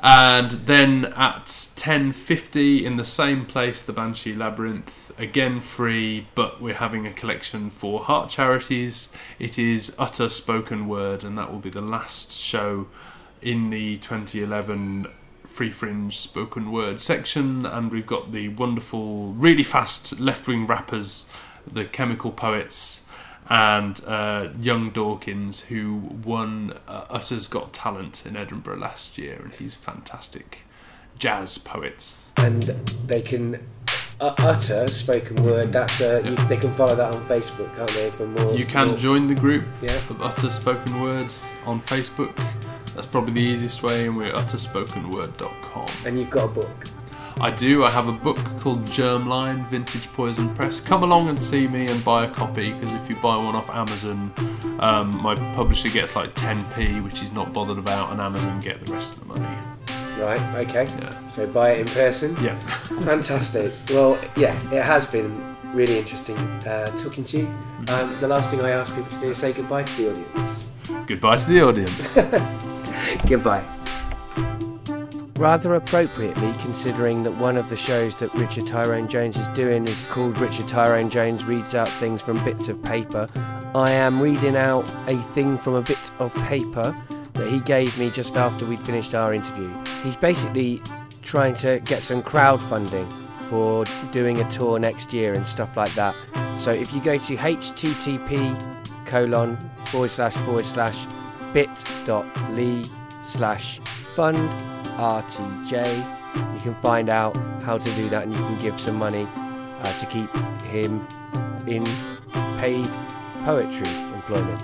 And 0.00 0.50
then 0.50 1.06
at 1.16 1.46
10:50 1.46 2.84
in 2.84 2.96
the 2.96 3.04
same 3.04 3.46
place, 3.46 3.82
the 3.82 3.92
Banshee 3.92 4.34
Labyrinth, 4.34 5.12
again 5.18 5.60
free, 5.60 6.26
but 6.34 6.60
we're 6.60 6.74
having 6.74 7.06
a 7.06 7.12
collection 7.12 7.70
for 7.70 8.04
heart 8.04 8.30
charities. 8.30 9.12
It 9.38 9.58
is 9.58 9.94
utter 9.98 10.28
spoken 10.28 10.86
word, 10.86 11.24
and 11.24 11.36
that 11.38 11.50
will 11.50 11.60
be 11.60 11.70
the 11.70 11.80
last 11.80 12.32
show 12.32 12.88
in 13.46 13.70
the 13.70 13.96
2011 13.98 15.06
Free 15.46 15.70
Fringe 15.70 16.16
spoken 16.16 16.72
word 16.72 17.00
section. 17.00 17.64
And 17.64 17.90
we've 17.92 18.06
got 18.06 18.32
the 18.32 18.48
wonderful, 18.48 19.32
really 19.34 19.62
fast 19.62 20.18
left-wing 20.18 20.66
rappers, 20.66 21.26
the 21.66 21.84
Chemical 21.84 22.32
Poets, 22.32 23.04
and 23.48 24.02
uh, 24.04 24.48
Young 24.60 24.90
Dawkins, 24.90 25.60
who 25.60 25.94
won 26.24 26.74
uh, 26.88 27.04
Utter's 27.08 27.46
Got 27.46 27.72
Talent 27.72 28.26
in 28.26 28.36
Edinburgh 28.36 28.78
last 28.78 29.16
year, 29.16 29.40
and 29.42 29.54
he's 29.54 29.74
fantastic 29.76 30.64
jazz 31.18 31.56
poets. 31.56 32.32
and 32.38 32.62
they 33.08 33.22
can 33.22 33.54
uh, 34.20 34.34
utter 34.38 34.86
spoken 34.88 35.42
word. 35.44 35.66
That's 35.66 36.00
uh, 36.00 36.20
you, 36.24 36.34
they 36.48 36.56
can 36.56 36.70
follow 36.72 36.96
that 36.96 37.14
on 37.14 37.20
Facebook, 37.22 37.74
can't 37.76 37.88
they? 37.90 38.10
For 38.10 38.26
more, 38.26 38.52
You 38.54 38.64
can 38.64 38.88
more- 38.88 38.98
join 38.98 39.26
the 39.28 39.34
group 39.36 39.64
Yeah, 39.80 39.92
of 39.94 40.20
Utter 40.20 40.50
Spoken 40.50 41.00
Words 41.00 41.46
on 41.64 41.80
Facebook. 41.80 42.34
That's 42.96 43.06
probably 43.06 43.34
the 43.34 43.40
easiest 43.40 43.82
way, 43.82 44.06
and 44.06 44.16
we're 44.16 44.32
utterspokenword.com. 44.32 45.86
and 46.06 46.18
you've 46.18 46.30
got 46.30 46.46
a 46.46 46.48
book. 46.48 46.86
I 47.38 47.50
do. 47.50 47.84
I 47.84 47.90
have 47.90 48.08
a 48.08 48.12
book 48.12 48.38
called 48.58 48.82
Germline 48.86 49.68
Vintage 49.68 50.08
Poison 50.10 50.54
Press. 50.54 50.80
Come 50.80 51.02
along 51.02 51.28
and 51.28 51.40
see 51.40 51.68
me 51.68 51.86
and 51.86 52.02
buy 52.02 52.24
a 52.24 52.30
copy 52.30 52.72
because 52.72 52.94
if 52.94 53.08
you 53.10 53.14
buy 53.16 53.36
one 53.36 53.54
off 53.54 53.68
Amazon, 53.68 54.32
um, 54.80 55.14
my 55.22 55.34
publisher 55.54 55.90
gets 55.90 56.16
like 56.16 56.34
10p, 56.34 57.04
which 57.04 57.18
he's 57.18 57.34
not 57.34 57.52
bothered 57.52 57.76
about, 57.76 58.10
and 58.12 58.22
Amazon 58.22 58.58
get 58.60 58.82
the 58.82 58.90
rest 58.90 59.20
of 59.20 59.28
the 59.28 59.34
money. 59.34 59.56
Right. 60.18 60.64
Okay. 60.66 60.86
Yeah. 60.98 61.10
So 61.10 61.46
buy 61.46 61.72
it 61.72 61.80
in 61.80 61.86
person. 61.88 62.34
Yeah. 62.42 62.58
Fantastic. 63.04 63.70
Well, 63.90 64.18
yeah, 64.34 64.56
it 64.72 64.82
has 64.82 65.06
been 65.06 65.30
really 65.74 65.98
interesting 65.98 66.38
uh, 66.66 66.86
talking 67.02 67.24
to 67.24 67.38
you. 67.40 67.46
Um, 67.88 68.18
the 68.18 68.28
last 68.28 68.50
thing 68.50 68.62
I 68.62 68.70
ask 68.70 68.96
people 68.96 69.10
to 69.10 69.20
do 69.20 69.30
is 69.32 69.38
say 69.38 69.52
goodbye 69.52 69.82
to 69.82 69.96
the 69.96 70.08
audience. 70.08 70.72
Goodbye 71.06 71.36
to 71.36 71.46
the 71.46 71.60
audience. 71.60 72.16
Goodbye. 73.28 73.64
Rather 75.36 75.74
appropriately, 75.74 76.52
considering 76.60 77.22
that 77.22 77.36
one 77.38 77.58
of 77.58 77.68
the 77.68 77.76
shows 77.76 78.16
that 78.16 78.32
Richard 78.34 78.66
Tyrone 78.66 79.06
Jones 79.06 79.36
is 79.36 79.48
doing 79.48 79.86
is 79.86 80.06
called 80.06 80.38
Richard 80.38 80.66
Tyrone 80.66 81.10
Jones 81.10 81.44
Reads 81.44 81.74
Out 81.74 81.88
Things 81.88 82.22
from 82.22 82.42
Bits 82.42 82.70
of 82.70 82.82
Paper, 82.82 83.28
I 83.74 83.90
am 83.90 84.18
reading 84.18 84.56
out 84.56 84.88
a 85.08 85.16
thing 85.34 85.58
from 85.58 85.74
a 85.74 85.82
bit 85.82 85.98
of 86.18 86.34
paper 86.46 86.94
that 87.34 87.48
he 87.48 87.58
gave 87.60 87.98
me 87.98 88.08
just 88.08 88.36
after 88.36 88.64
we'd 88.64 88.80
finished 88.80 89.14
our 89.14 89.34
interview. 89.34 89.70
He's 90.02 90.16
basically 90.16 90.80
trying 91.22 91.54
to 91.56 91.80
get 91.80 92.02
some 92.02 92.22
crowdfunding 92.22 93.12
for 93.50 93.84
doing 94.12 94.40
a 94.40 94.50
tour 94.50 94.78
next 94.78 95.12
year 95.12 95.34
and 95.34 95.46
stuff 95.46 95.76
like 95.76 95.92
that. 95.94 96.14
So 96.56 96.72
if 96.72 96.94
you 96.94 97.02
go 97.02 97.18
to 97.18 97.36
http 97.36 99.06
colon 99.06 99.58
forward 99.86 100.10
slash 100.10 100.34
forward 100.34 100.64
slash 100.64 100.96
bit.ly 101.56 102.82
slash 103.24 103.80
fund 104.14 104.36
RTJ. 104.98 105.74
You 106.52 106.60
can 106.60 106.74
find 106.74 107.08
out 107.08 107.34
how 107.62 107.78
to 107.78 107.90
do 107.94 108.10
that 108.10 108.24
and 108.24 108.32
you 108.32 108.38
can 108.38 108.58
give 108.58 108.78
some 108.78 108.96
money 108.96 109.26
uh, 109.80 109.98
to 109.98 110.04
keep 110.04 110.28
him 110.64 111.00
in 111.66 111.82
paid 112.58 112.86
poetry 113.46 113.88
employment. 114.12 114.62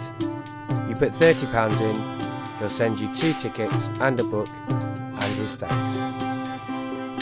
You 0.87 0.95
put 0.95 1.13
£30 1.13 1.81
in, 1.81 2.59
he'll 2.59 2.69
send 2.69 3.01
you 3.01 3.09
two 3.15 3.33
tickets 3.41 3.89
and 4.03 4.21
a 4.21 4.25
book 4.25 4.49
and 4.69 5.35
his 5.37 5.57
thanks. 5.57 5.99